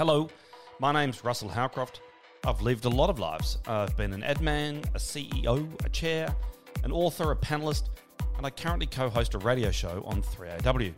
Hello, 0.00 0.30
my 0.78 0.92
name's 0.92 1.22
Russell 1.24 1.50
Howcroft. 1.50 2.00
I've 2.46 2.62
lived 2.62 2.86
a 2.86 2.88
lot 2.88 3.10
of 3.10 3.18
lives. 3.18 3.58
I've 3.66 3.94
been 3.98 4.14
an 4.14 4.22
ad 4.22 4.40
man, 4.40 4.78
a 4.94 4.98
CEO, 4.98 5.68
a 5.84 5.90
chair, 5.90 6.34
an 6.84 6.90
author, 6.90 7.32
a 7.32 7.36
panelist, 7.36 7.90
and 8.38 8.46
I 8.46 8.48
currently 8.48 8.86
co 8.86 9.10
host 9.10 9.34
a 9.34 9.38
radio 9.38 9.70
show 9.70 10.02
on 10.06 10.22
3AW. 10.22 10.94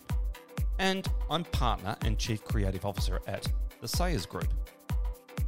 And 0.79 1.09
I'm 1.29 1.43
partner 1.43 1.97
and 2.03 2.17
chief 2.17 2.45
creative 2.45 2.87
officer 2.87 3.19
at 3.27 3.45
the 3.81 3.89
Sayers 3.89 4.25
Group. 4.25 4.55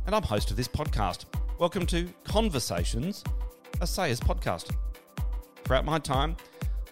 And 0.07 0.16
I'm 0.16 0.25
host 0.25 0.50
of 0.50 0.57
this 0.57 0.66
podcast. 0.66 1.27
Welcome 1.57 1.86
to 1.86 2.09
Conversations, 2.25 3.23
a 3.80 3.86
Sayers 3.86 4.18
podcast. 4.18 4.75
Throughout 5.62 5.84
my 5.84 6.00
time, 6.00 6.36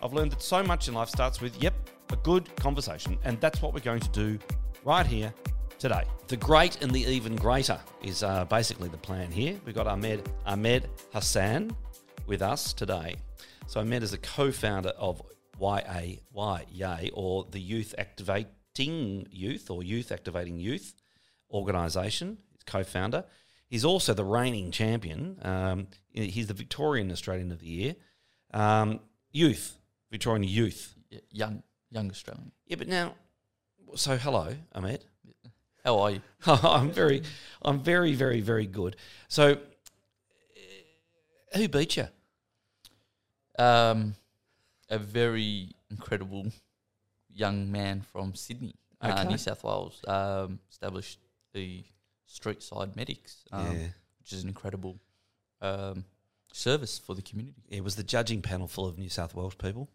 I've 0.01 0.13
learned 0.13 0.31
that 0.31 0.43
so 0.43 0.63
much 0.63 0.87
in 0.87 0.95
life 0.95 1.09
starts 1.09 1.41
with, 1.41 1.61
yep, 1.61 1.75
a 2.13 2.17
good 2.19 2.55
conversation. 2.55 3.19
And 3.25 3.41
that's 3.41 3.61
what 3.61 3.75
we're 3.75 3.81
going 3.81 3.99
to 3.99 4.11
do 4.11 4.39
right 4.85 5.07
here 5.07 5.35
today. 5.83 6.05
The 6.29 6.37
great 6.37 6.81
and 6.81 6.93
the 6.93 7.01
even 7.01 7.35
greater 7.35 7.81
is 8.05 8.23
uh, 8.23 8.45
basically 8.45 8.89
the 8.89 8.99
plan 8.99 9.33
here. 9.33 9.61
We've 9.67 9.75
got 9.75 9.89
Ahmed, 9.89 10.31
Ahmed 10.47 10.89
Hassan 11.13 11.75
with 12.25 12.41
us 12.41 12.73
today. 12.73 13.17
So 13.67 13.81
Ahmed 13.81 14.05
is 14.05 14.13
a 14.13 14.19
co-founder 14.19 14.91
of 14.91 15.21
YAY, 15.61 16.21
Yay, 16.71 17.11
or 17.13 17.49
the 17.51 17.59
Youth 17.59 17.97
Activating 17.99 19.27
Youth 19.33 19.71
or 19.71 19.83
Youth 19.83 20.13
Activating 20.13 20.61
Youth 20.61 20.95
organisation. 21.51 22.39
He's 22.53 22.63
co-founder. 22.63 23.25
He's 23.67 23.85
also 23.85 24.15
the 24.15 24.25
reigning 24.25 24.71
champion. 24.71 25.37
Um, 25.43 25.89
he's 26.13 26.47
the 26.47 26.55
Victorian 26.55 27.11
Australian 27.11 27.51
of 27.51 27.59
the 27.59 27.67
Year. 27.67 27.97
Um, 28.55 29.01
youth, 29.33 29.77
Victorian 30.13 30.45
Youth. 30.45 30.95
Young, 31.33 31.65
young 31.91 32.09
Australian. 32.09 32.53
Yeah, 32.67 32.77
but 32.77 32.87
now, 32.87 33.17
so 33.97 34.17
hello, 34.17 34.55
Ahmed. 34.77 35.05
How 35.85 35.99
are 35.99 36.11
you? 36.13 36.23
I'm 36.47 36.91
very, 36.93 37.23
I'm 37.63 37.81
very, 37.81 38.15
very, 38.15 38.41
very 38.41 38.67
good. 38.67 38.97
So, 39.29 39.53
uh, 39.53 39.57
who 41.59 41.69
beat 41.69 41.97
you? 41.97 42.07
Um, 43.59 44.15
a 44.89 44.99
very 44.99 45.73
incredible 45.91 46.47
young 47.29 47.71
man 47.71 48.03
from 48.13 48.35
Sydney, 48.35 48.75
uh, 49.01 49.25
New 49.25 49.39
South 49.39 49.63
Wales, 49.65 50.01
um, 50.07 50.59
established 50.71 51.19
the 51.53 51.85
Street 52.27 52.63
Side 52.63 52.97
Medics, 52.97 53.45
um, 53.53 53.77
Yeah. 53.77 53.89
which 54.21 54.33
is 54.33 54.43
an 54.43 54.49
incredible 54.49 54.99
um, 55.61 56.05
service 56.53 56.99
for 56.99 57.15
the 57.15 57.23
community. 57.23 57.63
It 57.69 57.85
was 57.85 57.97
the 57.97 58.03
judging 58.03 58.43
panel 58.43 58.67
full 58.67 58.87
of 58.87 58.99
New 58.99 59.09
South 59.09 59.35
Wales 59.35 59.55
people. 59.55 59.89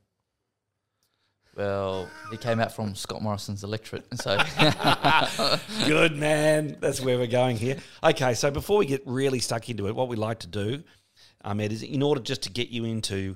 Well, 1.58 2.08
he 2.30 2.38
came 2.38 2.60
out 2.60 2.72
from 2.72 2.94
Scott 2.94 3.24
Morrison's 3.24 3.64
electorate, 3.64 4.06
so 4.20 4.38
Good 5.88 6.16
man. 6.16 6.78
That's 6.80 7.02
where 7.02 7.18
we're 7.18 7.26
going 7.26 7.58
here. 7.58 7.78
Okay, 8.04 8.36
so 8.36 8.52
before 8.52 8.78
we 8.78 8.86
get 8.86 9.02
really 9.08 9.40
stuck 9.40 9.68
into 9.68 9.88
it, 9.88 9.96
what 9.96 10.08
we 10.08 10.16
like 10.18 10.38
to 10.40 10.48
do, 10.48 10.84
um, 11.44 11.52
Ahmed, 11.60 11.72
is 11.72 11.82
in 11.82 12.04
order 12.04 12.22
just 12.22 12.44
to 12.44 12.52
get 12.52 12.70
you 12.70 12.86
into 12.86 13.36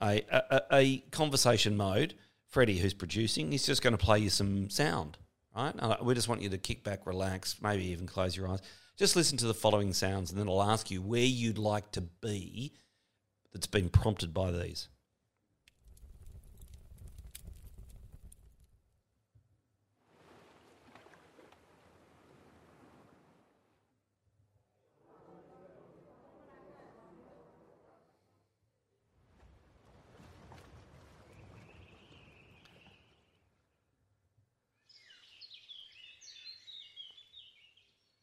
a, 0.00 0.22
a, 0.30 0.42
a- 0.50 0.62
a 0.72 0.98
conversation 1.10 1.76
mode, 1.76 2.14
Freddie, 2.48 2.78
who's 2.78 2.94
producing, 2.94 3.52
he's 3.52 3.66
just 3.66 3.82
going 3.82 3.92
to 3.96 4.02
play 4.02 4.18
you 4.20 4.30
some 4.30 4.70
sound, 4.70 5.18
right? 5.54 6.02
We 6.02 6.14
just 6.14 6.28
want 6.28 6.40
you 6.40 6.48
to 6.48 6.58
kick 6.58 6.82
back, 6.82 7.06
relax, 7.06 7.56
maybe 7.60 7.84
even 7.88 8.06
close 8.06 8.34
your 8.34 8.48
eyes. 8.48 8.60
Just 8.96 9.16
listen 9.16 9.36
to 9.38 9.46
the 9.46 9.54
following 9.54 9.92
sounds, 9.92 10.30
and 10.30 10.40
then 10.40 10.48
I'll 10.48 10.62
ask 10.62 10.90
you 10.90 11.02
where 11.02 11.20
you'd 11.20 11.58
like 11.58 11.90
to 11.92 12.00
be 12.00 12.72
that's 13.52 13.66
been 13.66 13.90
prompted 13.90 14.32
by 14.32 14.50
these. 14.50 14.88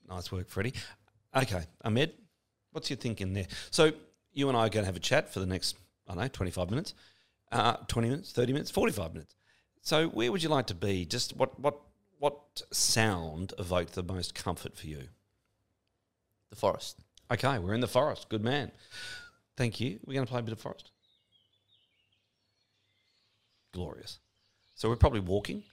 Nice 0.10 0.32
work, 0.32 0.50
Freddie. 0.50 0.74
Okay, 1.36 1.64
Ahmed, 1.84 2.14
what's 2.72 2.90
your 2.90 2.98
thinking 2.98 3.34
there? 3.34 3.48
So 3.72 3.92
you 4.32 4.48
and 4.50 4.58
I 4.58 4.62
are 4.62 4.70
going 4.70 4.84
to 4.84 4.88
have 4.88 4.96
a 4.96 5.02
chat 5.02 5.32
for 5.34 5.40
the 5.40 5.46
next, 5.46 5.76
I 6.08 6.14
don't 6.14 6.24
know, 6.24 6.28
25 6.30 6.70
minutes, 6.70 6.94
uh, 7.52 7.74
20 7.88 8.10
minutes, 8.10 8.32
30 8.32 8.54
minutes, 8.54 8.72
45 8.72 9.14
minutes. 9.14 9.36
So 9.82 10.08
where 10.08 10.32
would 10.32 10.42
you 10.42 10.50
like 10.50 10.68
to 10.68 10.76
be? 10.76 11.06
Just 11.06 11.36
what, 11.36 11.60
what, 11.60 11.80
what 12.20 12.62
sound 12.72 13.54
evoked 13.60 13.94
the 13.94 14.04
most 14.04 14.34
comfort 14.34 14.76
for 14.76 14.88
you? 14.88 15.10
the 16.50 16.56
forest. 16.56 16.98
Okay, 17.32 17.60
we're 17.60 17.74
in 17.74 17.82
the 17.82 17.88
forest. 17.88 18.30
Good 18.30 18.44
man. 18.44 18.72
Thank 19.56 19.80
you. 19.80 20.00
We're 20.06 20.14
going 20.14 20.26
to 20.26 20.30
play 20.30 20.40
a 20.40 20.44
bit 20.44 20.54
of 20.54 20.60
forest. 20.60 20.92
Glorious. 23.74 24.20
So 24.76 24.90
we're 24.90 24.96
probably 24.96 25.20
walking. 25.20 25.64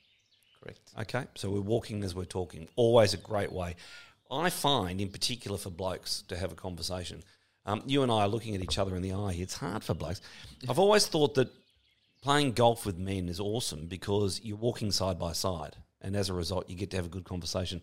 Correct. 0.62 0.80
Okay, 1.00 1.26
so 1.34 1.50
we're 1.50 1.60
walking 1.60 2.02
as 2.02 2.14
we're 2.14 2.24
talking. 2.24 2.68
Always 2.76 3.14
a 3.14 3.18
great 3.18 3.52
way. 3.52 3.76
I 4.30 4.50
find, 4.50 5.00
in 5.00 5.08
particular, 5.08 5.58
for 5.58 5.70
blokes 5.70 6.22
to 6.28 6.36
have 6.36 6.52
a 6.52 6.56
conversation. 6.56 7.22
Um, 7.66 7.82
you 7.86 8.02
and 8.02 8.12
I 8.12 8.22
are 8.22 8.28
looking 8.28 8.54
at 8.54 8.62
each 8.62 8.78
other 8.78 8.94
in 8.96 9.02
the 9.02 9.12
eye. 9.12 9.36
It's 9.38 9.56
hard 9.56 9.84
for 9.84 9.94
blokes. 9.94 10.20
I've 10.68 10.78
always 10.78 11.06
thought 11.06 11.34
that 11.34 11.50
playing 12.22 12.52
golf 12.52 12.84
with 12.86 12.98
men 12.98 13.28
is 13.28 13.40
awesome 13.40 13.86
because 13.86 14.40
you're 14.42 14.56
walking 14.56 14.90
side 14.90 15.18
by 15.18 15.32
side, 15.32 15.76
and 16.00 16.16
as 16.16 16.28
a 16.28 16.34
result, 16.34 16.68
you 16.68 16.76
get 16.76 16.90
to 16.90 16.96
have 16.96 17.06
a 17.06 17.10
good 17.10 17.24
conversation. 17.24 17.80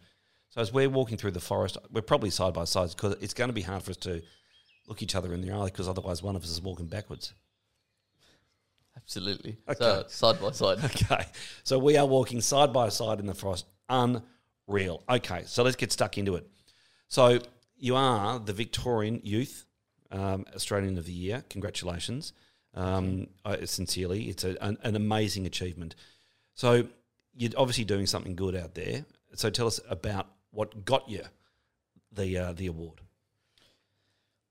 So 0.50 0.62
as 0.62 0.74
we're 0.74 0.90
walking 0.90 1.18
through 1.18 1.32
the 1.32 1.40
forest, 1.40 1.78
we're 1.92 2.02
probably 2.02 2.30
side 2.30 2.54
by 2.54 2.66
side 2.66 2.90
because 2.90 3.16
it's 3.22 3.34
going 3.34 3.50
to 3.50 3.54
be 3.54 3.62
hard 3.62 3.84
for 3.84 3.92
us 3.92 3.98
to 3.98 4.22
look 4.88 5.02
each 5.02 5.16
other 5.16 5.34
in 5.34 5.42
the 5.42 5.52
eye 5.52 5.66
because 5.66 5.88
otherwise 5.88 6.22
one 6.22 6.36
of 6.36 6.44
us 6.44 6.50
is 6.50 6.62
walking 6.62 6.88
backwards. 6.88 7.34
Absolutely. 8.98 9.58
Okay. 9.70 9.78
So 9.80 10.04
side 10.08 10.42
by 10.42 10.52
side. 10.52 10.80
Okay. 10.84 11.26
So 11.64 11.80
we 11.80 11.98
are 11.98 12.06
walking 12.06 12.42
side 12.42 12.74
by 12.74 12.90
side 12.90 13.20
in 13.20 13.26
the 13.26 13.34
forest. 13.34 13.66
Unreal. 14.72 15.04
Okay. 15.10 15.44
So 15.46 15.64
let's 15.64 15.76
get 15.76 15.92
stuck 15.92 16.18
into 16.18 16.36
it. 16.36 16.48
So 17.08 17.40
you 17.78 17.96
are 17.96 18.40
the 18.40 18.54
Victorian 18.54 19.20
Youth 19.24 19.66
um, 20.12 20.46
Australian 20.56 20.98
of 20.98 21.06
the 21.06 21.12
Year. 21.12 21.44
Congratulations. 21.50 22.34
Um, 22.74 23.28
sincerely, 23.66 24.30
it's 24.30 24.46
a, 24.46 24.56
an, 24.64 24.78
an 24.84 24.96
amazing 24.96 25.46
achievement. 25.46 25.96
So 26.54 26.88
you're 27.36 27.52
obviously 27.58 27.84
doing 27.84 28.06
something 28.06 28.36
good 28.36 28.56
out 28.56 28.76
there. 28.76 29.06
So 29.36 29.50
tell 29.50 29.68
us 29.68 29.80
about 29.90 30.28
what 30.52 30.86
got 30.86 31.10
you 31.10 31.24
the 32.14 32.38
uh, 32.38 32.54
the 32.54 32.68
award. 32.68 33.02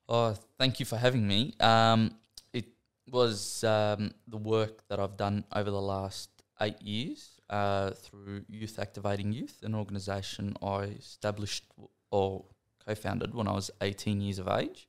Oh, 0.08 0.34
thank 0.58 0.80
you 0.80 0.86
for 0.86 0.96
having 0.96 1.26
me. 1.26 1.54
Um, 1.60 2.14
it 2.52 2.66
was 3.10 3.64
um, 3.64 4.12
the 4.26 4.38
work 4.38 4.86
that 4.88 4.98
I've 4.98 5.16
done 5.16 5.44
over 5.54 5.70
the 5.70 5.80
last 5.80 6.30
eight 6.60 6.80
years 6.82 7.39
uh, 7.50 7.90
through 7.90 8.44
Youth 8.48 8.78
Activating 8.78 9.32
Youth, 9.32 9.58
an 9.62 9.74
organisation 9.74 10.56
I 10.62 10.82
established 10.84 11.64
or 12.10 12.44
co-founded 12.86 13.34
when 13.34 13.48
I 13.48 13.52
was 13.52 13.70
18 13.80 14.20
years 14.20 14.38
of 14.38 14.48
age. 14.48 14.88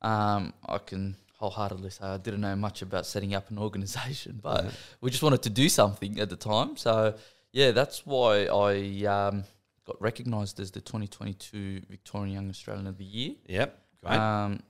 Um, 0.00 0.54
I 0.66 0.78
can 0.78 1.16
wholeheartedly 1.38 1.90
say 1.90 2.04
I 2.04 2.16
didn't 2.16 2.40
know 2.40 2.56
much 2.56 2.82
about 2.82 3.04
setting 3.04 3.34
up 3.34 3.50
an 3.50 3.58
organisation, 3.66 4.40
but 4.42 4.64
Yeah. 4.64 4.70
we 5.00 5.10
just 5.10 5.22
wanted 5.22 5.42
to 5.42 5.50
do 5.50 5.68
something 5.68 6.18
at 6.20 6.30
the 6.30 6.36
time. 6.36 6.76
So 6.76 7.14
yeah, 7.52 7.72
that's 7.72 8.06
why 8.06 8.44
I 8.44 9.04
um, 9.06 9.44
got 9.84 10.00
recognised 10.00 10.60
as 10.60 10.70
the 10.70 10.80
2022 10.80 11.82
Victorian 11.90 12.34
Young 12.34 12.48
Australian 12.48 12.86
of 12.86 12.96
the 12.96 13.04
Year. 13.04 13.34
Yep. 13.46 13.78
Great. 14.04 14.16
Um, 14.16 14.60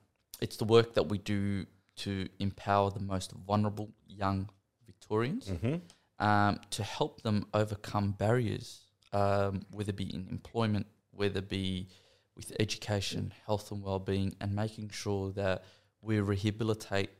it's 0.40 0.56
the 0.56 0.64
work 0.64 0.94
that 0.94 1.08
we 1.08 1.18
do 1.18 1.66
to 1.96 2.28
empower 2.38 2.90
the 2.90 3.00
most 3.00 3.32
vulnerable 3.32 3.90
young 4.06 4.48
Victorians 4.86 5.48
mm-hmm. 5.48 5.76
Um, 6.18 6.60
to 6.70 6.82
help 6.82 7.22
them 7.22 7.46
overcome 7.54 8.12
barriers, 8.12 8.80
um, 9.12 9.62
whether 9.70 9.90
it 9.90 9.96
be 9.96 10.12
in 10.12 10.26
employment, 10.30 10.86
whether 11.12 11.38
it 11.38 11.48
be 11.48 11.88
with 12.36 12.52
education, 12.60 13.32
health 13.46 13.70
and 13.72 13.82
well-being, 13.82 14.34
and 14.40 14.54
making 14.54 14.90
sure 14.90 15.32
that 15.32 15.64
we 16.00 16.20
rehabilitate 16.20 17.10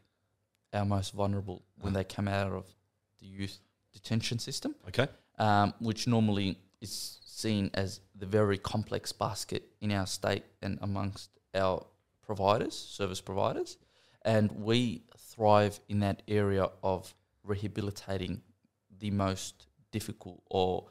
our 0.73 0.85
most 0.85 1.13
vulnerable 1.13 1.65
when 1.81 1.93
they 1.93 2.05
come 2.05 2.29
out 2.29 2.53
of 2.53 2.67
the 3.21 3.27
youth 3.27 3.59
detention 3.93 4.39
system 4.39 4.75
Okay. 4.87 5.09
um, 5.39 5.73
which 5.81 6.07
normally 6.07 6.59
is 6.81 7.19
seen 7.25 7.71
as 7.75 8.01
the 8.15 8.27
very 8.27 8.59
complex 8.59 9.13
basket 9.13 9.63
in 9.81 9.91
our 9.93 10.07
state 10.07 10.45
and 10.63 10.79
amongst 10.83 11.31
our 11.55 11.87
providers, 12.23 12.77
service 12.77 13.21
providers. 13.21 13.77
And 14.23 14.51
we 14.53 15.05
thrive 15.17 15.81
in 15.89 16.01
that 16.01 16.23
area 16.29 16.69
of 16.83 17.15
rehabilitating 17.45 18.43
the 18.99 19.11
most 19.11 19.67
difficult 19.91 20.43
or 20.47 20.87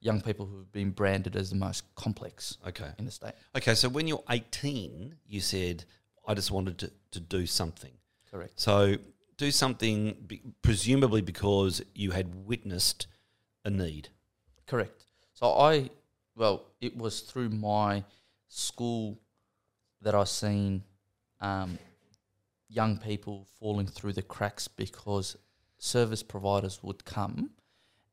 young 0.00 0.20
people 0.20 0.46
who 0.46 0.58
have 0.58 0.72
been 0.72 0.90
branded 0.90 1.36
as 1.36 1.50
the 1.50 1.56
most 1.56 1.84
complex 1.94 2.58
Okay. 2.66 2.90
in 2.98 3.04
the 3.04 3.10
state. 3.10 3.34
Okay. 3.56 3.74
So 3.74 3.88
when 3.88 4.08
you're 4.08 4.24
18, 4.28 5.14
you 5.26 5.40
said, 5.40 5.84
I 6.26 6.34
just 6.34 6.50
wanted 6.50 6.78
to, 6.78 6.90
to 7.12 7.20
do 7.20 7.46
something. 7.46 7.92
Correct. 8.30 8.52
So 8.56 8.96
do 9.36 9.50
something, 9.50 10.16
be, 10.26 10.42
presumably 10.62 11.20
because 11.20 11.82
you 11.94 12.10
had 12.10 12.46
witnessed 12.46 13.06
a 13.64 13.70
need. 13.70 14.08
Correct. 14.66 15.04
So 15.34 15.52
I 15.52 15.90
well, 16.34 16.64
it 16.80 16.96
was 16.96 17.20
through 17.20 17.50
my 17.50 18.04
school 18.48 19.20
that 20.00 20.14
I 20.14 20.24
seen 20.24 20.82
um, 21.40 21.78
young 22.68 22.96
people 22.96 23.46
falling 23.58 23.86
through 23.86 24.14
the 24.14 24.22
cracks 24.22 24.66
because 24.66 25.36
service 25.82 26.22
providers 26.22 26.78
would 26.82 27.04
come 27.04 27.50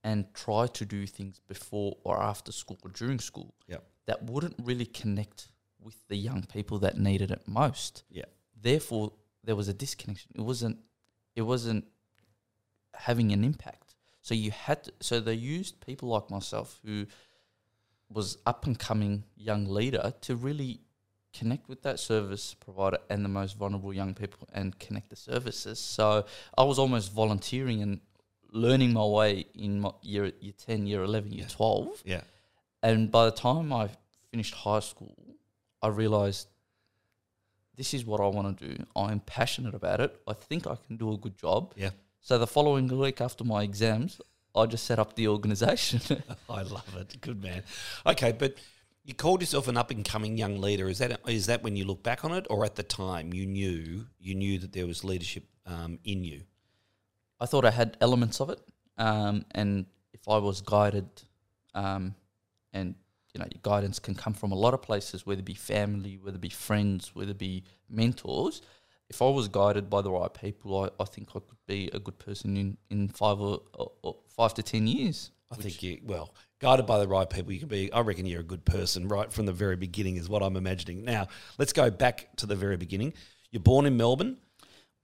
and 0.04 0.26
try 0.34 0.66
to 0.66 0.86
do 0.86 1.06
things 1.06 1.40
before 1.48 1.96
or 2.04 2.20
after 2.20 2.52
school 2.52 2.80
or 2.84 2.90
during 2.90 3.20
school 3.20 3.54
Yep. 3.68 3.84
that 4.08 4.24
wouldn't 4.24 4.56
really 4.64 4.88
connect 4.88 5.50
with 5.80 5.96
the 6.08 6.16
young 6.16 6.44
people 6.44 6.80
that 6.80 6.98
needed 6.98 7.30
it 7.30 7.48
most. 7.48 8.04
Yeah. 8.10 8.26
Therefore, 8.60 9.14
there 9.44 9.56
was 9.56 9.68
a 9.68 9.74
disconnection. 9.74 10.32
It 10.36 10.42
wasn't. 10.42 10.78
It 11.36 11.44
wasn't 11.44 11.86
having 12.94 13.32
an 13.32 13.44
impact. 13.44 13.96
So 14.22 14.34
you 14.34 14.52
had. 14.52 14.84
To, 14.86 14.94
so 15.00 15.20
they 15.20 15.36
used 15.36 15.80
people 15.86 16.10
like 16.10 16.30
myself 16.30 16.80
who 16.84 17.06
was 18.10 18.38
up 18.46 18.66
and 18.66 18.78
coming 18.80 19.24
young 19.38 19.66
leader 19.68 20.12
to 20.22 20.36
really 20.36 20.82
connect 21.34 21.70
with 21.70 21.82
that 21.84 22.00
service 22.00 22.56
provider 22.56 22.98
and 23.10 23.24
the 23.24 23.30
most 23.30 23.58
vulnerable 23.58 23.94
young 23.94 24.14
people 24.14 24.48
and 24.54 24.78
connect 24.80 25.10
the 25.10 25.16
services. 25.16 25.80
So 25.80 26.26
I 26.58 26.64
was 26.64 26.80
almost 26.80 27.12
volunteering 27.14 27.82
and 27.82 28.00
learning 28.52 28.94
my 28.94 29.06
way 29.06 29.46
in 29.54 29.80
my 29.82 29.92
year 30.02 30.32
year 30.40 30.54
10, 30.58 30.88
year 30.88 31.04
11, 31.04 31.32
year 31.32 31.44
Yeah. 31.44 31.56
12. 31.56 32.04
Yeah. 32.06 32.22
And 32.82 33.12
by 33.12 33.26
the 33.26 33.32
time 33.32 33.72
I 33.74 33.90
finished 34.32 34.54
high 34.56 34.80
school, 34.80 35.16
I 35.82 35.88
realized 35.90 36.48
this 37.76 37.94
is 37.94 38.06
what 38.06 38.20
I 38.20 38.28
want 38.28 38.58
to 38.58 38.68
do. 38.76 38.84
I'm 38.96 39.20
passionate 39.22 39.74
about 39.76 40.02
it. 40.02 40.20
I 40.28 40.34
think 40.34 40.68
I 40.68 40.76
can 40.88 40.98
do 40.98 41.14
a 41.14 41.18
good 41.18 41.38
job. 41.38 41.74
Yeah. 41.78 41.92
So 42.22 42.38
the 42.38 42.48
following 42.48 42.88
week 42.88 43.22
after 43.22 43.44
my 43.44 43.64
exams, 43.64 44.20
I 44.56 44.66
just 44.66 44.86
set 44.86 45.00
up 45.00 45.16
the 45.16 45.28
organization. 45.28 46.02
I 46.50 46.64
love 46.64 46.94
it. 46.98 47.22
Good 47.22 47.42
man. 47.42 47.64
Okay, 48.06 48.32
but 48.34 48.56
you 49.04 49.14
called 49.14 49.42
yourself 49.42 49.68
an 49.68 49.78
up 49.78 49.92
and 49.92 50.06
coming 50.06 50.38
young 50.38 50.60
leader. 50.60 50.90
Is 50.90 51.00
that 51.00 51.20
is 51.28 51.48
that 51.48 51.64
when 51.64 51.76
you 51.76 51.86
look 51.86 52.04
back 52.04 52.24
on 52.24 52.32
it, 52.32 52.46
or 52.50 52.66
at 52.66 52.76
the 52.76 52.84
time 52.84 53.34
you 53.34 53.46
knew 53.46 54.06
you 54.20 54.36
knew 54.36 54.60
that 54.60 54.74
there 54.74 54.86
was 54.88 55.04
leadership 55.04 55.46
um, 55.66 56.00
in 56.04 56.24
you? 56.24 56.42
I 57.40 57.46
thought 57.46 57.66
I 57.66 57.72
had 57.72 57.98
elements 58.02 58.42
of 58.42 58.50
it, 58.50 58.60
um, 58.98 59.46
and 59.52 59.86
if 60.14 60.28
I 60.28 60.38
was 60.38 60.62
guided, 60.62 61.08
um, 61.74 62.16
and 62.74 62.96
you 63.34 63.40
know, 63.40 63.48
your 63.52 63.62
guidance 63.62 64.00
can 64.00 64.16
come 64.16 64.34
from 64.34 64.52
a 64.52 64.56
lot 64.56 64.74
of 64.74 64.82
places, 64.82 65.26
whether 65.26 65.40
it 65.40 65.46
be 65.46 65.54
family, 65.54 66.18
whether 66.22 66.36
it 66.36 66.42
be 66.42 66.50
friends, 66.50 67.12
whether 67.14 67.32
it 67.32 67.38
be 67.38 67.64
mentors. 67.90 68.62
If 69.10 69.22
I 69.22 69.30
was 69.30 69.48
guided 69.48 69.90
by 69.90 70.02
the 70.02 70.12
right 70.12 70.32
people, 70.32 70.84
I, 70.84 70.90
I 71.02 71.06
think 71.06 71.30
I 71.30 71.40
could 71.40 71.58
be 71.66 71.90
a 71.94 72.00
good 72.00 72.20
person 72.20 72.58
in, 72.58 72.78
in 72.90 73.08
five 73.08 73.40
or, 73.40 73.62
or, 73.74 73.92
or 74.04 74.18
five 74.28 74.54
to 74.56 74.64
ten 74.64 74.86
years. 74.86 75.32
I 75.52 75.56
think 75.56 75.82
you 75.82 76.00
well 76.04 76.36
guided 76.60 76.86
by 76.86 77.00
the 77.00 77.08
right 77.08 77.30
people. 77.30 77.52
You 77.52 77.60
can 77.60 77.68
be. 77.68 77.92
I 77.92 78.02
reckon 78.02 78.26
you're 78.26 78.42
a 78.42 78.44
good 78.44 78.66
person 78.66 79.08
right 79.08 79.32
from 79.32 79.46
the 79.46 79.54
very 79.54 79.76
beginning. 79.76 80.18
Is 80.18 80.30
what 80.30 80.44
I'm 80.44 80.56
imagining. 80.56 81.04
Now 81.04 81.28
let's 81.58 81.74
go 81.74 81.90
back 81.90 82.36
to 82.38 82.46
the 82.46 82.56
very 82.56 82.78
beginning. 82.78 83.14
You're 83.52 83.64
born 83.64 83.86
in 83.86 83.98
Melbourne, 83.98 84.38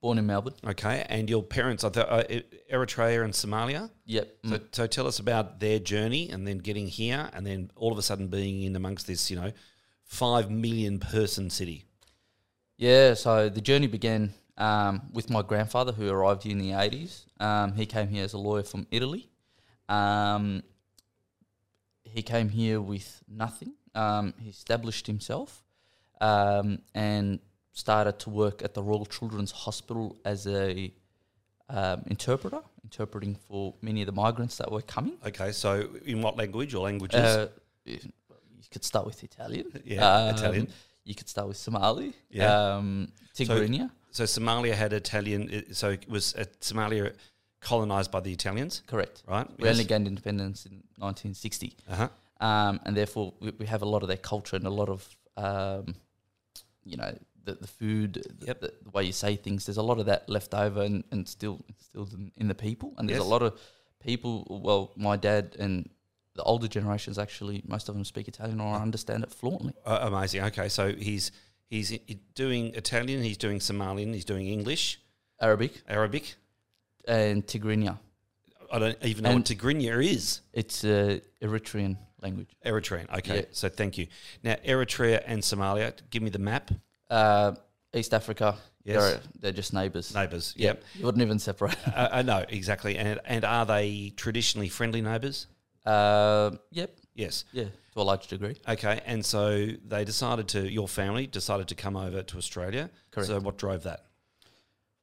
born 0.01 0.17
in 0.17 0.25
Melbourne. 0.27 0.53
okay, 0.67 1.05
and 1.09 1.29
your 1.29 1.41
parents 1.41 1.83
are 1.83 1.91
uh, 1.95 2.23
Eritrea 2.71 3.23
and 3.23 3.33
Somalia. 3.33 3.89
Yep. 4.05 4.37
So, 4.45 4.57
mm, 4.57 4.63
so 4.71 4.87
tell 4.87 5.07
us 5.07 5.19
about 5.19 5.59
their 5.59 5.79
journey 5.79 6.29
and 6.29 6.47
then 6.47 6.59
getting 6.59 6.87
here 6.87 7.29
and 7.33 7.45
then 7.45 7.71
all 7.75 7.91
of 7.91 7.97
a 7.97 8.03
sudden 8.03 8.27
being 8.27 8.61
in 8.61 8.75
amongst 8.75 9.07
this, 9.07 9.31
you 9.31 9.37
know, 9.37 9.51
five 10.03 10.51
million 10.51 10.99
person 10.99 11.49
city. 11.49 11.85
Yeah, 12.77 13.13
so 13.13 13.49
the 13.49 13.61
journey 13.61 13.87
began 13.87 14.33
um, 14.57 15.03
with 15.11 15.29
my 15.29 15.41
grandfather 15.41 15.91
who 15.91 16.09
arrived 16.09 16.43
here 16.43 16.51
in 16.51 16.59
the 16.59 16.71
80s. 16.71 17.25
Um, 17.39 17.73
he 17.73 17.85
came 17.85 18.07
here 18.09 18.23
as 18.23 18.33
a 18.33 18.37
lawyer 18.37 18.63
from 18.63 18.85
Italy. 18.91 19.29
Um, 19.87 20.63
he 22.15 22.21
came 22.21 22.49
here 22.49 22.79
with 22.93 23.07
nothing. 23.43 23.71
Um, 23.93 24.33
he 24.43 24.49
established 24.49 25.05
himself 25.13 25.49
um, 26.21 26.79
and 26.93 27.39
started 27.73 28.15
to 28.19 28.29
work 28.29 28.57
at 28.63 28.73
the 28.73 28.81
Royal 28.89 29.05
Children's 29.05 29.51
Hospital 29.51 30.05
as 30.23 30.47
a 30.47 30.91
um, 31.69 31.99
interpreter, 32.07 32.61
interpreting 32.83 33.35
for 33.47 33.73
many 33.81 34.01
of 34.01 34.07
the 34.07 34.17
migrants 34.25 34.55
that 34.57 34.71
were 34.71 34.81
coming. 34.95 35.15
Okay, 35.29 35.51
so 35.51 35.69
in 36.05 36.21
what 36.21 36.37
language 36.37 36.73
or 36.73 36.83
languages? 36.89 37.19
Uh, 37.19 37.47
you 37.85 37.99
could 38.71 38.83
start 38.91 39.05
with 39.05 39.23
Italian. 39.23 39.65
Yeah, 39.85 40.07
Um, 40.15 40.35
Italian. 40.35 40.67
You 41.03 41.15
could 41.15 41.29
start 41.29 41.47
with 41.49 41.57
Somali. 41.57 42.13
Yeah. 42.29 42.75
Um, 42.75 43.09
Tigrinya. 43.37 43.89
so 44.11 44.23
Somalia 44.23 44.73
had 44.73 44.91
Italian, 44.93 45.41
so 45.73 45.89
it 45.89 46.09
was 46.09 46.33
uh, 46.35 46.45
Somalia 46.61 47.13
colonized 47.71 48.11
by 48.11 48.21
the 48.27 48.31
Italians, 48.39 48.73
correct. 48.87 49.23
right? 49.27 49.47
We 49.59 49.67
only 49.69 49.83
gained 49.93 50.07
independence 50.07 50.59
in 50.69 50.75
1960, 50.97 51.75
Uh-huh. 51.89 52.09
um, 52.47 52.79
and 52.85 52.95
therefore 52.95 53.33
we, 53.41 53.49
we 53.61 53.65
have 53.73 53.81
a 53.81 53.89
lot 53.93 54.01
of 54.03 54.07
their 54.11 54.21
culture 54.33 54.55
and 54.59 54.65
a 54.73 54.75
lot 54.81 54.89
of, 54.95 54.99
um, 55.45 55.95
you 56.91 56.97
know, 56.97 57.11
the, 57.45 57.53
the 57.65 57.67
food, 57.79 58.09
the, 58.39 58.45
Yep. 58.47 58.57
the, 58.61 58.73
the 58.85 58.89
way 58.95 59.03
you 59.09 59.11
say 59.25 59.35
things. 59.35 59.65
There's 59.65 59.77
a 59.85 59.87
lot 59.91 59.99
of 59.99 60.05
that 60.11 60.21
left 60.29 60.53
over 60.53 60.81
and, 60.89 61.03
and 61.11 61.27
still 61.27 61.57
instilled 61.69 62.11
in, 62.41 62.47
the 62.47 62.55
people. 62.67 62.93
And 62.97 63.07
there's 63.09 63.19
Yes. 63.19 63.25
a 63.31 63.33
lot 63.35 63.43
of 63.47 63.51
people. 63.99 64.33
Well, 64.67 64.91
my 64.95 65.15
dad 65.17 65.55
and 65.59 65.89
the 66.35 66.43
older 66.43 66.67
generations 66.67 67.17
actually, 67.17 67.61
most 67.67 67.87
of 67.89 67.95
them 67.95 68.03
speak 68.05 68.27
Italian 68.27 68.59
or 68.59 68.75
understand 68.87 69.23
it 69.23 69.31
fluently. 69.31 69.73
Uh, 69.85 69.99
amazing. 70.11 70.41
Okay, 70.49 70.69
so 70.69 70.83
he's 71.07 71.31
he's 71.73 71.89
doing 72.43 72.63
Italian, 72.75 73.23
he's 73.23 73.37
doing 73.37 73.59
Somalian, 73.59 74.13
he's 74.13 74.25
doing 74.33 74.47
English, 74.47 74.99
Arabic 75.39 75.73
Arabic. 75.87 76.35
And 77.07 77.45
Tigrinya. 77.45 77.97
I 78.71 78.79
don't 78.79 78.97
even 79.03 79.23
know 79.23 79.29
And- 79.31 79.39
what 79.39 79.45
Tigrinya 79.45 80.03
is. 80.03 80.41
It's 80.53 80.83
uh, 80.83 81.19
Eritrean 81.41 81.97
language. 82.21 82.49
Eritrean. 82.65 83.07
Okay, 83.19 83.35
Yeah. 83.37 83.45
so 83.51 83.69
thank 83.69 83.97
you. 83.97 84.07
Now 84.43 84.55
Eritrea 84.65 85.21
and 85.25 85.41
Somalia. 85.41 85.93
Give 86.09 86.23
me 86.23 86.29
the 86.29 86.39
map. 86.39 86.71
Uh, 87.09 87.53
East 87.93 88.13
Africa. 88.13 88.57
Yes. 88.83 89.01
They're, 89.01 89.19
they're 89.39 89.51
just 89.51 89.73
neighbours. 89.73 90.13
Neighbours. 90.13 90.53
Yeah, 90.57 90.67
Yep. 90.67 90.83
You 90.95 91.05
wouldn't 91.05 91.21
even 91.23 91.39
separate. 91.39 91.75
uh, 91.95 92.09
I 92.11 92.21
know 92.21 92.43
exactly. 92.49 92.97
And 92.97 93.19
and 93.25 93.43
are 93.45 93.65
they 93.65 94.11
traditionally 94.15 94.69
friendly 94.69 95.01
neighbours? 95.01 95.47
Uh, 95.85 96.51
yep. 96.71 96.95
Yes. 97.13 97.45
Yeah, 97.53 97.65
to 97.93 98.01
a 98.01 98.03
large 98.03 98.27
degree. 98.27 98.57
Okay. 98.67 99.01
And 99.05 99.23
so 99.25 99.67
they 99.87 100.03
decided 100.05 100.47
to. 100.49 100.69
Your 100.69 100.87
family 100.87 101.27
decided 101.27 101.67
to 101.69 101.75
come 101.75 101.95
over 101.95 102.21
to 102.23 102.37
Australia. 102.37 102.89
Correct. 103.11 103.27
So 103.27 103.39
what 103.39 103.57
drove 103.57 103.83
that? 103.83 104.05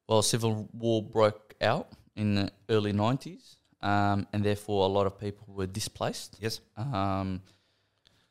Well, 0.09 0.23
civil 0.23 0.69
war 0.73 1.03
broke 1.03 1.52
out 1.63 1.89
in 2.17 2.35
the 2.35 2.51
early 2.69 2.93
90s, 2.93 3.57
um, 3.81 4.27
and 4.33 4.45
therefore 4.45 4.85
a 4.85 4.89
lot 4.89 5.07
of 5.07 5.19
people 5.19 5.47
were 5.49 5.67
displaced. 5.67 6.37
Yes. 6.41 6.61
Um, 6.77 7.43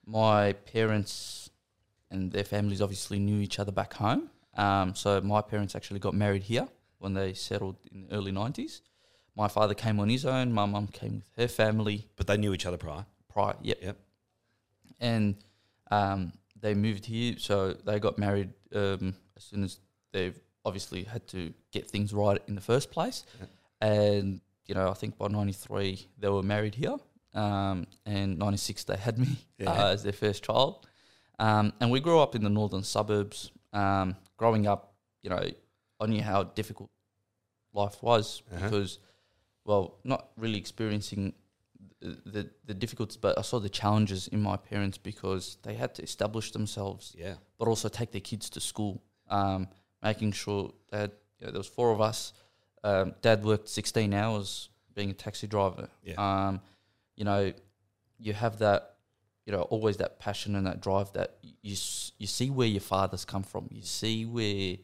my 0.05 0.53
parents 0.53 1.49
and 2.09 2.31
their 2.31 2.43
families 2.43 2.81
obviously 2.81 3.19
knew 3.19 3.41
each 3.41 3.59
other 3.59 3.71
back 3.71 3.93
home. 3.93 4.29
Um, 4.55 4.93
so 4.95 5.21
my 5.21 5.41
parents 5.41 5.75
actually 5.75 5.99
got 5.99 6.13
married 6.13 6.43
here 6.43 6.67
when 6.99 7.13
they 7.13 7.33
settled 7.33 7.77
in 7.91 8.07
the 8.07 8.13
early 8.13 8.31
90s. 8.31 8.81
My 9.35 9.47
father 9.47 9.73
came 9.73 9.99
on 9.99 10.09
his 10.09 10.25
own. 10.25 10.51
My 10.51 10.65
mum 10.65 10.87
came 10.87 11.15
with 11.15 11.23
her 11.37 11.47
family 11.47 12.07
But 12.17 12.27
they 12.27 12.37
knew 12.37 12.53
each 12.53 12.65
other 12.65 12.77
prior. 12.77 13.05
prior. 13.29 13.55
Yep. 13.61 13.77
Yep. 13.81 13.97
And 14.99 15.35
um, 15.89 16.33
they 16.59 16.73
moved 16.73 17.05
here, 17.05 17.35
so 17.37 17.73
they 17.73 17.99
got 17.99 18.17
married 18.19 18.49
um, 18.75 19.15
as 19.37 19.43
soon 19.43 19.63
as 19.63 19.79
they've 20.11 20.37
obviously 20.65 21.03
had 21.03 21.27
to 21.27 21.53
get 21.71 21.89
things 21.89 22.13
right 22.13 22.41
in 22.47 22.55
the 22.55 22.61
first 22.61 22.91
place. 22.91 23.25
And 23.79 24.41
you 24.67 24.75
know, 24.75 24.89
I 24.89 24.93
think 24.93 25.17
by 25.17 25.27
'93 25.27 26.07
they 26.19 26.29
were 26.29 26.43
married 26.43 26.75
here, 26.75 26.97
um, 27.33 27.87
and 28.05 28.37
'96 28.37 28.83
they 28.85 28.97
had 28.97 29.17
me 29.17 29.37
Yeah. 29.57 29.71
uh, 29.71 29.87
as 29.93 30.03
their 30.03 30.13
first 30.13 30.43
child. 30.43 30.87
Um, 31.39 31.73
and 31.79 31.89
we 31.91 31.99
grew 31.99 32.19
up 32.19 32.35
in 32.35 32.43
the 32.43 32.49
northern 32.49 32.83
suburbs. 32.83 33.51
Um, 33.73 34.15
growing 34.37 34.67
up, 34.67 34.93
you 35.23 35.29
know, 35.29 35.43
I 35.99 36.05
knew 36.05 36.21
how 36.21 36.43
difficult 36.43 36.89
life 37.73 38.03
was 38.03 38.43
Uh-huh. 38.51 38.63
because, 38.65 38.99
well, 39.65 39.97
not 40.03 40.29
really 40.37 40.59
experiencing 40.59 41.33
the, 41.99 42.17
the 42.25 42.49
the 42.65 42.73
difficulties, 42.73 43.17
but 43.17 43.37
I 43.37 43.41
saw 43.41 43.59
the 43.59 43.69
challenges 43.69 44.27
in 44.27 44.41
my 44.41 44.57
parents 44.57 44.97
because 44.99 45.57
they 45.63 45.73
had 45.75 45.95
to 45.95 46.03
establish 46.03 46.51
themselves, 46.51 47.15
Yeah. 47.17 47.35
but 47.57 47.67
also 47.67 47.89
take 47.89 48.11
their 48.11 48.21
kids 48.21 48.49
to 48.51 48.59
school, 48.59 49.01
um, 49.27 49.67
making 50.03 50.31
sure 50.31 50.73
that 50.89 51.11
you 51.39 51.45
know, 51.45 51.51
there 51.51 51.59
was 51.59 51.67
four 51.67 51.91
of 51.91 52.01
us. 52.01 52.33
Um, 52.83 53.13
Dad 53.21 53.43
worked 53.43 53.69
sixteen 53.69 54.13
hours 54.13 54.69
being 54.95 55.09
a 55.09 55.13
taxi 55.13 55.47
driver. 55.47 55.89
Yeah. 56.03 56.15
Um, 56.17 56.61
you 57.15 57.25
know, 57.25 57.53
you 58.19 58.33
have 58.33 58.59
that, 58.59 58.95
you 59.45 59.51
know, 59.53 59.61
always 59.63 59.97
that 59.97 60.19
passion 60.19 60.55
and 60.55 60.65
that 60.67 60.81
drive 60.81 61.13
that 61.13 61.37
you 61.41 61.75
you 62.17 62.27
see 62.27 62.49
where 62.49 62.67
your 62.67 62.81
father's 62.81 63.25
come 63.25 63.43
from. 63.43 63.69
You 63.71 63.83
see 63.83 64.25
where 64.25 64.77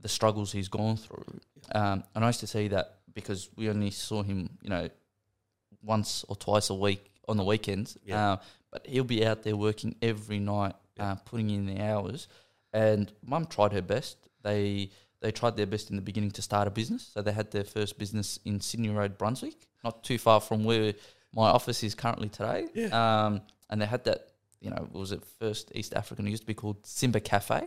the 0.00 0.08
struggles 0.08 0.52
he's 0.52 0.68
gone 0.68 0.96
through. 0.96 1.40
Um, 1.72 2.04
and 2.14 2.24
I 2.24 2.28
used 2.28 2.40
to 2.40 2.46
see 2.46 2.68
that 2.68 3.00
because 3.12 3.50
we 3.56 3.68
only 3.68 3.90
saw 3.90 4.22
him, 4.22 4.50
you 4.62 4.70
know, 4.70 4.88
once 5.82 6.24
or 6.28 6.36
twice 6.36 6.70
a 6.70 6.74
week 6.74 7.04
on 7.28 7.36
the 7.36 7.44
weekends. 7.44 7.96
Yeah. 8.04 8.32
Uh, 8.32 8.36
but 8.70 8.86
he'll 8.86 9.04
be 9.04 9.26
out 9.26 9.42
there 9.42 9.56
working 9.56 9.96
every 10.00 10.38
night, 10.38 10.74
uh, 10.98 11.16
putting 11.16 11.50
in 11.50 11.66
the 11.66 11.82
hours. 11.82 12.28
And 12.72 13.12
mum 13.24 13.46
tried 13.46 13.72
her 13.72 13.82
best. 13.82 14.16
They 14.42 14.90
they 15.20 15.30
tried 15.30 15.56
their 15.56 15.66
best 15.66 15.90
in 15.90 15.96
the 15.96 16.02
beginning 16.02 16.30
to 16.32 16.42
start 16.42 16.66
a 16.66 16.70
business. 16.70 17.10
So 17.12 17.20
they 17.22 17.32
had 17.32 17.50
their 17.50 17.64
first 17.64 17.98
business 17.98 18.38
in 18.44 18.60
Sydney 18.60 18.88
Road, 18.88 19.18
Brunswick, 19.18 19.68
not 19.84 20.02
too 20.02 20.16
far 20.16 20.40
from 20.40 20.64
where 20.64 20.94
my 21.34 21.50
office 21.50 21.82
is 21.82 21.94
currently 21.94 22.28
today. 22.28 22.68
Yeah. 22.74 22.86
Um, 23.26 23.42
and 23.68 23.80
they 23.80 23.86
had 23.86 24.04
that. 24.04 24.28
You 24.60 24.68
know, 24.70 24.88
was 24.92 25.12
it 25.12 25.22
first 25.38 25.72
East 25.74 25.94
African? 25.94 26.26
It 26.26 26.30
used 26.30 26.42
to 26.42 26.46
be 26.46 26.54
called 26.54 26.84
Simba 26.84 27.20
Cafe. 27.20 27.66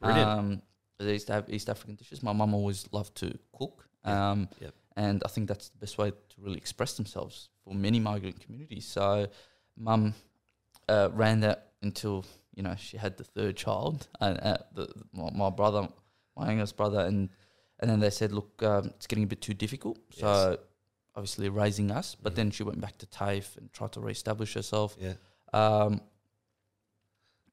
Brilliant. 0.00 0.28
Um, 0.28 0.62
they 0.98 1.12
used 1.12 1.26
to 1.28 1.32
have 1.32 1.48
East 1.48 1.70
African 1.70 1.94
dishes. 1.94 2.22
My 2.22 2.32
mum 2.32 2.54
always 2.54 2.86
loved 2.92 3.14
to 3.16 3.38
cook. 3.56 3.88
Um, 4.04 4.48
Yep. 4.60 4.74
And 4.96 5.22
I 5.24 5.28
think 5.28 5.46
that's 5.46 5.68
the 5.68 5.78
best 5.78 5.96
way 5.96 6.10
to 6.10 6.36
really 6.38 6.56
express 6.56 6.94
themselves 6.94 7.50
for 7.64 7.72
many 7.72 8.00
migrant 8.00 8.40
communities. 8.40 8.84
So, 8.84 9.28
mum 9.76 10.12
uh, 10.88 11.10
ran 11.12 11.38
that 11.40 11.68
until 11.82 12.24
you 12.58 12.64
know 12.66 12.74
she 12.86 12.96
had 12.98 13.12
the 13.16 13.24
third 13.24 13.54
child, 13.64 14.08
and 14.20 14.34
uh, 14.50 14.58
the, 14.76 14.84
my, 15.18 15.28
my 15.42 15.50
brother, 15.60 15.82
my 16.36 16.44
youngest 16.50 16.76
brother, 16.76 17.00
and 17.08 17.30
and 17.80 17.88
then 17.90 18.00
they 18.00 18.10
said, 18.10 18.32
look, 18.32 18.60
um, 18.62 18.84
it's 18.96 19.06
getting 19.06 19.24
a 19.24 19.26
bit 19.34 19.40
too 19.48 19.54
difficult. 19.54 19.98
So, 20.10 20.58
obviously 21.14 21.48
raising 21.48 21.90
us, 21.92 22.16
but 22.24 22.32
Mhm. 22.32 22.36
then 22.36 22.50
she 22.50 22.62
went 22.64 22.80
back 22.80 22.96
to 22.98 23.06
TAFE 23.06 23.56
and 23.58 23.72
tried 23.72 23.92
to 23.92 24.00
re-establish 24.00 24.52
herself. 24.54 24.96
yeah. 25.00 25.14
Um, 25.52 26.00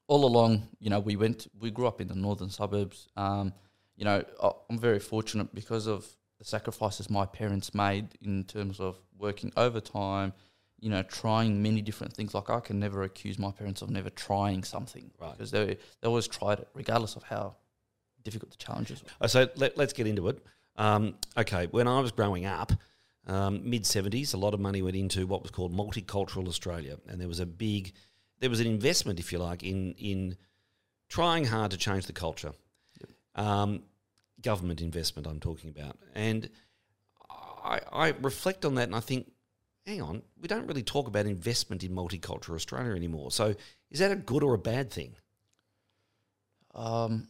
all 0.08 0.24
along, 0.26 0.52
you 0.80 0.90
know, 0.92 1.00
we 1.00 1.16
went, 1.16 1.48
we 1.60 1.70
grew 1.72 1.88
up 1.88 2.00
in 2.02 2.08
the 2.08 2.16
northern 2.16 2.50
suburbs. 2.50 3.08
Um, 3.18 3.54
you 3.96 4.06
know, 4.06 4.24
I'm 4.70 4.78
very 4.80 5.00
fortunate 5.00 5.54
because 5.54 5.88
of 5.88 6.06
the 6.40 6.46
sacrifices 6.46 7.10
my 7.10 7.26
parents 7.26 7.74
made 7.74 8.08
in 8.22 8.44
terms 8.44 8.80
of 8.80 8.98
working 9.18 9.52
overtime, 9.58 10.34
you 10.80 10.90
know, 10.90 11.02
trying 11.04 11.62
many 11.64 11.82
different 11.82 12.14
things. 12.14 12.34
Like 12.34 12.50
I 12.50 12.60
can 12.60 12.80
never 12.80 13.04
accuse 13.04 13.40
my 13.40 13.52
parents 13.52 13.82
of 13.82 13.90
never 13.90 14.10
trying 14.10 14.64
something 14.64 15.12
Right. 15.20 15.32
because 15.32 15.52
they 15.52 15.66
they 16.02 16.08
always 16.08 16.28
tried 16.28 16.60
it, 16.60 16.68
regardless 16.74 17.16
of 17.16 17.24
how 17.24 17.56
difficult 18.24 18.52
the 18.52 18.58
challenges 18.58 19.02
were. 19.04 19.10
Uh, 19.22 19.28
So 19.28 19.48
let, 19.56 19.78
let's 19.78 19.94
get 19.94 20.08
into 20.08 20.28
it. 20.28 20.44
Um, 20.76 21.16
okay, 21.38 21.68
when 21.68 21.88
I 21.88 22.00
was 22.00 22.12
growing 22.12 22.46
up, 22.46 22.72
um, 23.28 23.68
mid 23.70 23.86
seventies, 23.86 24.34
a 24.34 24.38
lot 24.38 24.54
of 24.54 24.60
money 24.60 24.82
went 24.82 24.96
into 24.96 25.26
what 25.26 25.42
was 25.42 25.52
called 25.52 25.74
multicultural 25.74 26.48
Australia, 26.48 26.98
and 27.08 27.20
there 27.22 27.28
was 27.28 27.40
a 27.40 27.46
big, 27.46 27.94
there 28.40 28.50
was 28.50 28.60
an 28.60 28.68
investment, 28.68 29.20
if 29.20 29.32
you 29.32 29.40
like, 29.40 29.64
in 29.64 29.94
in 29.94 30.36
trying 31.08 31.46
hard 31.46 31.72
to 31.72 31.78
change 31.78 32.06
the 32.08 32.14
culture. 32.14 32.54
Um, 33.36 33.84
government 34.42 34.82
investment, 34.82 35.28
I'm 35.28 35.40
talking 35.40 35.70
about, 35.70 35.98
and 36.14 36.50
I, 37.64 37.80
I 37.92 38.08
reflect 38.22 38.66
on 38.66 38.76
that, 38.76 38.84
and 38.84 38.96
I 38.96 39.00
think, 39.00 39.32
hang 39.86 40.02
on, 40.02 40.22
we 40.42 40.48
don't 40.48 40.68
really 40.68 40.84
talk 40.84 41.08
about 41.08 41.26
investment 41.26 41.84
in 41.84 41.92
multicultural 41.92 42.56
Australia 42.56 42.94
anymore. 42.96 43.32
So 43.32 43.56
is 43.92 44.00
that 44.00 44.12
a 44.12 44.16
good 44.16 44.44
or 44.44 44.54
a 44.54 44.58
bad 44.60 44.92
thing? 44.92 45.16
Um, 46.74 47.30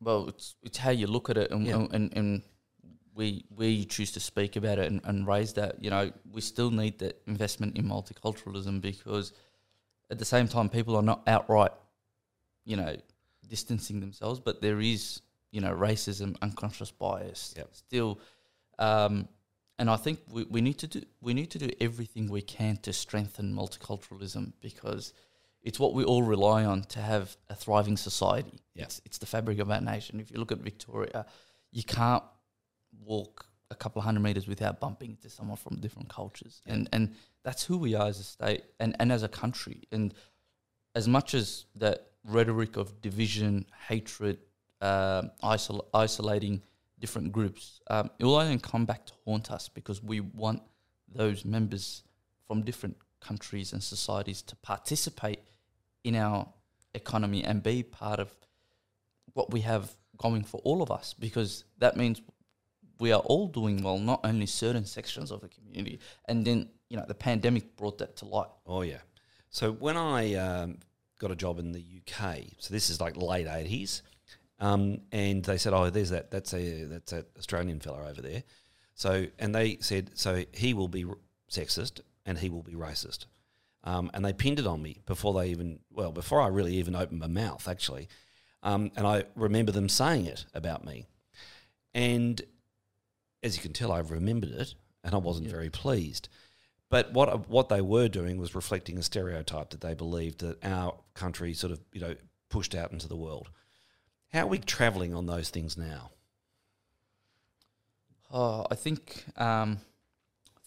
well, 0.00 0.28
it's 0.28 0.56
it's 0.62 0.78
how 0.78 0.90
you 0.90 1.06
look 1.06 1.30
at 1.30 1.36
it, 1.36 1.50
and 1.50 1.66
Yeah. 1.66 1.86
and, 1.92 2.12
and 2.16 2.42
we 3.14 3.44
we 3.50 3.84
choose 3.84 4.12
to 4.12 4.20
speak 4.20 4.56
about 4.56 4.78
it 4.78 4.90
and, 4.90 5.00
and 5.04 5.26
raise 5.26 5.52
that. 5.54 5.82
You 5.82 5.90
know, 5.90 6.12
we 6.32 6.40
still 6.40 6.70
need 6.70 6.98
that 7.00 7.20
investment 7.26 7.76
in 7.76 7.84
multiculturalism 7.84 8.80
because 8.80 9.32
at 10.10 10.18
the 10.18 10.24
same 10.24 10.48
time, 10.48 10.68
people 10.68 10.96
are 10.96 11.02
not 11.02 11.22
outright, 11.26 11.72
you 12.64 12.76
know, 12.76 12.96
distancing 13.46 14.00
themselves, 14.00 14.40
but 14.40 14.60
there 14.62 14.80
is 14.80 15.20
you 15.50 15.60
know 15.60 15.74
racism, 15.74 16.36
unconscious 16.42 16.90
bias 16.90 17.54
Yep. 17.56 17.68
still. 17.72 18.20
Um, 18.78 19.28
and 19.78 19.88
I 19.88 19.96
think 19.96 20.20
we, 20.30 20.44
we 20.44 20.60
need 20.60 20.78
to 20.78 20.86
do 20.86 21.02
we 21.20 21.34
need 21.34 21.50
to 21.50 21.58
do 21.58 21.70
everything 21.80 22.28
we 22.28 22.42
can 22.42 22.76
to 22.78 22.92
strengthen 22.92 23.54
multiculturalism 23.54 24.52
because 24.60 25.12
it's 25.62 25.78
what 25.78 25.94
we 25.94 26.04
all 26.04 26.22
rely 26.22 26.64
on 26.64 26.82
to 26.84 27.00
have 27.00 27.36
a 27.48 27.54
thriving 27.54 27.96
society. 27.96 28.60
Yeah. 28.74 28.84
It's, 28.84 29.00
it's 29.04 29.18
the 29.18 29.26
fabric 29.26 29.58
of 29.58 29.70
our 29.70 29.80
nation. 29.80 30.20
If 30.20 30.30
you 30.30 30.38
look 30.38 30.52
at 30.52 30.58
Victoria, 30.58 31.26
you 31.72 31.82
can't 31.82 32.22
walk 33.04 33.46
a 33.70 33.74
couple 33.74 34.00
of 34.00 34.04
hundred 34.06 34.20
meters 34.20 34.46
without 34.46 34.80
bumping 34.80 35.10
into 35.10 35.28
someone 35.28 35.56
from 35.56 35.80
different 35.80 36.08
cultures. 36.08 36.62
Yeah. 36.66 36.74
And 36.74 36.88
and 36.92 37.14
that's 37.44 37.64
who 37.64 37.78
we 37.78 37.94
are 37.94 38.08
as 38.08 38.18
a 38.18 38.24
state 38.24 38.64
and, 38.80 38.96
and 38.98 39.12
as 39.12 39.22
a 39.22 39.28
country. 39.28 39.82
And 39.92 40.14
as 40.94 41.06
much 41.06 41.34
as 41.34 41.66
that 41.76 42.08
rhetoric 42.24 42.76
of 42.76 43.00
division, 43.00 43.66
hatred, 43.88 44.38
um, 44.80 45.30
isol- 45.42 45.86
isolating 45.94 46.62
different 47.00 47.32
groups, 47.32 47.80
um, 47.90 48.10
it 48.18 48.24
will 48.24 48.36
only 48.36 48.58
come 48.58 48.84
back 48.84 49.06
to 49.06 49.12
haunt 49.24 49.50
us 49.50 49.68
because 49.68 50.02
we 50.02 50.20
want 50.20 50.62
those 51.12 51.44
members 51.44 52.02
from 52.46 52.62
different 52.62 52.96
countries 53.20 53.72
and 53.72 53.82
societies 53.82 54.42
to 54.42 54.56
participate 54.56 55.40
in 56.04 56.14
our 56.16 56.48
economy 56.94 57.44
and 57.44 57.62
be 57.62 57.82
part 57.82 58.20
of 58.20 58.34
what 59.34 59.52
we 59.52 59.60
have 59.60 59.94
going 60.16 60.42
for 60.42 60.60
all 60.64 60.82
of 60.82 60.90
us 60.90 61.14
because 61.18 61.64
that 61.78 61.96
means 61.96 62.20
we 62.98 63.12
are 63.12 63.20
all 63.20 63.46
doing 63.46 63.82
well, 63.82 63.98
not 63.98 64.20
only 64.24 64.46
certain 64.46 64.84
sections 64.84 65.30
of 65.30 65.40
the 65.40 65.48
community. 65.48 66.00
And 66.26 66.44
then, 66.44 66.68
you 66.88 66.96
know, 66.96 67.04
the 67.06 67.14
pandemic 67.14 67.76
brought 67.76 67.98
that 67.98 68.16
to 68.16 68.24
light. 68.26 68.50
Oh 68.66 68.82
yeah. 68.82 68.98
So 69.50 69.72
when 69.72 69.96
I 69.96 70.34
um, 70.34 70.78
got 71.18 71.30
a 71.30 71.36
job 71.36 71.58
in 71.58 71.72
the 71.72 71.84
UK, 72.00 72.38
so 72.58 72.74
this 72.74 72.90
is 72.90 73.00
like 73.00 73.16
late 73.16 73.46
eighties, 73.46 74.02
um, 74.60 75.00
and 75.12 75.44
they 75.44 75.58
said, 75.58 75.72
"Oh, 75.72 75.90
there's 75.90 76.10
that. 76.10 76.30
That's 76.30 76.52
a 76.54 76.84
that's 76.84 77.12
an 77.12 77.24
Australian 77.38 77.80
fella 77.80 78.08
over 78.08 78.22
there." 78.22 78.42
So 78.94 79.26
and 79.38 79.54
they 79.54 79.78
said, 79.80 80.10
"So 80.14 80.44
he 80.52 80.74
will 80.74 80.88
be 80.88 81.04
r- 81.04 81.18
sexist 81.50 82.00
and 82.26 82.38
he 82.38 82.50
will 82.50 82.62
be 82.62 82.72
racist," 82.74 83.26
um, 83.84 84.10
and 84.14 84.24
they 84.24 84.32
pinned 84.32 84.58
it 84.58 84.66
on 84.66 84.82
me 84.82 85.00
before 85.06 85.34
they 85.34 85.48
even 85.50 85.80
well 85.90 86.12
before 86.12 86.40
I 86.40 86.48
really 86.48 86.74
even 86.76 86.94
opened 86.96 87.20
my 87.20 87.26
mouth 87.28 87.68
actually, 87.68 88.08
um, 88.62 88.90
and 88.96 89.06
I 89.06 89.24
remember 89.36 89.72
them 89.72 89.88
saying 89.88 90.26
it 90.26 90.44
about 90.54 90.84
me, 90.84 91.06
and 91.94 92.40
as 93.42 93.56
you 93.56 93.62
can 93.62 93.72
tell, 93.72 93.92
I 93.92 94.00
remembered 94.00 94.50
it, 94.50 94.74
and 95.04 95.14
I 95.14 95.18
wasn't 95.18 95.46
Yeah. 95.46 95.52
very 95.52 95.70
pleased. 95.70 96.28
But 96.90 97.12
what 97.12 97.48
what 97.48 97.68
they 97.68 97.80
were 97.82 98.08
doing 98.08 98.38
was 98.38 98.54
reflecting 98.54 98.98
a 98.98 99.02
stereotype 99.02 99.70
that 99.70 99.80
they 99.80 99.94
believed 99.94 100.40
that 100.40 100.64
our 100.64 100.98
country 101.14 101.54
sort 101.54 101.72
of 101.72 101.80
you 101.92 102.00
know 102.00 102.16
pushed 102.48 102.74
out 102.74 102.92
into 102.92 103.06
the 103.06 103.16
world. 103.16 103.50
How 104.32 104.42
are 104.42 104.46
we 104.46 104.58
travelling 104.58 105.14
on 105.14 105.26
those 105.26 105.50
things 105.50 105.76
now? 105.76 106.10
Oh, 108.30 108.66
I 108.70 108.74
think 108.74 109.24
um, 109.36 109.78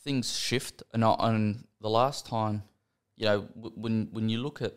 things 0.04 0.36
shift, 0.38 0.82
and 0.94 1.04
on- 1.04 1.20
on 1.20 1.68
the 1.80 1.90
last 1.90 2.26
time, 2.26 2.64
you 3.16 3.26
know, 3.26 3.42
when 3.56 4.08
when 4.12 4.30
you 4.30 4.40
look 4.40 4.62
at 4.62 4.74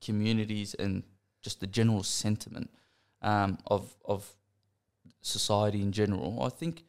communities 0.00 0.74
and 0.74 1.02
just 1.42 1.60
the 1.60 1.66
general 1.66 2.02
sentiment 2.02 2.70
um, 3.22 3.58
of 3.66 3.96
of 4.04 4.34
society 5.20 5.82
in 5.82 5.92
general, 5.92 6.42
I 6.42 6.48
think 6.48 6.84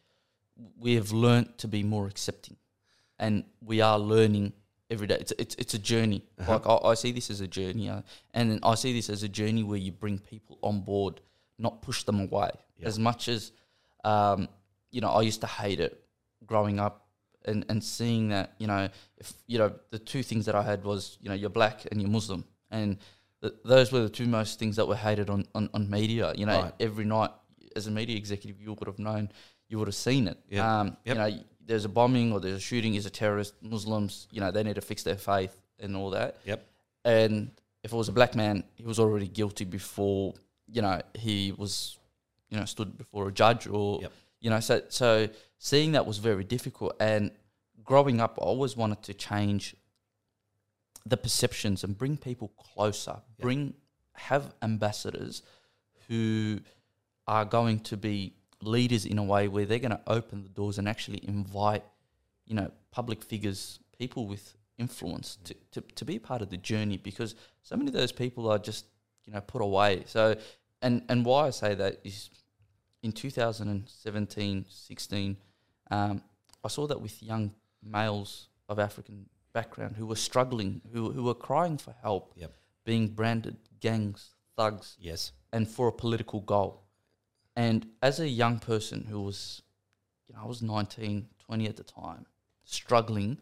we 0.78 0.96
have 0.96 1.12
learnt 1.12 1.58
to 1.60 1.68
be 1.68 1.84
more 1.84 2.08
accepting, 2.08 2.58
and 3.20 3.44
we 3.62 3.82
are 3.82 4.00
learning 4.00 4.54
every 4.90 5.08
day. 5.08 5.18
It's 5.20 5.34
it's, 5.38 5.56
it's 5.56 5.74
a 5.74 5.80
journey. 5.80 6.24
Uh-huh. 6.40 6.54
Like 6.54 6.68
I, 6.68 6.90
I 6.90 6.94
see 6.96 7.12
this 7.12 7.30
as 7.30 7.42
a 7.42 7.48
journey, 7.48 7.90
uh, 7.90 8.02
and 8.34 8.60
I 8.64 8.76
see 8.76 8.94
this 8.94 9.10
as 9.10 9.24
a 9.24 9.30
journey 9.30 9.64
where 9.64 9.80
you 9.80 9.92
bring 9.92 10.20
people 10.20 10.58
on 10.62 10.82
board, 10.82 11.22
not 11.58 11.82
push 11.82 12.04
them 12.04 12.20
away. 12.20 12.52
Yeah. 12.78 12.88
As 12.88 13.00
much 13.00 13.28
as 13.28 13.52
um, 14.04 14.48
you 14.92 15.02
know, 15.02 15.10
I 15.10 15.22
used 15.22 15.42
to 15.42 15.48
hate 15.48 15.80
it 15.80 16.04
growing 16.46 16.80
up 16.80 17.08
and, 17.46 17.66
and 17.70 17.84
seeing 17.84 18.30
that, 18.30 18.54
you 18.58 18.68
know, 18.68 18.90
if, 19.18 19.34
you 19.48 19.58
know, 19.58 19.74
the 19.92 20.00
two 20.00 20.24
things 20.24 20.46
that 20.46 20.56
I 20.56 20.62
had 20.62 20.84
was, 20.84 21.18
you 21.22 21.30
know, 21.30 21.36
you're 21.36 21.50
black 21.50 21.86
and 21.92 22.02
you're 22.02 22.10
Muslim. 22.10 22.44
And 22.72 22.98
th- 23.42 23.54
those 23.66 23.92
were 23.92 24.02
the 24.02 24.10
two 24.10 24.28
most 24.28 24.60
things 24.60 24.76
that 24.76 24.88
were 24.88 24.96
hated 24.96 25.30
on, 25.30 25.46
on, 25.56 25.70
on 25.74 25.90
media. 25.90 26.34
You 26.36 26.46
know, 26.46 26.62
Right. 26.62 26.74
every 26.80 27.06
night 27.06 27.32
as 27.76 27.88
a 27.88 27.92
media 27.92 28.16
executive, 28.18 28.62
you 28.62 28.74
would 28.74 28.88
have 28.88 29.00
known, 29.00 29.30
you 29.70 29.78
would 29.80 29.88
have 29.88 29.96
seen 29.96 30.28
it. 30.28 30.38
Um, 30.60 30.98
Yep. 31.06 31.16
You 31.16 31.16
know, 31.16 31.40
there's 31.68 31.86
a 31.86 31.90
bombing 31.90 32.32
or 32.32 32.40
there's 32.40 32.56
a 32.56 32.60
shooting, 32.60 32.96
is 32.96 33.06
a 33.06 33.10
terrorist, 33.10 33.54
Muslims, 33.62 34.28
you 34.32 34.40
know, 34.40 34.52
they 34.52 34.64
need 34.64 34.76
to 34.76 34.82
fix 34.82 35.04
their 35.04 35.18
faith 35.18 35.56
and 35.80 35.96
all 35.96 36.10
that. 36.12 36.38
Yep. 36.46 36.66
And 37.06 37.52
if 37.84 37.94
it 37.94 37.96
was 37.96 38.10
a 38.10 38.14
black 38.14 38.36
man, 38.36 38.64
he 38.76 38.84
was 38.86 39.00
already 39.00 39.28
guilty 39.28 39.66
before, 39.66 40.34
you 40.72 40.82
know, 40.82 41.02
he 41.14 41.52
was, 41.52 41.98
you 42.50 42.58
know, 42.58 42.66
stood 42.66 42.98
before 42.98 43.28
a 43.28 43.32
judge 43.32 43.68
or, 43.68 44.00
Yep. 44.02 44.12
you 44.40 44.50
know, 44.50 44.60
so 44.62 44.82
so 44.90 45.30
seeing 45.60 45.92
that 45.92 46.06
was 46.06 46.18
very 46.18 46.44
difficult. 46.44 46.96
And 47.00 47.32
growing 47.84 48.22
up, 48.22 48.38
I 48.42 48.44
always 48.46 48.76
wanted 48.78 49.04
to 49.04 49.14
change 49.14 49.76
the 51.06 51.18
perceptions 51.18 51.84
and 51.84 51.98
bring 51.98 52.18
people 52.18 52.50
closer. 52.58 53.18
Bring 53.40 53.74
have 54.14 54.54
ambassadors 54.62 55.44
who 56.08 56.60
are 57.28 57.46
going 57.46 57.80
to 57.82 57.98
be 57.98 58.34
leaders 58.62 59.06
in 59.06 59.18
a 59.18 59.24
way 59.24 59.48
where 59.48 59.66
they're 59.66 59.80
going 59.80 59.92
to 59.92 60.02
open 60.08 60.44
the 60.44 60.50
doors 60.50 60.78
and 60.78 60.88
actually 60.88 61.20
invite, 61.28 61.84
you 62.46 62.56
know, 62.56 62.72
public 62.92 63.24
figures, 63.24 63.80
people 63.98 64.28
with 64.28 64.56
influence 64.78 65.38
to, 65.44 65.56
to, 65.72 65.82
to 65.82 66.06
be 66.06 66.20
part 66.20 66.42
of 66.42 66.50
the 66.50 66.58
journey 66.58 66.98
because 66.98 67.36
so 67.62 67.76
many 67.76 67.88
of 67.90 67.94
those 67.94 68.12
people 68.12 68.50
are 68.50 68.60
just, 68.60 68.86
you 69.26 69.34
know, 69.34 69.42
put 69.42 69.62
away. 69.62 70.04
So, 70.06 70.36
and, 70.82 71.04
and 71.10 71.26
why 71.26 71.48
I 71.48 71.50
say 71.52 71.76
that 71.76 72.00
is 72.04 72.30
in 73.04 73.12
2017, 73.12 74.66
16, 74.70 75.38
um, 75.92 76.22
I 76.64 76.68
saw 76.68 76.88
that 76.88 77.00
with 77.02 77.22
young 77.24 77.54
males 77.84 78.48
of 78.70 78.80
African 78.80 79.28
background 79.54 79.96
who 79.96 80.06
were 80.06 80.16
struggling, 80.16 80.82
who, 80.94 81.12
who 81.12 81.24
were 81.24 81.34
crying 81.34 81.78
for 81.78 81.96
help, 82.02 82.34
Yep. 82.36 82.54
being 82.86 83.08
branded 83.08 83.58
gangs, 83.80 84.36
thugs, 84.56 84.98
Yes. 85.00 85.32
and 85.54 85.68
for 85.68 85.88
a 85.88 85.92
political 85.92 86.42
goal. 86.42 86.84
And 87.58 87.88
as 88.04 88.20
a 88.20 88.28
young 88.30 88.60
person 88.60 89.08
who 89.10 89.20
was, 89.22 89.64
you 90.28 90.36
know, 90.36 90.42
I 90.44 90.46
was 90.46 90.62
19, 90.62 91.28
20 91.44 91.68
at 91.68 91.76
the 91.76 91.84
time, 91.84 92.28
struggling, 92.64 93.40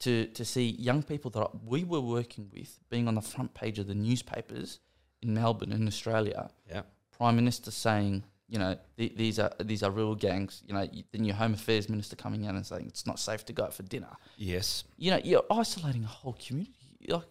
to 0.00 0.26
to 0.26 0.44
see 0.44 0.68
young 0.68 1.02
people 1.02 1.30
that 1.32 1.64
we 1.64 1.82
were 1.82 2.00
working 2.00 2.50
with 2.54 2.78
being 2.90 3.08
on 3.08 3.14
the 3.16 3.20
front 3.22 3.54
page 3.54 3.78
of 3.80 3.86
the 3.88 3.94
newspapers 3.94 4.78
in 5.22 5.34
Melbourne 5.34 5.72
in 5.72 5.86
Australia. 5.88 6.50
Yeah. 6.70 6.82
Prime 7.16 7.34
Minister 7.34 7.70
saying, 7.72 8.22
you 8.48 8.58
know, 8.58 8.76
th- 8.96 9.16
these 9.16 9.38
are 9.40 9.50
these 9.60 9.82
are 9.82 9.90
real 9.90 10.14
gangs. 10.14 10.62
You 10.66 10.74
know, 10.74 10.80
y- 10.80 11.04
then 11.10 11.24
your 11.24 11.34
Home 11.36 11.54
Affairs 11.54 11.88
Minister 11.88 12.16
coming 12.16 12.46
out 12.46 12.54
and 12.54 12.64
saying 12.66 12.86
it's 12.86 13.06
not 13.06 13.18
safe 13.18 13.44
to 13.46 13.52
go 13.52 13.64
out 13.64 13.74
for 13.74 13.82
dinner. 13.84 14.14
Yes. 14.36 14.84
You 14.98 15.10
know, 15.12 15.20
you're 15.24 15.46
isolating 15.50 16.04
a 16.04 16.08
whole 16.08 16.36
community. 16.46 16.72
Like, 17.08 17.24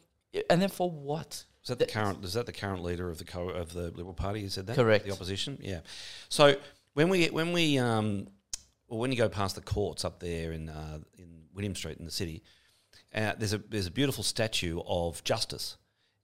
and 0.50 0.62
then 0.62 0.70
for 0.70 0.90
what? 0.92 1.46
Is 1.68 1.70
that 1.70 1.80
the 1.80 1.86
That- 1.86 1.94
current? 1.94 2.24
Is 2.24 2.32
that 2.36 2.46
the 2.46 2.54
current 2.54 2.82
leader 2.82 3.10
of 3.10 3.18
the 3.18 3.26
co- 3.26 3.50
of 3.50 3.74
the 3.74 3.92
Liberal 3.92 4.14
Party? 4.14 4.40
Who 4.42 4.48
said 4.48 4.68
that? 4.68 4.78
Correct. 4.78 5.04
The 5.06 5.12
opposition. 5.12 5.58
Yeah. 5.62 5.82
So 6.30 6.56
when 6.94 7.10
we 7.10 7.26
when 7.26 7.52
we 7.52 7.78
um, 7.78 8.30
well, 8.88 9.00
when 9.00 9.12
you 9.12 9.18
go 9.18 9.28
past 9.28 9.56
the 9.56 9.62
courts 9.62 10.06
up 10.06 10.22
there 10.22 10.54
in 10.54 10.70
uh, 10.70 11.00
in 11.18 11.44
William 11.54 11.76
Street 11.76 11.98
in 11.98 12.06
the 12.06 12.12
city, 12.12 12.42
uh, 13.14 13.34
there's 13.38 13.52
a 13.52 13.58
there's 13.58 13.86
a 13.86 13.92
beautiful 13.92 14.24
statue 14.24 14.80
of 14.88 15.22
Justice, 15.26 15.76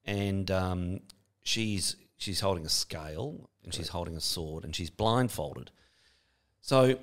and 0.06 0.50
um, 0.50 1.02
she's 1.42 1.98
she's 2.16 2.40
holding 2.40 2.66
a 2.66 2.70
scale 2.70 3.50
and 3.66 3.74
she's 3.74 3.90
holding 3.90 4.16
a 4.16 4.22
sword 4.22 4.64
and 4.64 4.74
she's 4.74 4.90
blindfolded. 4.90 5.72
So 6.62 6.98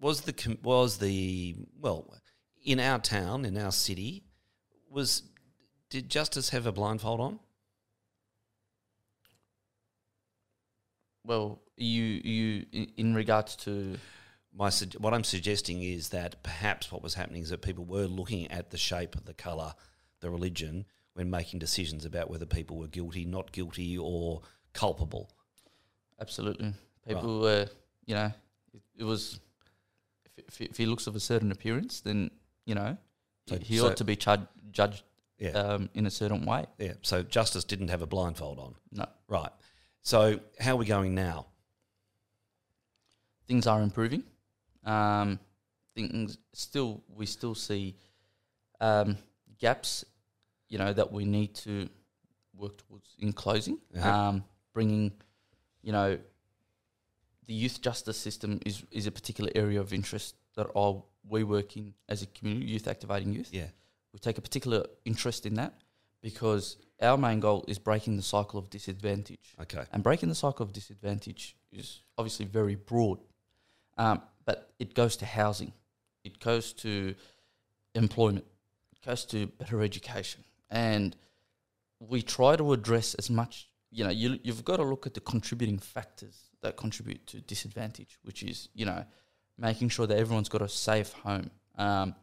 was 0.00 0.22
the 0.22 0.58
was 0.64 0.98
the 0.98 1.54
well 1.78 2.12
in 2.64 2.80
our 2.80 2.98
town 2.98 3.44
in 3.44 3.56
our 3.56 3.70
city 3.70 4.24
was 4.90 5.22
did 5.88 6.08
Justice 6.10 6.48
have 6.50 6.66
a 6.66 6.72
blindfold 6.72 7.20
on? 7.20 7.38
Well, 11.24 11.60
you 11.76 12.02
you 12.02 12.66
in- 12.96 13.14
regards 13.14 13.56
to 13.56 13.96
my 14.52 14.70
what 14.98 15.14
I'm 15.14 15.24
suggesting 15.24 15.82
is 15.82 16.08
that 16.10 16.42
perhaps 16.42 16.90
what 16.90 17.02
was 17.02 17.14
happening 17.14 17.42
is 17.42 17.50
that 17.50 17.62
people 17.62 17.84
were 17.84 18.06
looking 18.06 18.50
at 18.50 18.70
the 18.70 18.78
shape, 18.78 19.16
the 19.24 19.34
color, 19.34 19.74
the 20.20 20.30
religion 20.30 20.86
when 21.14 21.28
making 21.30 21.58
decisions 21.58 22.04
about 22.04 22.30
whether 22.30 22.46
people 22.46 22.76
were 22.78 22.86
guilty, 22.88 23.24
not 23.24 23.52
guilty, 23.52 23.98
or 23.98 24.42
culpable. 24.72 25.30
Absolutely. 26.20 26.72
People 27.06 27.40
were, 27.40 27.66
you 28.06 28.14
know, 28.14 28.32
it, 28.72 28.82
it 28.98 29.04
was. 29.04 29.40
If, 30.24 30.60
if, 30.60 30.70
if 30.70 30.76
he 30.76 30.86
looks 30.86 31.06
of 31.06 31.16
a 31.16 31.20
certain 31.20 31.50
appearance, 31.52 32.00
then 32.00 32.30
you 32.64 32.74
know 32.74 32.96
So- 33.48 33.58
he 33.58 33.76
so- 33.78 33.88
ought 33.88 33.96
to 33.98 34.04
be 34.04 34.16
chud- 34.16 34.48
judged 34.70 35.02
Yeah, 35.38 35.50
um, 35.50 35.90
in 35.94 36.06
a 36.06 36.10
certain 36.10 36.44
way. 36.46 36.66
yeah. 36.78 36.94
So 37.02 37.22
justice 37.22 37.64
didn't 37.64 37.88
have 37.88 38.02
a 38.02 38.06
blindfold 38.06 38.58
on, 38.58 38.74
No, 38.92 39.06
right? 39.28 39.50
So 40.02 40.40
how 40.58 40.72
are 40.72 40.76
we 40.76 40.86
going 40.86 41.14
now? 41.14 41.46
things 43.50 43.66
are 43.66 43.82
improving. 43.82 44.22
Um, 44.84 45.40
things 45.96 46.38
still 46.52 47.02
we 47.18 47.26
still 47.26 47.56
see 47.56 47.96
um, 48.80 49.16
gaps, 49.58 50.04
you 50.68 50.78
know, 50.78 50.92
that 50.92 51.10
we 51.10 51.24
need 51.24 51.54
to 51.66 51.88
work 52.54 52.78
towards 52.78 53.08
in 53.18 53.32
closing. 53.32 53.78
Uh-huh. 53.96 54.08
Um, 54.08 54.44
bringing, 54.72 55.10
you 55.82 55.90
know, 55.90 56.16
the 57.48 57.54
youth 57.54 57.82
justice 57.82 58.16
system 58.16 58.60
is 58.64 58.84
is 58.92 59.08
a 59.08 59.10
particular 59.10 59.50
area 59.56 59.80
of 59.80 59.92
interest 59.92 60.36
that 60.54 60.66
all 60.78 60.94
we 61.28 61.42
work 61.42 61.76
in 61.76 61.92
as 62.08 62.22
a 62.22 62.26
community, 62.26 62.66
youth 62.66 62.86
activating 62.86 63.32
youth. 63.32 63.50
Yeah, 63.52 63.70
We 64.12 64.20
take 64.20 64.38
a 64.38 64.42
particular 64.48 64.86
interest 65.04 65.44
in 65.44 65.54
that 65.54 65.74
because 66.22 66.76
our 67.00 67.16
main 67.16 67.40
goal 67.40 67.64
is 67.68 67.78
breaking 67.78 68.16
the 68.16 68.22
cycle 68.22 68.58
of 68.58 68.70
disadvantage. 68.70 69.54
okay, 69.60 69.84
And 69.92 70.02
breaking 70.02 70.28
the 70.28 70.34
cycle 70.34 70.64
of 70.64 70.72
disadvantage 70.72 71.56
is 71.72 72.00
obviously 72.18 72.46
very 72.46 72.74
broad, 72.74 73.18
um, 73.96 74.22
but 74.44 74.70
it 74.78 74.94
goes 74.94 75.16
to 75.18 75.26
housing, 75.26 75.72
it 76.24 76.38
goes 76.40 76.72
to 76.74 77.14
employment, 77.94 78.44
it 78.92 79.06
goes 79.06 79.24
to 79.26 79.46
better 79.46 79.82
education, 79.82 80.44
and 80.70 81.16
we 81.98 82.22
try 82.22 82.56
to 82.56 82.72
address 82.72 83.14
as 83.14 83.30
much. 83.30 83.68
You 83.90 84.04
know, 84.04 84.10
you 84.10 84.38
you've 84.42 84.64
got 84.64 84.76
to 84.76 84.84
look 84.84 85.06
at 85.06 85.14
the 85.14 85.20
contributing 85.20 85.78
factors 85.78 86.50
that 86.62 86.76
contribute 86.76 87.26
to 87.28 87.40
disadvantage, 87.40 88.18
which 88.22 88.42
is 88.42 88.68
you 88.74 88.86
know 88.86 89.04
making 89.58 89.88
sure 89.90 90.06
that 90.06 90.18
everyone's 90.18 90.48
got 90.48 90.62
a 90.62 90.68
safe 90.68 91.12
home, 91.12 91.50
um, 91.76 92.14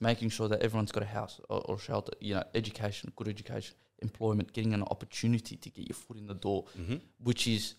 making 0.00 0.30
sure 0.30 0.48
that 0.48 0.62
everyone's 0.62 0.92
got 0.92 1.02
a 1.02 1.06
house 1.06 1.40
or, 1.48 1.60
or 1.66 1.78
shelter, 1.78 2.12
you 2.20 2.34
know, 2.34 2.42
education, 2.54 3.12
good 3.16 3.28
education, 3.28 3.74
employment, 4.00 4.52
getting 4.52 4.74
an 4.74 4.82
opportunity 4.82 5.56
to 5.56 5.70
get 5.70 5.88
your 5.88 5.94
foot 5.94 6.16
in 6.16 6.26
the 6.26 6.34
door, 6.34 6.64
mm-hmm. 6.78 6.96
which 7.22 7.46
is 7.46 7.74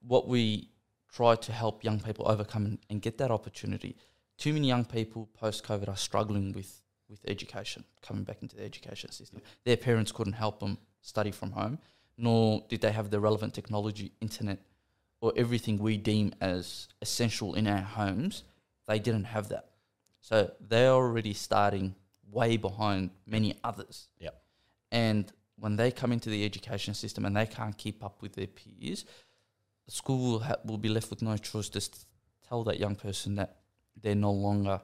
what 0.00 0.28
we 0.28 0.70
try 1.12 1.34
to 1.34 1.52
help 1.52 1.82
young 1.82 2.00
people 2.00 2.28
overcome 2.28 2.64
and, 2.66 2.78
and 2.90 3.02
get 3.02 3.18
that 3.18 3.30
opportunity. 3.30 3.96
Too 4.38 4.52
many 4.52 4.68
young 4.68 4.84
people 4.84 5.28
post 5.34 5.64
COVID 5.64 5.88
are 5.88 5.96
struggling 5.96 6.52
with, 6.52 6.82
with 7.08 7.20
education, 7.26 7.84
coming 8.02 8.24
back 8.24 8.38
into 8.42 8.56
the 8.56 8.64
education 8.64 9.10
system. 9.10 9.40
Their 9.64 9.76
parents 9.76 10.12
couldn't 10.12 10.34
help 10.34 10.60
them 10.60 10.78
study 11.00 11.30
from 11.30 11.52
home, 11.52 11.78
nor 12.18 12.64
did 12.68 12.80
they 12.80 12.92
have 12.92 13.10
the 13.10 13.20
relevant 13.20 13.54
technology, 13.54 14.12
internet, 14.20 14.58
or 15.20 15.32
everything 15.36 15.78
we 15.78 15.96
deem 15.96 16.34
as 16.40 16.88
essential 17.00 17.54
in 17.54 17.66
our 17.66 17.80
homes. 17.80 18.44
They 18.86 18.98
didn't 18.98 19.24
have 19.24 19.48
that. 19.48 19.70
So 20.20 20.50
they're 20.60 20.90
already 20.90 21.32
starting 21.32 21.94
way 22.30 22.56
behind 22.56 23.10
many 23.26 23.56
others. 23.64 24.08
Yep. 24.18 24.42
And 24.92 25.32
when 25.58 25.76
they 25.76 25.90
come 25.90 26.12
into 26.12 26.28
the 26.28 26.44
education 26.44 26.94
system 26.94 27.24
and 27.24 27.36
they 27.36 27.46
can't 27.46 27.76
keep 27.76 28.04
up 28.04 28.22
with 28.22 28.34
their 28.34 28.46
peers, 28.46 29.04
the 29.86 29.92
school 29.92 30.32
will, 30.32 30.38
ha- 30.40 30.56
will 30.64 30.78
be 30.78 30.88
left 30.88 31.10
with 31.10 31.22
no 31.22 31.36
choice 31.36 31.68
to 31.70 31.78
s- 31.78 32.06
tell 32.48 32.62
that 32.64 32.78
young 32.78 32.94
person 32.94 33.36
that 33.36 33.56
they're 34.00 34.14
no 34.14 34.32
longer 34.32 34.80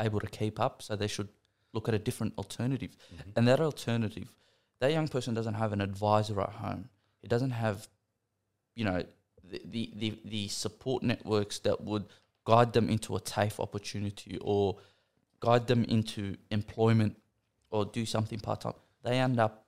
able 0.00 0.20
to 0.20 0.26
keep 0.26 0.58
up. 0.58 0.82
So 0.82 0.96
they 0.96 1.06
should 1.06 1.28
look 1.72 1.88
at 1.88 1.94
a 1.94 1.98
different 1.98 2.34
alternative. 2.36 2.90
Mm-hmm. 2.90 3.30
And 3.36 3.48
that 3.48 3.60
alternative, 3.60 4.34
that 4.80 4.92
young 4.92 5.08
person 5.08 5.34
doesn't 5.34 5.54
have 5.54 5.72
an 5.72 5.80
advisor 5.80 6.40
at 6.40 6.50
home. 6.50 6.88
It 7.22 7.30
doesn't 7.30 7.52
have, 7.52 7.88
you 8.74 8.84
know, 8.84 9.04
the, 9.44 9.62
the, 9.64 9.92
the, 9.96 10.18
the 10.24 10.48
support 10.48 11.02
networks 11.02 11.58
that 11.60 11.80
would 11.82 12.06
guide 12.44 12.72
them 12.72 12.88
into 12.88 13.14
a 13.14 13.20
TAFE 13.20 13.60
opportunity 13.60 14.38
or 14.40 14.78
guide 15.40 15.66
them 15.66 15.84
into 15.84 16.36
employment 16.50 17.16
or 17.70 17.84
do 17.84 18.04
something 18.04 18.40
part 18.40 18.62
time. 18.62 18.74
They 19.04 19.18
end 19.18 19.38
up, 19.38 19.61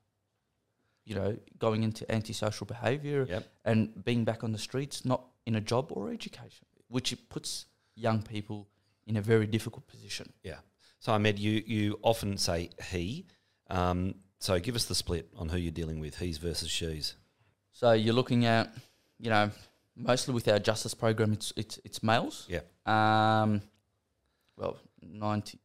you 1.04 1.14
know, 1.14 1.36
going 1.58 1.82
into 1.82 2.10
antisocial 2.10 2.66
behaviour 2.66 3.26
Yep. 3.28 3.46
and 3.64 4.04
being 4.04 4.24
back 4.24 4.42
on 4.44 4.52
the 4.52 4.58
streets, 4.58 5.04
not 5.04 5.24
in 5.46 5.54
a 5.54 5.60
job 5.60 5.88
or 5.90 6.10
education, 6.10 6.66
which 6.88 7.12
it 7.12 7.28
puts 7.28 7.66
young 7.94 8.22
people 8.22 8.68
in 9.06 9.16
a 9.16 9.20
very 9.22 9.46
difficult 9.46 9.86
position. 9.86 10.32
Yeah. 10.42 10.58
So 10.98 11.12
Ahmed, 11.12 11.38
you 11.38 11.62
you 11.66 11.98
often 12.02 12.38
say 12.38 12.70
he. 12.90 13.26
Um, 13.68 14.14
so 14.38 14.58
give 14.58 14.74
us 14.76 14.84
the 14.86 14.94
split 14.94 15.28
on 15.36 15.48
who 15.50 15.58
you're 15.58 15.72
dealing 15.72 16.00
with, 16.00 16.18
he's 16.18 16.38
versus 16.38 16.70
she's. 16.70 17.16
So 17.72 17.92
you're 17.92 18.14
looking 18.14 18.46
at, 18.46 18.72
you 19.18 19.30
know, 19.30 19.50
mostly 19.96 20.32
with 20.34 20.48
our 20.48 20.58
justice 20.58 20.94
program, 20.94 21.32
it's 21.32 21.52
it's 21.56 21.78
it's 21.84 22.02
males. 22.02 22.46
Yeah. 22.48 22.60
Um, 22.86 23.60
well, 24.56 24.78
90, 25.02 25.58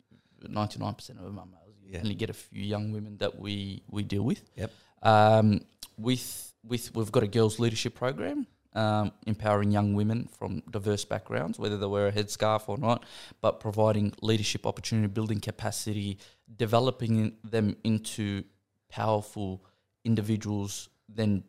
99 0.47 0.93
percent 0.95 1.19
of 1.19 1.25
them 1.25 1.39
are 1.39 1.45
males. 1.45 1.75
You 1.81 1.91
Yeah. 1.93 1.99
only 1.99 2.15
get 2.15 2.29
a 2.29 2.33
few 2.33 2.63
young 2.63 2.91
women 2.91 3.17
that 3.17 3.39
we 3.39 3.83
we 3.89 4.03
deal 4.03 4.23
with. 4.23 4.41
Yep. 4.55 4.71
Um, 5.01 5.61
with 5.97 6.53
with 6.63 6.93
we've 6.95 7.11
got 7.11 7.23
a 7.23 7.27
girls 7.27 7.59
leadership 7.59 7.95
program. 7.95 8.47
Um, 8.73 9.11
empowering 9.25 9.71
young 9.71 9.95
women 9.95 10.29
from 10.37 10.61
diverse 10.69 11.03
backgrounds, 11.03 11.57
whether 11.57 11.75
they 11.75 11.87
wear 11.87 12.07
a 12.07 12.11
headscarf 12.11 12.69
or 12.69 12.77
not, 12.77 13.03
but 13.41 13.59
providing 13.59 14.13
leadership 14.21 14.67
opportunity, 14.67 15.07
building 15.07 15.39
capacity, 15.39 16.19
developing 16.55 17.33
them 17.43 17.75
into 17.83 18.43
powerful 18.87 19.65
individuals. 20.05 20.89
Then 21.09 21.43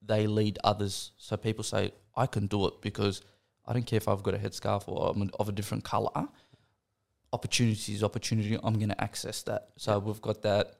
they 0.00 0.28
lead 0.28 0.58
others. 0.62 1.10
So 1.16 1.36
people 1.36 1.64
say, 1.64 1.92
I 2.16 2.26
can 2.26 2.46
do 2.46 2.66
it 2.68 2.74
because 2.80 3.22
I 3.66 3.72
don't 3.72 3.86
care 3.86 3.96
if 3.96 4.08
I've 4.08 4.22
got 4.22 4.34
a 4.34 4.38
headscarf 4.38 4.84
or 4.86 5.10
I'm 5.10 5.30
of 5.38 5.48
a 5.48 5.52
different 5.52 5.84
color. 5.84 6.28
Opportunity 7.32 7.94
is 7.94 8.04
opportunity. 8.04 8.58
I'm 8.62 8.74
going 8.74 8.90
to 8.90 9.00
access 9.00 9.42
that. 9.42 9.70
So 9.76 9.98
we've 9.98 10.20
got 10.20 10.42
that. 10.42 10.74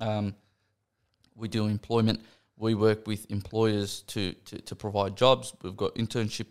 Um, 0.00 0.34
we 1.38 1.48
do 1.48 1.66
employment. 1.66 2.20
We 2.56 2.74
work 2.74 3.06
with 3.06 3.30
employers 3.30 4.02
to, 4.08 4.32
to, 4.32 4.60
to 4.60 4.74
provide 4.74 5.16
jobs. 5.16 5.54
We've 5.62 5.76
got 5.76 5.94
internship 5.94 6.46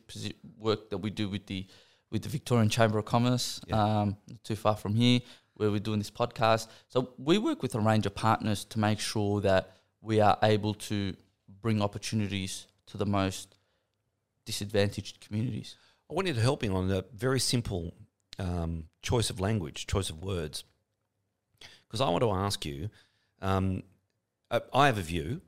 work 0.57 0.89
that 0.89 0.99
we 0.99 1.09
do 1.09 1.27
with 1.29 1.45
the 1.47 1.67
with 2.09 2.21
the 2.23 2.29
Victorian 2.29 2.69
Chamber 2.69 2.97
of 2.99 3.03
Commerce, 3.05 3.59
Yeah. 3.67 3.83
um, 4.01 4.17
too 4.45 4.55
far 4.55 4.77
from 4.77 4.95
here, 4.95 5.19
where 5.55 5.69
we're 5.69 5.79
doing 5.79 5.99
this 5.99 6.09
podcast. 6.09 6.67
So 6.87 7.09
we 7.17 7.37
work 7.37 7.61
with 7.61 7.75
a 7.75 7.81
range 7.81 8.05
of 8.05 8.15
partners 8.15 8.63
to 8.65 8.79
make 8.79 9.01
sure 9.01 9.41
that 9.41 9.75
we 10.01 10.21
are 10.21 10.37
able 10.41 10.73
to 10.75 11.13
bring 11.61 11.81
opportunities 11.81 12.67
to 12.85 12.97
the 12.97 13.05
most 13.05 13.57
disadvantaged 14.45 15.19
communities. 15.19 15.75
I 16.09 16.13
want 16.13 16.27
you 16.29 16.33
to 16.33 16.39
help 16.41 16.61
me 16.61 16.69
on 16.69 16.89
a 16.89 17.03
very 17.13 17.41
simple 17.41 17.93
um, 18.39 18.85
choice 19.01 19.29
of 19.29 19.41
language, 19.41 19.85
choice 19.85 20.09
of 20.09 20.23
words, 20.23 20.63
because 21.87 21.99
I 21.99 22.09
want 22.09 22.21
to 22.23 22.31
ask 22.31 22.65
you. 22.65 22.89
Um, 23.41 23.83
I 24.49 24.61
I 24.73 24.85
have 24.87 24.97
a 24.97 25.03
view 25.03 25.41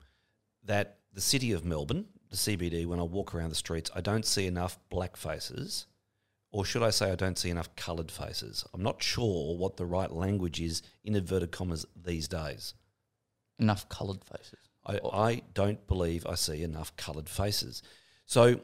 that 0.63 0.99
the 1.13 1.21
city 1.21 1.51
of 1.51 1.65
Melbourne, 1.65 2.05
the 2.29 2.37
CBD, 2.37 2.85
when 2.85 2.99
I 2.99 3.03
walk 3.03 3.33
around 3.33 3.49
the 3.49 3.55
streets, 3.55 3.89
I 3.95 4.01
don't 4.01 4.25
see 4.25 4.45
enough 4.45 4.77
black 4.89 5.17
faces 5.17 5.87
or 6.51 6.65
should 6.65 6.83
I 6.83 6.89
say, 6.89 7.11
I 7.11 7.15
don't 7.15 7.37
see 7.37 7.49
enough 7.49 7.75
coloured 7.75 8.11
faces. 8.11 8.65
I'm 8.73 8.81
not 8.81 9.03
sure 9.03 9.55
what 9.55 9.77
the 9.77 9.85
right 9.85 10.11
language 10.11 10.59
is 10.59 10.81
in 11.03 11.15
inverted 11.15 11.51
commas 11.51 11.85
these 11.95 12.27
days. 12.27 12.73
Enough 13.59 13.87
coloured 13.89 14.23
faces. 14.23 14.57
I, 14.85 14.99
I 15.13 15.41
don't 15.53 15.85
believe 15.87 16.25
I 16.25 16.35
see 16.35 16.63
enough 16.63 16.95
coloured 16.95 17.29
faces. 17.29 17.83
So, 18.25 18.61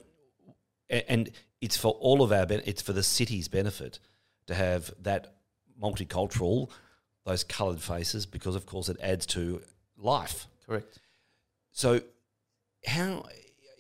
and 0.90 1.30
it's 1.62 1.78
for 1.78 1.92
all 1.94 2.24
of 2.24 2.32
our, 2.32 2.46
ben- 2.48 2.64
it's 2.66 2.82
for 2.82 2.94
the 2.94 3.04
city's 3.04 3.48
benefit 3.48 4.00
to 4.48 4.56
have 4.56 4.92
that 5.02 5.36
multicultural, 5.80 6.72
those 7.24 7.44
coloured 7.44 7.82
faces, 7.82 8.26
because 8.26 8.56
of 8.56 8.66
course 8.66 8.90
it 8.90 8.98
adds 9.00 9.28
to 9.28 9.62
life. 9.98 10.48
Correct. 10.66 11.00
So, 11.72 12.02
how 12.86 13.26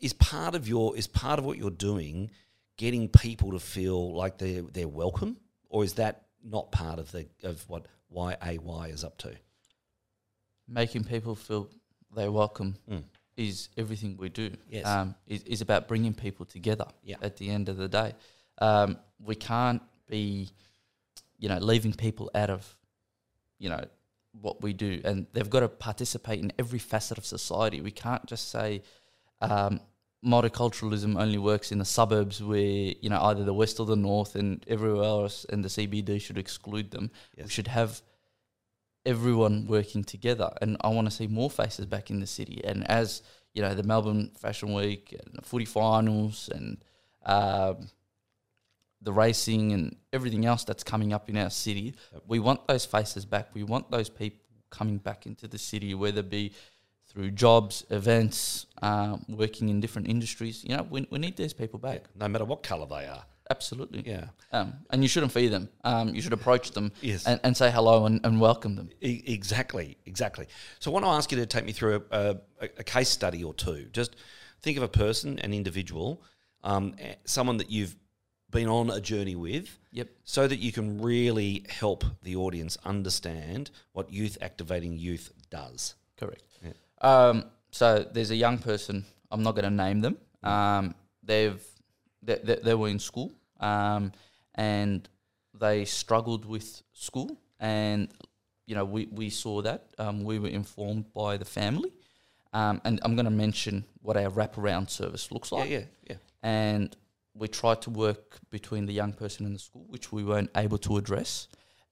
is 0.02 0.14
part 0.14 0.56
of 0.56 0.68
your 0.68 0.96
is 0.98 1.08
part 1.08 1.40
of 1.40 1.46
what 1.46 1.58
you're 1.58 1.70
doing 1.72 2.30
getting 2.78 3.08
people 3.08 3.52
to 3.52 3.60
feel 3.60 4.14
like 4.14 4.38
they 4.38 4.60
they're 4.60 4.88
welcome, 4.88 5.38
or 5.70 5.84
is 5.84 5.94
that 5.94 6.24
not 6.44 6.72
part 6.72 7.00
of 7.00 7.12
the 7.12 7.28
of 7.44 7.64
what 7.70 7.86
YAY 8.14 8.92
is 8.92 9.04
up 9.04 9.18
to? 9.20 9.36
Making 10.68 11.04
people 11.04 11.36
feel 11.36 11.70
they're 12.16 12.32
welcome 12.32 12.76
Mm. 12.90 13.04
is 13.38 13.70
everything 13.78 14.18
we 14.18 14.30
do. 14.30 14.52
Yes. 14.70 14.86
Um, 14.86 15.16
is, 15.28 15.44
is 15.44 15.62
about 15.62 15.88
bringing 15.88 16.14
people 16.14 16.46
together 16.46 16.88
Yeah. 17.04 17.18
at 17.22 17.38
the 17.38 17.50
end 17.50 17.70
of 17.70 17.78
the 17.78 17.88
day. 17.88 18.14
Um, 18.60 18.98
we 19.20 19.36
can't 19.36 19.82
be, 20.08 20.50
you 21.38 21.50
know, 21.50 21.58
leaving 21.58 21.94
people 21.94 22.32
out 22.34 22.50
of, 22.50 22.76
you 23.60 23.70
know, 23.70 23.84
what 24.42 24.62
we 24.62 24.74
do. 24.74 25.02
And 25.04 25.28
they've 25.34 25.50
got 25.50 25.62
to 25.62 25.70
participate 25.70 26.40
in 26.40 26.52
every 26.60 26.80
facet 26.80 27.18
of 27.18 27.26
society. 27.26 27.82
We 27.82 27.92
can't 27.92 28.26
just 28.26 28.50
say 28.50 28.84
um, 29.42 29.80
multiculturalism 30.26 31.20
only 31.20 31.38
works 31.38 31.72
in 31.72 31.80
the 31.80 31.86
suburbs 31.86 32.42
where, 32.42 32.60
you 32.60 33.10
know, 33.10 33.22
either 33.24 33.44
the 33.44 33.54
west 33.54 33.80
or 33.80 33.86
the 33.86 33.96
north 33.96 34.36
and 34.36 34.64
everywhere 34.68 35.04
else 35.04 35.46
and 35.50 35.64
the 35.64 35.70
CBD 35.70 36.20
should 36.22 36.38
exclude 36.38 36.92
them. 36.92 37.12
We 37.38 37.48
should 37.48 37.68
have 37.68 38.02
everyone 39.06 39.68
working 39.68 40.04
together. 40.04 40.52
And 40.62 40.78
I 40.82 40.90
want 40.90 41.08
to 41.08 41.16
see 41.16 41.28
more 41.28 41.50
faces 41.50 41.86
back 41.86 42.10
in 42.10 42.20
the 42.20 42.28
city. 42.28 42.62
And 42.64 42.90
as 42.90 43.22
you 43.54 43.62
know, 43.62 43.74
the 43.74 43.84
Melbourne 43.84 44.32
Fashion 44.38 44.74
Week 44.74 45.14
and 45.18 45.36
the 45.36 45.42
footy 45.42 45.66
finals 45.66 46.50
and 46.54 46.84
um, 47.26 47.90
the 49.02 49.14
racing 49.14 49.72
and 49.74 49.96
everything 50.14 50.46
else 50.46 50.64
that's 50.64 50.84
coming 50.84 51.14
up 51.14 51.30
in 51.30 51.38
our 51.38 51.50
city, 51.50 51.96
Yep. 52.14 52.24
we 52.28 52.40
want 52.40 52.68
those 52.68 52.86
faces 52.86 53.26
back. 53.26 53.50
We 53.54 53.64
want 53.64 53.92
those 53.92 54.10
people 54.10 54.40
coming 54.70 54.98
back 54.98 55.26
into 55.26 55.48
the 55.48 55.58
city, 55.58 55.94
whether 55.94 56.20
it 56.22 56.30
be 56.30 56.54
through 57.08 57.32
jobs, 57.32 57.86
events, 57.92 58.66
um, 58.82 59.24
working 59.30 59.70
in 59.70 59.80
different 59.80 60.08
industries. 60.10 60.64
You 60.64 60.76
know, 60.78 60.88
we, 60.90 61.08
we 61.12 61.20
need 61.20 61.38
these 61.38 61.54
people 61.54 61.80
back. 61.80 62.04
No 62.16 62.28
matter 62.28 62.46
what 62.46 62.64
colour 62.64 62.88
they 62.88 63.06
are. 63.06 63.24
Absolutely. 63.52 64.02
Yeah. 64.06 64.26
Um, 64.52 64.74
and 64.90 65.04
you 65.04 65.08
shouldn't 65.08 65.32
fear 65.32 65.50
them. 65.52 65.70
Um, 65.84 66.16
you 66.16 66.22
should 66.22 66.34
approach 66.34 66.72
them 66.72 66.92
Yes. 67.02 67.28
and, 67.28 67.40
and 67.44 67.56
say 67.56 67.70
hello 67.70 68.06
and, 68.08 68.20
and 68.26 68.42
welcome 68.42 68.76
them. 68.76 68.90
E- 69.02 69.22
exactly, 69.28 69.98
exactly. 70.08 70.48
So, 70.80 70.90
I 70.90 70.94
want 70.94 71.06
to 71.06 71.10
ask 71.10 71.32
you 71.32 71.38
to 71.38 71.46
take 71.46 71.64
me 71.64 71.72
through 71.72 72.04
a, 72.12 72.38
a, 72.62 72.64
a 72.80 72.84
case 72.84 73.08
study 73.10 73.44
or 73.44 73.54
two. 73.54 73.86
Just 73.94 74.16
think 74.64 74.78
of 74.78 74.84
a 74.84 74.88
person, 74.88 75.38
an 75.40 75.54
individual, 75.54 76.24
um, 76.64 76.96
someone 77.26 77.58
that 77.58 77.70
you've 77.70 77.96
been 78.56 78.70
on 78.70 78.90
a 78.90 79.02
journey 79.02 79.36
with, 79.36 79.68
Yep. 79.92 80.08
so 80.24 80.48
that 80.48 80.60
you 80.66 80.72
can 80.72 81.02
really 81.02 81.64
help 81.70 82.04
the 82.24 82.36
audience 82.36 82.78
understand 82.86 83.70
what 83.94 84.06
Youth 84.12 84.38
Activating 84.42 84.94
Youth 84.98 85.32
does. 85.50 85.96
Correct. 86.18 86.44
Yeah. 86.64 86.72
Um, 87.02 87.46
so 87.72 87.88
there's 88.14 88.32
a 88.32 88.36
young 88.46 88.58
person. 88.58 89.06
I'm 89.32 89.44
not 89.44 89.54
going 89.56 89.66
to 89.66 89.84
name 89.86 90.00
them. 90.02 90.18
Um, 90.44 90.96
they've 91.24 91.62
they, 92.28 92.40
they, 92.44 92.56
they 92.64 92.74
were 92.74 92.90
in 92.90 93.00
school, 93.00 93.32
um, 93.60 94.12
and 94.56 95.08
they 95.54 95.86
struggled 95.86 96.46
with 96.46 96.82
school, 96.94 97.38
and 97.60 98.08
you 98.68 98.76
know 98.76 98.86
we 98.86 99.02
we 99.12 99.30
saw 99.30 99.62
that. 99.62 99.82
Um, 99.98 100.24
we 100.24 100.40
were 100.40 100.50
informed 100.62 101.06
by 101.14 101.38
the 101.38 101.46
family, 101.46 101.92
um, 102.54 102.80
and 102.86 103.00
I'm 103.04 103.16
going 103.16 103.26
to 103.34 103.38
mention 103.46 103.84
what 104.02 104.16
our 104.18 104.30
wraparound 104.32 104.90
service 104.90 105.32
looks 105.32 105.52
like. 105.52 105.70
yeah, 105.70 105.78
yeah, 105.80 105.86
yeah. 106.10 106.16
and 106.42 106.96
we 107.36 107.48
tried 107.48 107.82
to 107.82 107.90
work 107.90 108.40
between 108.50 108.86
the 108.86 108.94
young 108.94 109.14
person 109.14 109.46
and 109.46 109.54
the 109.56 109.60
school, 109.60 109.86
which 109.90 110.12
we 110.12 110.24
weren't 110.24 110.50
able 110.56 110.78
to 110.80 110.98
address. 110.98 111.48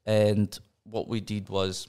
And 0.06 0.58
what 0.84 1.08
we 1.08 1.20
did 1.20 1.50
was 1.50 1.88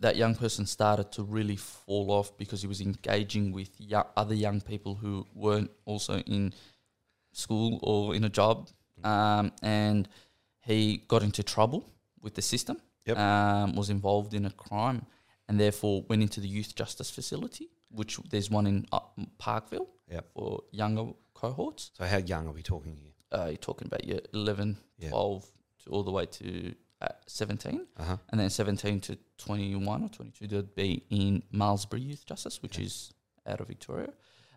that 0.00 0.16
young 0.16 0.34
person 0.34 0.64
started 0.64 1.10
to 1.12 1.22
really 1.24 1.56
fall 1.56 2.10
off 2.10 2.36
because 2.38 2.62
he 2.62 2.68
was 2.68 2.80
engaging 2.80 3.52
with 3.52 3.70
yo- 3.78 4.06
other 4.16 4.34
young 4.34 4.60
people 4.60 4.94
who 4.94 5.26
weren't 5.34 5.70
also 5.84 6.18
in 6.20 6.52
school 7.32 7.78
or 7.82 8.14
in 8.14 8.24
a 8.24 8.28
job, 8.28 8.68
um, 9.04 9.52
and 9.62 10.08
he 10.60 10.98
got 11.08 11.22
into 11.22 11.42
trouble 11.42 11.84
with 12.20 12.34
the 12.34 12.42
system. 12.42 12.80
Yep. 13.04 13.18
Um, 13.18 13.74
was 13.74 13.90
involved 13.90 14.32
in 14.32 14.46
a 14.46 14.50
crime, 14.52 15.04
and 15.48 15.58
therefore 15.58 16.04
went 16.08 16.22
into 16.22 16.40
the 16.40 16.46
youth 16.46 16.72
justice 16.76 17.10
facility, 17.10 17.68
which 17.90 18.16
there's 18.30 18.48
one 18.48 18.66
in 18.68 18.86
uh, 18.92 19.00
Parkville 19.38 19.88
Yep. 20.08 20.26
for 20.34 20.62
younger 20.70 21.06
cohorts. 21.46 21.90
So, 21.98 22.04
how 22.06 22.18
young 22.18 22.46
are 22.48 22.52
we 22.52 22.62
talking 22.62 22.96
here? 23.02 23.12
Uh, 23.32 23.46
you're 23.46 23.56
talking 23.70 23.86
about 23.90 24.04
your 24.04 24.20
11, 24.32 24.76
Yeah. 24.98 25.10
12, 25.10 25.46
to 25.84 25.90
all 25.90 26.04
the 26.04 26.10
way 26.18 26.26
to 26.26 26.74
uh, 27.00 27.08
17 27.26 27.86
Uh 27.96 28.04
huh. 28.04 28.16
and 28.30 28.40
then 28.40 28.48
17 28.50 29.00
to 29.00 29.18
21 29.38 30.04
or 30.04 30.08
22 30.08 30.46
they'd 30.46 30.74
be 30.76 31.02
in 31.10 31.42
Malmsbury 31.52 32.00
Youth 32.10 32.24
Justice, 32.26 32.62
which 32.62 32.78
Yeah. 32.78 32.84
is 32.86 33.12
out 33.46 33.60
of 33.60 33.66
Victoria. 33.68 34.12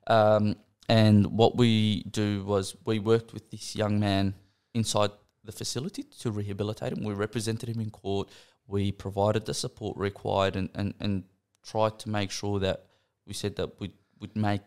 Um, 0.08 0.56
and 0.88 1.26
what 1.42 1.56
we 1.58 2.04
do 2.04 2.44
was 2.46 2.76
we 2.86 3.00
worked 3.00 3.34
with 3.34 3.50
this 3.50 3.76
young 3.76 4.00
man 4.00 4.36
inside 4.76 5.10
the 5.44 5.52
facility 5.52 6.04
to 6.22 6.30
rehabilitate 6.32 6.94
him. 6.94 7.04
We 7.04 7.14
represented 7.14 7.70
him 7.70 7.80
in 7.82 7.90
court. 7.90 8.30
We 8.68 8.92
provided 8.92 9.46
the 9.46 9.54
support 9.54 9.98
required 9.98 10.56
and, 10.56 10.70
and, 10.76 10.94
and 11.00 11.24
tried 11.64 11.98
to 12.00 12.10
make 12.10 12.30
sure 12.30 12.60
that 12.60 12.86
we 13.26 13.34
said 13.34 13.56
that 13.56 13.80
we'd, 13.80 13.94
we'd 14.20 14.36
make, 14.36 14.62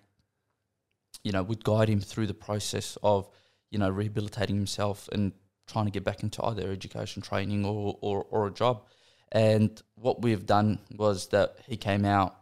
you 1.25 1.33
know, 1.33 1.43
we'd 1.43 1.65
guide 1.65 1.89
him 1.89 2.01
through 2.01 2.27
the 2.27 2.35
process 2.35 2.97
of, 3.03 3.29
you 3.71 3.79
know, 3.79 3.91
rehabilitating 3.91 4.57
himself 4.57 5.09
and 5.13 5.33
trying 5.67 5.85
to 5.85 5.91
get 5.91 6.05
back 6.05 6.23
into 6.23 6.43
either 6.45 6.71
education, 6.71 7.23
training, 7.23 7.65
or, 7.65 7.99
or, 8.01 8.27
or 8.31 8.47
a 8.47 8.51
job. 8.51 8.85
And 9.31 9.83
what 9.97 10.23
we've 10.23 10.47
done 10.47 10.79
was 10.97 11.29
that 11.29 11.57
he 11.67 11.77
came 11.77 12.05
out, 12.05 12.37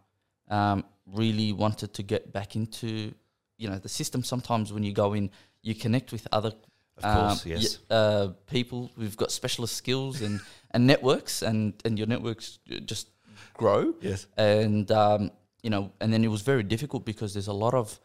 um, 0.48 0.84
really 1.06 1.52
wanted 1.52 1.94
to 1.94 2.02
get 2.02 2.32
back 2.32 2.54
into, 2.54 3.12
you 3.58 3.68
know, 3.68 3.78
the 3.78 3.88
system. 3.88 4.22
Sometimes 4.22 4.72
when 4.72 4.84
you 4.84 4.92
go 4.92 5.14
in, 5.14 5.30
you 5.62 5.74
connect 5.74 6.12
with 6.12 6.28
other 6.30 6.52
Of 6.98 7.02
course, 7.02 7.44
um, 7.44 7.50
yes. 7.50 7.78
uh, 7.90 8.28
people 8.46 8.90
who've 8.96 9.16
got 9.16 9.30
specialist 9.32 9.74
skills 9.74 10.22
and, 10.22 10.40
and 10.70 10.86
networks, 10.86 11.42
and, 11.42 11.74
and 11.84 11.98
your 11.98 12.06
networks 12.06 12.58
just 12.84 13.10
grow. 13.54 13.94
Yes. 14.00 14.26
And, 14.36 14.90
um, 14.90 15.30
you 15.62 15.70
know, 15.70 15.92
and 16.00 16.12
then 16.12 16.24
it 16.24 16.30
was 16.30 16.42
very 16.42 16.62
difficult 16.62 17.04
because 17.04 17.34
there's 17.34 17.48
a 17.48 17.52
lot 17.52 17.74
of 17.74 17.98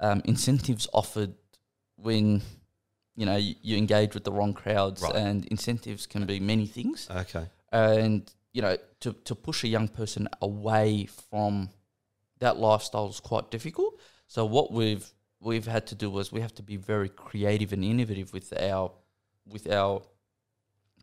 um, 0.00 0.20
incentives 0.24 0.88
offered 0.92 1.34
when, 1.96 2.42
you 3.16 3.26
know, 3.26 3.36
you, 3.36 3.54
you 3.62 3.76
engage 3.76 4.14
with 4.14 4.24
the 4.24 4.32
wrong 4.32 4.54
crowds, 4.54 5.02
Right. 5.02 5.14
and 5.14 5.44
incentives 5.46 6.06
can 6.06 6.26
be 6.26 6.40
many 6.40 6.66
things 6.66 7.08
Okay. 7.10 7.46
and 7.72 8.32
you 8.52 8.62
know 8.62 8.76
to, 9.00 9.12
to 9.24 9.34
push 9.34 9.62
a 9.62 9.68
young 9.68 9.86
person 9.86 10.28
away 10.42 11.06
from 11.06 11.70
that 12.40 12.56
lifestyle 12.58 13.08
is 13.08 13.20
quite 13.20 13.48
difficult 13.50 14.00
so 14.26 14.44
what 14.44 14.72
we've 14.72 15.06
we've 15.40 15.68
had 15.68 15.86
to 15.86 15.94
do 15.94 16.10
was 16.10 16.32
we 16.32 16.40
have 16.40 16.52
to 16.54 16.62
be 16.62 16.76
very 16.76 17.08
creative 17.08 17.72
and 17.72 17.84
innovative 17.84 18.32
with 18.32 18.52
our 18.60 18.90
with 19.46 19.70
our 19.70 20.02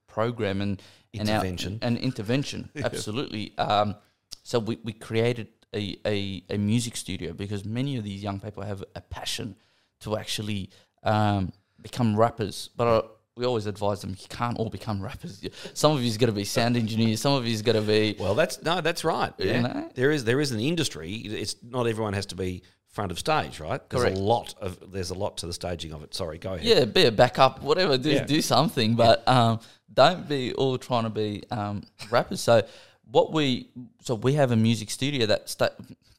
program 0.08 0.62
and 0.62 0.82
and 1.14 1.30
our- 1.30 1.36
Intervention. 1.38 1.80
and 1.82 1.98
intervention 1.98 2.70
absolutely 2.84 3.58
um, 3.58 3.96
so 4.44 4.60
we, 4.60 4.78
we 4.84 4.92
created 4.94 5.48
a, 5.76 5.98
a, 6.06 6.44
a 6.50 6.58
music 6.58 6.96
studio 6.96 7.34
because 7.34 7.66
many 7.66 7.98
of 7.98 8.04
these 8.04 8.24
young 8.24 8.40
people 8.40 8.64
have 8.64 8.84
a 8.96 9.02
passion 9.02 9.56
to 10.02 10.18
actually 10.18 10.70
um, 11.04 11.52
become 11.82 12.16
rappers 12.16 12.70
but 12.76 12.88
uh, 12.88 13.02
we 13.36 13.46
always 13.46 13.66
advise 13.68 14.02
them 14.02 14.12
you 14.12 14.28
can't 14.30 14.58
all 14.58 14.70
become 14.70 15.02
rappers 15.02 15.44
some 15.74 15.92
of 15.92 16.02
you's 16.04 16.18
got 16.18 16.28
to 16.28 16.32
be 16.32 16.44
sound 16.44 16.76
engineers 16.78 17.22
some 17.22 17.34
of 17.34 17.46
you's 17.48 17.62
got 17.62 17.74
to 17.74 17.82
be 17.82 18.16
Well, 18.20 18.34
that's 18.36 18.62
no, 18.64 18.82
that's 18.82 19.04
right. 19.04 19.32
You 19.38 19.62
know? 19.62 19.90
There 19.94 20.12
is 20.12 20.24
there 20.24 20.40
is 20.40 20.52
an 20.52 20.60
industry. 20.60 21.12
It's 21.14 21.56
not 21.64 21.86
everyone 21.88 22.14
has 22.14 22.26
to 22.28 22.36
be 22.36 22.64
front 22.90 23.12
of 23.12 23.20
stage, 23.20 23.60
right? 23.60 23.80
There's 23.90 24.04
Correct. 24.04 24.18
a 24.18 24.20
lot 24.20 24.56
of 24.60 24.92
there's 24.92 25.12
a 25.12 25.14
lot 25.14 25.38
to 25.38 25.46
the 25.46 25.54
staging 25.54 25.92
of 25.94 26.02
it. 26.04 26.16
Sorry, 26.16 26.40
go 26.40 26.54
ahead. 26.54 26.66
yeah 26.66 26.86
be 26.86 27.06
a 27.06 27.12
backup 27.12 27.62
whatever 27.62 27.98
do, 27.98 28.10
Yeah. 28.10 28.26
do 28.26 28.42
something 28.42 28.96
but 28.96 29.28
um, 29.28 29.60
don't 29.94 30.28
be 30.28 30.54
all 30.54 30.78
trying 30.80 31.04
to 31.04 31.10
be 31.12 31.44
um, 31.52 31.84
rappers 32.10 32.42
so 32.42 32.64
what 33.12 33.32
we 33.34 33.70
so 34.02 34.16
we 34.16 34.34
have 34.34 34.52
a 34.52 34.56
music 34.56 34.90
studio 34.90 35.26
that 35.26 35.48
sta 35.50 35.70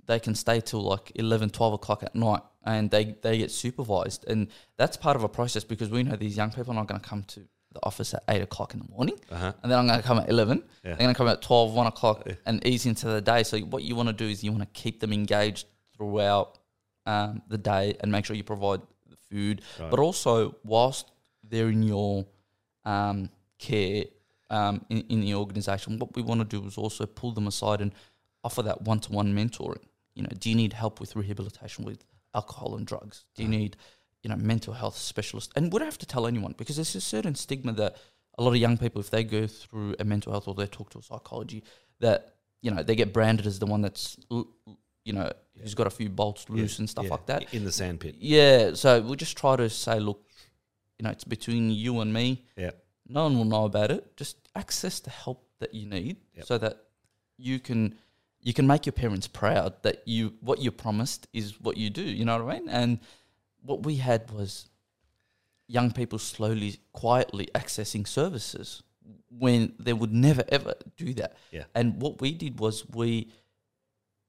they 0.07 0.19
can 0.19 0.35
stay 0.35 0.61
till 0.61 0.81
like 0.83 1.13
11 1.17 1.51
12 1.51 1.75
o'clock 1.75 2.03
at 2.03 2.15
night 2.15 2.43
and 2.65 2.91
they 2.91 3.05
they 3.23 3.39
get 3.39 3.51
supervised 3.51 4.25
and 4.31 4.49
that's 4.77 4.97
part 4.97 5.17
of 5.17 5.23
a 5.23 5.29
process 5.29 5.65
because 5.65 5.91
we 5.91 6.03
know 6.03 6.17
these 6.17 6.37
young 6.37 6.51
people 6.51 6.73
are 6.73 6.77
not 6.77 6.87
going 6.87 7.01
to 7.01 7.09
come 7.09 7.23
to 7.25 7.41
the 7.73 7.81
office 7.83 8.15
at 8.15 8.23
8 8.29 8.41
o'clock 8.43 8.73
in 8.75 8.81
the 8.81 8.89
morning 8.97 9.17
Uh-huh. 9.31 9.53
and 9.63 9.71
then 9.71 9.79
I'm 9.79 9.87
going 9.87 10.01
to 10.01 10.07
come 10.07 10.19
at 10.19 10.29
11 10.31 10.63
Yeah. 10.85 10.95
they're 10.95 10.97
going 11.07 11.15
to 11.15 11.19
come 11.19 11.29
at 11.29 11.43
12 11.43 11.75
1 11.75 11.87
o'clock 11.87 12.27
and 12.47 12.67
ease 12.67 12.87
into 12.87 13.07
the 13.07 13.21
day 13.21 13.43
so 13.43 13.59
what 13.61 13.83
you 13.83 13.95
want 13.95 14.09
to 14.09 14.15
do 14.15 14.27
is 14.27 14.43
you 14.43 14.51
want 14.51 14.63
to 14.65 14.81
keep 14.83 15.01
them 15.01 15.13
engaged 15.13 15.67
throughout 15.95 16.59
um, 17.07 17.43
the 17.49 17.59
day 17.59 17.95
and 18.01 18.11
make 18.13 18.25
sure 18.27 18.37
you 18.37 18.45
provide 18.45 18.81
the 19.11 19.17
food, 19.31 19.63
Right. 19.81 19.91
but 19.91 19.99
also 19.99 20.55
whilst 20.65 21.11
they're 21.51 21.69
in 21.69 21.83
your 21.83 22.25
um, 22.85 23.31
care 23.59 24.05
um, 24.51 24.85
in, 24.89 24.99
in 25.09 25.21
the 25.21 25.35
organisation, 25.35 25.99
what 25.99 26.15
we 26.17 26.23
want 26.23 26.41
to 26.41 26.45
do 26.61 26.67
is 26.67 26.79
also 26.79 27.07
pull 27.07 27.33
them 27.33 27.47
aside 27.47 27.81
and 27.81 27.93
offer 28.45 28.63
that 28.63 28.83
one-to-one 28.83 29.35
mentoring. 29.35 29.83
You 30.15 30.23
know, 30.23 30.31
do 30.39 30.49
you 30.51 30.57
need 30.57 30.73
help 30.73 31.01
with 31.01 31.15
rehabilitation 31.17 31.85
with 31.85 32.05
alcohol 32.35 32.77
and 32.77 32.87
drugs? 32.87 33.25
Do 33.35 33.43
you 33.43 33.49
need, 33.49 33.77
you 34.23 34.31
know, 34.31 34.37
mental 34.37 34.73
health 34.75 34.97
specialist? 34.97 35.53
And 35.57 35.73
we 35.73 35.79
don't 35.79 35.87
have 35.89 35.99
to 35.99 36.07
tell 36.07 36.27
anyone 36.27 36.55
because 36.57 36.77
there's 36.77 36.95
a 36.95 37.01
certain 37.01 37.35
stigma 37.35 37.73
that 37.75 37.97
a 38.39 38.43
lot 38.43 38.51
of 38.51 38.57
young 38.57 38.79
people, 38.79 39.01
if 39.01 39.11
they 39.11 39.25
go 39.25 39.47
through 39.47 39.97
a 39.99 40.05
mental 40.05 40.33
health 40.33 40.49
or 40.49 40.55
they 40.55 40.67
talk 40.67 40.91
to 40.91 40.99
a 40.99 41.03
psychology, 41.03 41.63
that 42.01 42.35
you 42.63 42.71
know 42.71 42.83
they 42.83 42.95
get 42.97 43.13
branded 43.13 43.47
as 43.47 43.59
the 43.59 43.67
one 43.67 43.81
that's, 43.83 44.17
you 44.31 45.13
know, 45.13 45.31
who's 45.61 45.75
got 45.75 45.87
a 45.87 45.91
few 45.91 46.09
bolts 46.09 46.49
loose 46.49 46.79
and 46.79 46.89
stuff 46.89 47.05
Yeah, 47.05 47.11
like 47.11 47.27
that. 47.27 47.55
in 47.55 47.65
the 47.65 47.73
sandpit. 47.73 48.17
Yeah, 48.19 48.75
so 48.75 49.01
we'll 49.01 49.15
just 49.15 49.37
try 49.37 49.57
to 49.57 49.69
say, 49.71 49.99
look, 50.01 50.23
you 50.99 51.05
know, 51.05 51.11
it's 51.11 51.25
between 51.25 51.71
you 51.71 52.01
and 52.01 52.13
me. 52.13 52.45
Yeah. 52.57 52.71
No 53.09 53.25
one 53.25 53.37
will 53.39 53.45
know 53.45 53.65
about 53.65 53.91
it. 53.91 54.17
Just 54.17 54.37
access 54.55 55.01
the 55.01 55.11
help 55.11 55.45
that 55.61 55.75
you 55.75 55.87
need 55.87 56.17
Yep. 56.37 56.47
so 56.47 56.59
that 56.59 56.85
you 57.37 57.59
can 57.59 57.95
you 58.41 58.53
can 58.55 58.67
make 58.67 58.87
your 58.87 58.93
parents 58.93 59.27
proud 59.27 59.83
that 59.83 60.03
you 60.07 60.35
what 60.41 60.61
you 60.61 60.71
promised 60.71 61.27
is 61.33 61.61
what 61.61 61.77
you 61.77 61.91
do. 61.91 62.03
You 62.03 62.25
know 62.25 62.43
what 62.45 62.55
I 62.55 62.59
mean? 62.61 62.69
And 62.69 62.99
what 63.63 63.83
we 63.85 63.97
had 63.97 64.31
was 64.31 64.69
young 65.67 65.91
people 65.91 66.19
slowly, 66.19 66.77
quietly 66.93 67.49
accessing 67.55 68.07
services 68.07 68.83
when 69.31 69.73
they 69.79 69.93
would 69.93 70.13
never 70.13 70.45
ever 70.51 70.75
do 70.97 71.13
that. 71.15 71.37
Yeah. 71.51 71.65
And 71.75 72.01
what 72.01 72.21
we 72.21 72.33
did 72.33 72.61
was 72.61 72.89
we, 72.89 73.29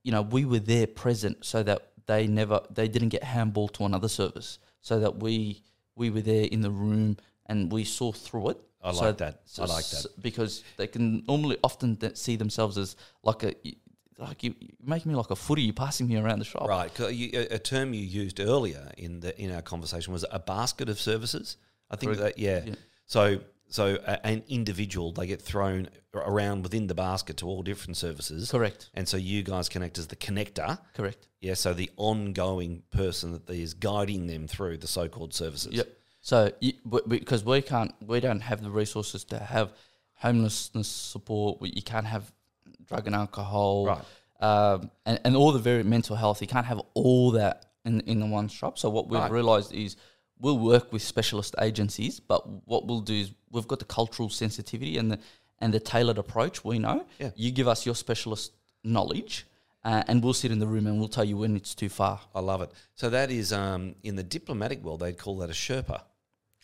you 0.03 0.11
know, 0.11 0.21
we 0.21 0.45
were 0.45 0.59
there 0.59 0.87
present 0.87 1.45
so 1.45 1.63
that 1.63 1.91
they 2.07 2.27
never 2.27 2.61
they 2.73 2.87
didn't 2.87 3.09
get 3.09 3.23
handballed 3.23 3.73
to 3.73 3.85
another 3.85 4.07
service. 4.09 4.59
So 4.81 4.99
that 4.99 5.19
we 5.19 5.61
we 5.95 6.09
were 6.09 6.21
there 6.21 6.45
in 6.45 6.61
the 6.61 6.71
room 6.71 7.17
and 7.45 7.71
we 7.71 7.83
saw 7.83 8.11
through 8.11 8.49
it. 8.49 8.61
I 8.81 8.91
So- 8.93 9.01
like 9.05 9.17
that. 9.17 9.41
So 9.45 9.63
I 9.63 9.65
like 9.65 9.85
that. 9.89 10.05
because 10.21 10.63
they 10.77 10.87
can 10.87 11.23
normally 11.27 11.57
often 11.63 11.97
th- 11.97 12.15
see 12.17 12.35
themselves 12.37 12.77
as 12.77 12.95
like 13.23 13.43
a 13.43 13.53
like 14.17 14.43
you, 14.43 14.53
you 14.59 14.69
make 14.83 15.05
me 15.05 15.15
like 15.15 15.29
a 15.31 15.35
footy. 15.35 15.61
You're 15.61 15.73
passing 15.73 16.07
me 16.07 16.17
around 16.17 16.39
the 16.39 16.45
shop. 16.45 16.67
Right. 16.67 16.93
'cause 16.93 17.13
you- 17.13 17.31
A 17.33 17.55
a 17.55 17.59
term 17.59 17.93
you 17.93 18.01
used 18.01 18.39
earlier 18.39 18.91
in 18.97 19.21
the 19.21 19.39
in 19.41 19.51
our 19.51 19.61
conversation 19.61 20.11
was 20.13 20.25
a 20.31 20.39
basket 20.39 20.89
of 20.89 20.99
services. 20.99 21.57
I 21.89 21.95
think 21.95 22.17
Correct. 22.17 22.35
that 22.37 22.41
yeah. 22.41 22.63
Yeah. 22.65 22.75
So 23.05 23.41
so 23.71 23.99
a, 24.05 24.25
an 24.25 24.43
individual 24.49 25.11
they 25.11 25.27
get 25.27 25.41
thrown 25.41 25.89
around 26.13 26.63
within 26.63 26.87
the 26.87 26.95
basket 26.95 27.37
to 27.37 27.45
all 27.47 27.61
different 27.61 27.95
services, 27.97 28.49
Correct. 28.49 28.89
and 28.95 29.07
so 29.07 29.15
you 29.15 29.43
guys 29.43 29.69
connect 29.69 29.97
as 29.99 30.07
the 30.07 30.15
connector. 30.15 30.79
Correct. 30.95 31.27
Yeah. 31.39 31.53
So 31.53 31.73
the 31.73 31.89
ongoing 31.95 32.83
person 32.91 33.31
that 33.33 33.49
is 33.49 33.73
guiding 33.73 34.27
them 34.27 34.47
through 34.47 34.77
the 34.77 34.87
so-called 34.87 35.33
services. 35.33 35.71
Yep. 35.73 35.87
So 36.21 36.51
you, 36.59 36.73
because 37.07 37.43
we 37.45 37.61
can't, 37.61 37.93
we 38.05 38.19
don't 38.19 38.41
have 38.41 38.61
the 38.61 38.69
resources 38.69 39.23
to 39.25 39.39
have 39.39 39.71
homelessness 40.15 40.87
support. 40.87 41.59
You 41.61 41.81
can't 41.81 42.05
have 42.05 42.31
drug 42.85 43.07
and 43.07 43.15
alcohol, 43.15 43.85
Right. 43.85 44.03
um, 44.41 44.91
and, 45.05 45.19
and 45.23 45.35
all 45.35 45.51
the 45.51 45.59
very 45.59 45.83
mental 45.83 46.15
health. 46.15 46.41
You 46.41 46.47
can't 46.47 46.65
have 46.65 46.81
all 46.93 47.31
that 47.31 47.67
in 47.85 48.01
in 48.01 48.19
the 48.19 48.25
one 48.25 48.47
shop. 48.49 48.77
So 48.77 48.89
what 48.89 49.07
we've 49.07 49.19
Right. 49.19 49.31
realised 49.31 49.73
is 49.73 49.95
we'll 50.39 50.57
work 50.59 50.91
with 50.91 51.01
specialist 51.01 51.55
agencies, 51.61 52.19
but 52.19 52.41
what 52.67 52.85
we'll 52.87 53.01
do 53.01 53.13
is 53.13 53.31
we've 53.51 53.67
got 53.67 53.79
the 53.79 53.85
cultural 53.85 54.29
sensitivity 54.29 54.97
and 54.97 55.11
the 55.11 55.19
and 55.59 55.73
the 55.73 55.79
tailored 55.79 56.17
approach. 56.17 56.63
We 56.65 56.79
know. 56.79 57.05
Yeah. 57.19 57.31
You 57.35 57.51
give 57.51 57.67
us 57.67 57.85
your 57.85 57.95
specialist 57.95 58.51
knowledge, 58.83 59.45
uh, 59.89 60.03
and 60.07 60.23
we'll 60.23 60.33
sit 60.33 60.51
in 60.51 60.59
the 60.59 60.67
room 60.67 60.85
and 60.85 60.99
we'll 60.99 61.07
tell 61.07 61.23
you 61.25 61.35
when 61.37 61.55
it's 61.55 61.73
too 61.73 61.89
far. 61.89 62.19
I 62.35 62.41
love 62.41 62.61
it. 62.61 62.71
So 62.93 63.09
that 63.09 63.31
is 63.31 63.51
um, 63.51 63.95
in 64.03 64.15
the 64.15 64.23
diplomatic 64.23 64.83
world 64.83 64.99
they'd 64.99 65.17
call 65.17 65.37
that 65.37 65.49
a 65.49 65.53
Sherpa. 65.53 66.01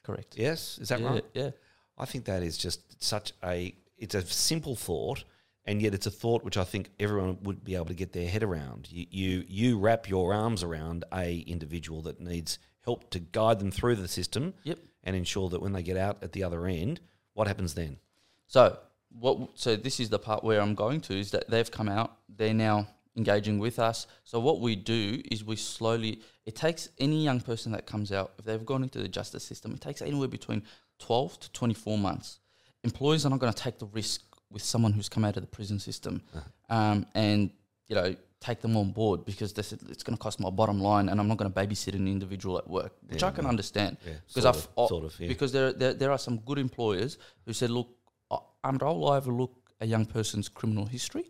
Correct. 0.03 0.35
Yes, 0.37 0.77
is 0.79 0.89
that 0.89 0.99
yeah, 0.99 1.09
right? 1.09 1.25
Yeah. 1.33 1.49
I 1.97 2.05
think 2.05 2.25
that 2.25 2.43
is 2.43 2.55
just 2.57 3.03
such 3.03 3.33
a 3.43 3.73
it's 3.97 4.13
a 4.13 4.21
simple 4.21 4.75
thought, 4.75 5.23
and 5.65 5.81
yet 5.81 5.95
it's 5.95 6.05
a 6.05 6.11
thought 6.11 6.43
which 6.43 6.57
I 6.57 6.63
think 6.65 6.91
everyone 6.99 7.39
would 7.41 7.63
be 7.63 7.73
able 7.73 7.85
to 7.85 7.95
get 7.95 8.13
their 8.13 8.29
head 8.29 8.43
around. 8.43 8.89
You 8.91 9.07
you, 9.09 9.45
you 9.47 9.79
wrap 9.79 10.07
your 10.07 10.31
arms 10.31 10.61
around 10.61 11.03
a 11.11 11.39
individual 11.47 12.03
that 12.03 12.19
needs 12.19 12.59
help 12.83 13.09
to 13.09 13.19
guide 13.19 13.57
them 13.59 13.71
through 13.71 13.95
the 13.95 14.07
system, 14.07 14.53
Yep. 14.65 14.77
and 15.03 15.15
ensure 15.15 15.49
that 15.49 15.61
when 15.63 15.73
they 15.73 15.81
get 15.81 15.97
out 15.97 16.21
at 16.21 16.33
the 16.33 16.43
other 16.43 16.67
end, 16.67 16.99
what 17.33 17.47
happens 17.47 17.73
then? 17.73 17.97
So 18.45 18.77
what? 19.09 19.49
So 19.55 19.75
this 19.75 19.99
is 19.99 20.09
the 20.09 20.19
part 20.19 20.43
where 20.43 20.61
I'm 20.61 20.75
going 20.75 21.01
to 21.01 21.17
is 21.17 21.31
that 21.31 21.49
they've 21.49 21.71
come 21.71 21.89
out. 21.89 22.17
They're 22.29 22.53
now 22.53 22.87
engaging 23.15 23.59
with 23.59 23.79
us. 23.79 24.07
So 24.23 24.39
what 24.39 24.59
we 24.59 24.75
do 24.75 25.21
is 25.31 25.43
we 25.43 25.55
slowly. 25.55 26.21
It 26.45 26.55
takes 26.55 26.89
any 26.99 27.23
young 27.23 27.41
person 27.41 27.71
that 27.71 27.85
comes 27.85 28.11
out 28.11 28.33
if 28.37 28.45
they've 28.45 28.65
gone 28.65 28.83
into 28.83 28.99
the 28.99 29.07
justice 29.07 29.43
system. 29.43 29.73
It 29.73 29.81
takes 29.81 30.01
anywhere 30.01 30.27
between 30.27 30.63
12 30.99 31.39
to 31.41 31.51
24 31.51 31.97
months. 31.97 32.39
Employers 32.83 33.25
are 33.25 33.29
not 33.29 33.39
going 33.39 33.51
to 33.53 33.57
take 33.61 33.79
the 33.79 33.87
risk 33.87 34.21
with 34.51 34.61
someone 34.61 34.93
who's 34.93 35.09
come 35.09 35.25
out 35.25 35.37
of 35.37 35.41
the 35.41 35.47
prison 35.47 35.79
system, 35.79 36.21
um, 36.69 37.05
and 37.15 37.49
you 37.87 37.95
know 37.95 38.15
take 38.41 38.61
them 38.61 38.77
on 38.77 38.91
board 38.91 39.25
because 39.25 39.53
they 39.53 39.63
said 39.63 39.79
it's 39.89 40.03
going 40.03 40.15
to 40.15 40.21
cost 40.21 40.39
my 40.39 40.51
bottom 40.51 40.79
line, 40.79 41.09
and 41.09 41.19
I'm 41.19 41.27
not 41.27 41.37
going 41.37 41.51
to 41.51 41.59
babysit 41.59 41.95
an 41.95 42.07
individual 42.07 42.59
at 42.59 42.67
work, 42.69 42.93
which 43.07 43.23
Yeah, 43.23 43.29
I 43.29 43.31
can 43.31 43.45
no. 43.45 43.49
understand 43.49 43.97
Yeah, 44.05 44.13
because 44.27 44.45
I've 44.45 44.67
of, 44.77 44.87
sort 44.89 45.03
of, 45.05 45.19
yeah. 45.19 45.27
because 45.29 45.51
there, 45.51 45.73
there 45.73 45.93
there 45.93 46.11
are 46.11 46.19
some 46.19 46.37
good 46.39 46.59
employers 46.59 47.17
who 47.45 47.53
said, 47.53 47.71
look, 47.71 47.89
I- 48.29 48.37
I'm 48.63 48.77
I'll 48.81 49.09
overlook 49.09 49.53
a 49.81 49.87
young 49.87 50.05
person's 50.05 50.47
criminal 50.47 50.85
history, 50.85 51.25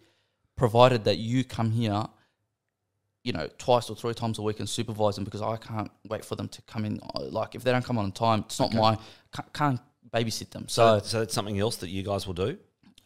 provided 0.56 1.04
that 1.06 1.18
you 1.18 1.44
come 1.44 1.72
here, 1.72 2.06
you 3.24 3.34
know, 3.34 3.48
twice 3.58 3.90
or 3.90 3.96
three 3.96 4.14
times 4.14 4.38
a 4.40 4.42
week 4.42 4.60
and 4.60 4.70
supervise 4.70 5.16
them 5.16 5.24
because 5.24 5.42
I 5.42 5.58
can't 5.58 5.92
wait 6.08 6.24
for 6.24 6.36
them 6.36 6.48
to 6.50 6.62
come 6.64 6.86
in. 6.86 7.00
Like 7.20 7.56
if 7.56 7.64
they 7.64 7.72
don't 7.72 7.84
come 7.86 7.98
on 7.98 8.12
time, 8.12 8.42
it's 8.42 8.60
not 8.60 8.70
Okay. 8.70 8.78
my 8.80 8.98
can't, 9.34 9.54
can't 9.54 9.80
babysit 10.14 10.52
them. 10.52 10.68
So, 10.68 11.00
So, 11.00 11.06
so 11.06 11.20
that's 11.20 11.34
something 11.34 11.60
else 11.60 11.78
that 11.78 11.90
you 11.90 12.04
guys 12.04 12.26
will 12.28 12.34
do. 12.36 12.58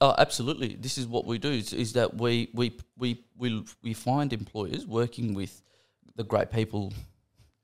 oh, 0.01 0.15
absolutely, 0.17 0.75
this 0.75 0.97
is 0.97 1.07
what 1.07 1.25
we 1.25 1.37
do. 1.37 1.49
Is, 1.51 1.73
is 1.73 1.93
that 1.93 2.15
we 2.17 2.49
we 2.53 2.71
we 2.97 3.23
we 3.37 3.63
we 3.83 3.93
find 3.93 4.31
employers 4.33 4.85
working 4.85 5.33
with 5.33 5.61
the 6.15 6.23
great 6.23 6.51
people 6.51 6.93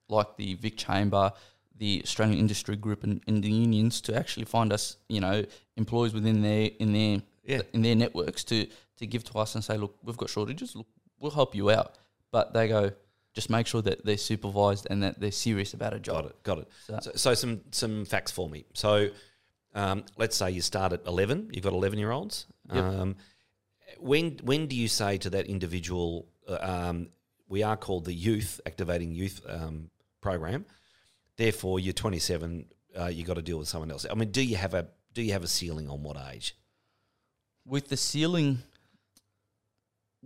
like 0.10 0.36
the 0.38 0.54
Vic 0.56 0.78
Chamber, 0.78 1.32
the 1.78 2.02
Australian 2.04 2.40
Industry 2.40 2.76
Group, 2.78 3.04
and, 3.04 3.22
and 3.28 3.44
the 3.44 3.52
unions 3.52 4.02
to 4.02 4.16
actually 4.16 4.46
find 4.46 4.72
us, 4.72 4.98
you 5.10 5.20
know, 5.20 5.44
employees 5.78 6.14
within 6.14 6.42
their 6.42 6.70
in 6.80 6.94
their 6.94 7.22
Yeah. 7.44 7.62
in 7.74 7.82
their 7.82 7.96
networks 7.96 8.44
to 8.46 8.68
to 8.98 9.08
give 9.08 9.24
to 9.26 9.40
us 9.40 9.56
and 9.56 9.64
say, 9.64 9.78
look, 9.78 9.96
we've 10.04 10.18
got 10.18 10.30
shortages, 10.30 10.76
look, 10.76 10.88
we'll 11.20 11.32
help 11.32 11.56
you 11.56 11.70
out. 11.72 11.96
But 12.32 12.54
they 12.54 12.68
go, 12.68 12.92
just 13.34 13.50
make 13.50 13.68
sure 13.68 13.82
that 13.82 14.06
they're 14.06 14.18
supervised 14.18 14.88
and 14.90 15.04
that 15.04 15.20
they're 15.20 15.32
serious 15.32 15.74
about 15.74 15.94
a 15.94 16.00
job. 16.00 16.24
Got 16.24 16.26
it. 16.26 16.36
Got 16.44 16.58
it. 16.60 16.68
So- 16.88 17.00
So, 17.02 17.12
so 17.16 17.34
some 17.34 17.62
some 17.72 18.06
facts 18.06 18.32
for 18.32 18.50
me. 18.50 18.66
So, 18.74 19.10
um, 19.74 20.06
let's 20.18 20.36
say 20.38 20.52
you 20.52 20.62
start 20.62 20.94
at 20.94 21.06
eleven. 21.06 21.50
You've 21.54 21.64
got 21.64 21.74
eleven 21.74 22.00
year 22.00 22.12
olds. 22.12 22.46
Yep. 22.74 22.84
Um, 22.84 23.16
when 24.00 24.40
when 24.44 24.68
do 24.68 24.76
you 24.76 24.88
say 24.88 25.18
to 25.20 25.30
that 25.32 25.48
individual? 25.48 26.28
Uh, 26.48 26.58
um, 26.62 27.10
we 27.50 27.62
are 27.64 27.76
called 27.78 28.06
the 28.06 28.14
youth 28.14 28.60
activating 28.66 29.12
youth 29.12 29.42
um, 29.48 29.90
program. 30.22 30.66
Therefore, 31.38 31.80
you're 31.80 31.94
27. 31.94 32.66
Uh, 32.98 33.06
you 33.08 33.24
got 33.26 33.34
to 33.36 33.42
deal 33.42 33.58
with 33.60 33.68
someone 33.68 33.92
else. 33.92 34.06
I 34.10 34.16
mean, 34.16 34.32
do 34.32 34.42
you 34.42 34.56
have 34.56 34.74
a 34.74 34.88
do 35.14 35.22
you 35.22 35.34
have 35.34 35.44
a 35.44 35.48
ceiling 35.48 35.90
on 35.90 36.02
what 36.04 36.18
age? 36.34 36.56
With 37.66 37.90
the 37.90 37.98
ceiling, 37.98 38.60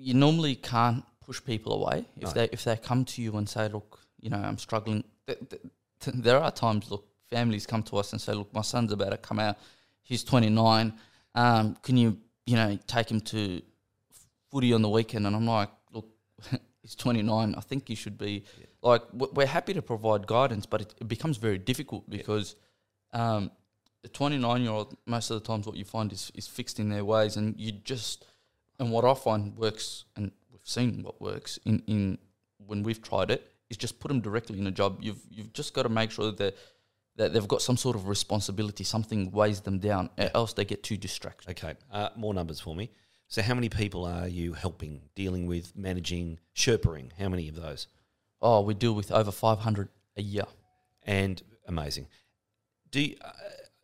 you 0.01 0.13
normally 0.13 0.55
can't 0.55 1.03
push 1.25 1.43
people 1.43 1.73
away 1.73 2.05
if 2.17 2.23
No. 2.23 2.31
they 2.31 2.45
if 2.51 2.63
they 2.63 2.77
come 2.77 3.05
to 3.05 3.21
you 3.21 3.35
and 3.37 3.47
say, 3.47 3.67
look, 3.67 3.99
you 4.19 4.29
know, 4.29 4.37
I'm 4.37 4.57
struggling. 4.57 5.03
Th- 5.27 5.39
th- 5.49 5.61
th- 5.99 6.17
There 6.23 6.39
are 6.39 6.51
times, 6.51 6.89
look, 6.91 7.05
families 7.29 7.65
come 7.65 7.83
to 7.83 7.97
us 7.97 8.11
and 8.13 8.21
say, 8.21 8.33
look, 8.33 8.53
my 8.53 8.61
son's 8.61 8.91
about 8.91 9.11
to 9.11 9.17
come 9.17 9.39
out. 9.39 9.57
He's 10.01 10.23
29. 10.23 10.93
Um, 11.35 11.75
can 11.83 11.97
you, 11.97 12.17
you 12.45 12.55
know, 12.55 12.77
take 12.87 13.11
him 13.11 13.21
to 13.21 13.61
footy 14.51 14.73
on 14.73 14.81
the 14.81 14.89
weekend? 14.89 15.27
And 15.27 15.35
I'm 15.35 15.45
like, 15.45 15.69
look, 15.93 16.07
he's 16.81 16.95
29. 16.95 17.53
I 17.55 17.61
think 17.61 17.89
you 17.89 17.95
should 17.95 18.17
be 18.17 18.43
like, 18.81 19.03
w- 19.11 19.31
we're 19.35 19.45
happy 19.45 19.73
to 19.73 19.81
provide 19.81 20.25
guidance, 20.25 20.65
but 20.65 20.81
it, 20.81 20.95
it 21.01 21.07
becomes 21.07 21.37
very 21.37 21.57
difficult 21.59 22.09
because 22.09 22.55
um, 23.13 23.51
the 24.01 24.09
29 24.09 24.61
year 24.63 24.71
old, 24.71 24.97
most 25.05 25.29
of 25.29 25.39
the 25.41 25.45
times, 25.45 25.67
what 25.67 25.75
you 25.75 25.85
find 25.85 26.11
is, 26.11 26.31
is 26.33 26.47
fixed 26.47 26.79
in 26.79 26.89
their 26.89 27.05
ways, 27.05 27.35
and 27.37 27.59
you 27.59 27.71
just, 27.71 28.25
and 28.79 28.91
what 28.91 29.05
I 29.05 29.13
find 29.13 29.55
works, 29.57 30.05
and 30.15 30.31
we've 30.51 30.61
seen 30.63 31.03
what 31.03 31.21
works 31.21 31.59
in, 31.65 31.83
in 31.87 32.17
when 32.57 32.83
we've 32.83 33.01
tried 33.01 33.31
it, 33.31 33.51
is 33.69 33.77
just 33.77 33.99
put 33.99 34.07
them 34.07 34.21
directly 34.21 34.57
in 34.59 34.67
a 34.67 34.71
job. 34.71 34.99
You've 35.01 35.21
you've 35.29 35.53
just 35.53 35.73
got 35.73 35.83
to 35.83 35.89
make 35.89 36.11
sure 36.11 36.31
that 36.31 36.57
that 37.17 37.33
they've 37.33 37.47
got 37.47 37.61
some 37.61 37.77
sort 37.77 37.95
of 37.95 38.07
responsibility. 38.07 38.83
Something 38.83 39.31
weighs 39.31 39.61
them 39.61 39.79
down, 39.79 40.09
else 40.17 40.53
they 40.53 40.65
get 40.65 40.83
too 40.83 40.97
distracted. 40.97 41.51
Okay, 41.51 41.75
uh, 41.91 42.09
more 42.15 42.33
numbers 42.33 42.59
for 42.59 42.75
me. 42.75 42.89
So, 43.27 43.43
how 43.43 43.53
many 43.53 43.69
people 43.69 44.05
are 44.05 44.27
you 44.27 44.53
helping, 44.53 45.01
dealing 45.13 45.45
with, 45.45 45.75
managing, 45.75 46.39
sherpering? 46.55 47.11
How 47.19 47.29
many 47.29 47.47
of 47.47 47.55
those? 47.55 47.87
Oh, 48.41 48.61
we 48.61 48.73
deal 48.73 48.93
with 48.93 49.11
over 49.11 49.31
500 49.31 49.89
a 50.17 50.21
year. 50.21 50.45
and 51.03 51.41
amazing. 51.67 52.07
Do 52.91 53.01
you, 53.01 53.15
uh, 53.21 53.31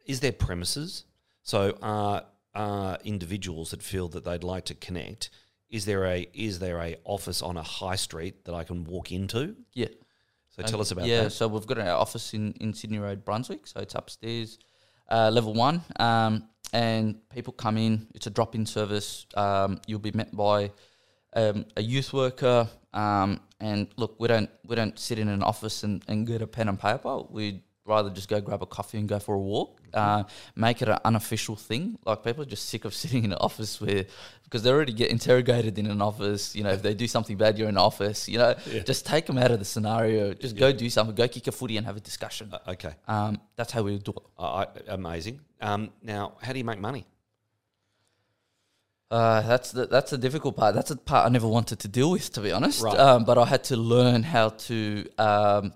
is 0.05 0.19
there 0.19 0.31
premises? 0.31 1.05
So 1.43 1.77
are 1.81 2.23
are 2.55 2.97
individuals 3.03 3.71
that 3.71 3.83
feel 3.83 4.07
that 4.09 4.23
they'd 4.23 4.43
like 4.43 4.65
to 4.65 4.75
connect? 4.75 5.29
Is 5.69 5.85
there 5.85 6.05
a 6.05 6.27
is 6.33 6.59
there 6.59 6.79
a 6.79 6.95
office 7.03 7.41
on 7.41 7.57
a 7.57 7.63
high 7.63 7.95
street 7.95 8.45
that 8.45 8.53
I 8.53 8.63
can 8.63 8.85
walk 8.85 9.11
into? 9.11 9.55
Yeah. 9.73 9.87
So 10.55 10.63
tell 10.63 10.79
us 10.79 10.91
about 10.91 11.05
yeah, 11.05 11.17
that. 11.17 11.23
Yeah, 11.23 11.29
so 11.29 11.47
we've 11.49 11.67
got 11.67 11.79
our 11.79 11.97
office 11.97 12.33
in, 12.33 12.53
in 12.61 12.73
Sydney 12.73 12.99
Road, 12.99 13.25
Brunswick. 13.25 13.67
So 13.67 13.81
it's 13.81 13.93
upstairs, 13.93 14.57
uh, 15.09 15.29
level 15.29 15.53
one. 15.53 15.81
Um, 15.99 16.47
and 16.71 17.17
people 17.29 17.51
come 17.51 17.77
in. 17.77 18.07
It's 18.15 18.27
a 18.27 18.29
drop 18.29 18.55
in 18.55 18.65
service. 18.65 19.25
Um, 19.35 19.81
you'll 19.85 19.99
be 19.99 20.13
met 20.13 20.33
by 20.35 20.71
um, 21.35 21.65
a 21.75 21.81
youth 21.81 22.13
worker. 22.13 22.69
Um, 22.93 23.41
and 23.59 23.87
look, 23.97 24.15
we 24.19 24.29
don't 24.29 24.49
we 24.65 24.75
don't 24.75 24.97
sit 24.97 25.19
in 25.19 25.27
an 25.27 25.43
office 25.43 25.83
and, 25.83 26.03
and 26.07 26.25
get 26.25 26.41
a 26.41 26.47
pen 26.47 26.69
and 26.69 26.79
paper. 26.79 27.23
We'd 27.29 27.61
rather 27.85 28.09
just 28.09 28.27
go 28.27 28.41
grab 28.41 28.61
a 28.63 28.65
coffee 28.65 28.97
and 28.97 29.07
go 29.07 29.19
for 29.19 29.35
a 29.35 29.39
walk. 29.39 29.79
Uh, 29.93 30.23
make 30.55 30.81
it 30.81 30.89
an 30.89 30.97
unofficial 31.05 31.55
thing. 31.55 31.97
Like 32.05 32.23
people 32.23 32.41
are 32.43 32.47
just 32.47 32.67
sick 32.67 32.83
of 32.83 32.93
sitting 33.03 33.23
in 33.23 33.31
an 33.31 33.37
office 33.39 33.79
where 33.79 34.05
because 34.43 34.63
they 34.63 34.71
already 34.71 34.91
get 34.93 35.11
interrogated 35.11 35.77
in 35.77 35.85
an 35.87 36.01
office. 36.01 36.55
You 36.55 36.63
know, 36.63 36.71
if 36.71 36.81
they 36.81 36.93
do 36.93 37.07
something 37.07 37.37
bad, 37.37 37.57
you're 37.57 37.69
in 37.69 37.75
the 37.75 37.81
office. 37.81 38.27
You 38.27 38.39
know, 38.39 38.55
Yeah. 38.71 38.81
just 38.83 39.05
take 39.05 39.25
them 39.27 39.37
out 39.37 39.51
of 39.51 39.59
the 39.59 39.65
scenario. 39.65 40.33
Just 40.33 40.55
go 40.55 40.71
do 40.71 40.89
something. 40.89 41.15
Go 41.15 41.27
kick 41.27 41.47
a 41.47 41.51
footy 41.51 41.77
and 41.77 41.85
have 41.85 41.97
a 41.97 42.01
discussion. 42.01 42.49
Uh, 42.51 42.71
okay, 42.71 42.95
Um, 43.07 43.39
that's 43.55 43.71
how 43.71 43.83
we 43.83 43.97
do 43.99 44.11
it. 44.11 44.23
uh, 44.37 44.65
amazing. 44.87 45.39
Um, 45.61 45.91
now, 46.01 46.33
how 46.41 46.51
do 46.53 46.57
you 46.57 46.65
make 46.65 46.79
money? 46.79 47.05
Uh, 49.11 49.41
that's 49.41 49.71
the 49.71 49.85
that's 49.85 50.09
the 50.11 50.17
difficult 50.17 50.57
part. 50.57 50.73
That's 50.73 50.89
the 50.89 50.97
part 50.97 51.27
I 51.27 51.29
never 51.29 51.47
wanted 51.47 51.79
to 51.79 51.87
deal 51.87 52.09
with, 52.11 52.31
to 52.33 52.41
be 52.41 52.51
honest. 52.51 52.81
Right. 52.81 52.97
Um, 52.97 53.23
but 53.23 53.37
I 53.37 53.45
had 53.45 53.63
to 53.65 53.77
learn 53.77 54.23
how 54.23 54.49
to, 54.49 55.05
um, 55.19 55.73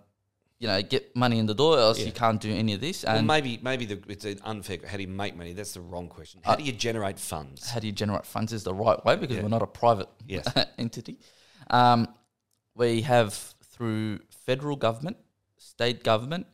you 0.60 0.68
know, 0.68 0.82
get 0.82 1.16
money 1.16 1.40
in 1.40 1.46
the 1.46 1.54
door. 1.56 1.78
Else 1.80 2.00
Yeah. 2.00 2.08
you 2.08 2.12
can't 2.12 2.40
do 2.42 2.52
any 2.54 2.74
of 2.74 2.82
this. 2.82 3.04
well, 3.06 3.16
And 3.18 3.26
maybe 3.28 3.60
maybe 3.62 3.86
the, 3.86 4.02
it's 4.08 4.26
an 4.26 4.40
unfair. 4.44 4.78
How 4.86 4.98
do 4.98 5.04
you 5.04 5.08
make 5.08 5.36
money? 5.36 5.54
That's 5.54 5.74
the 5.74 5.82
wrong 5.82 6.08
question. 6.10 6.42
How 6.44 6.54
Uh, 6.54 6.56
do 6.58 6.64
you 6.64 6.74
generate 6.74 7.18
funds? 7.20 7.70
how 7.70 7.80
do 7.80 7.88
you 7.88 7.94
generate 7.94 8.26
funds 8.26 8.52
is 8.54 8.64
the 8.64 8.74
right 8.74 9.04
way 9.06 9.16
because 9.16 9.38
Yeah. 9.38 9.44
we're 9.44 9.50
not 9.58 9.62
a 9.62 9.68
private 9.68 10.10
Yes. 10.28 10.46
entity. 10.78 11.18
Um, 11.70 12.08
we 12.76 13.02
have 13.04 13.34
through 13.74 14.20
federal 14.30 14.76
government, 14.76 15.18
state 15.58 16.04
government, 16.04 16.46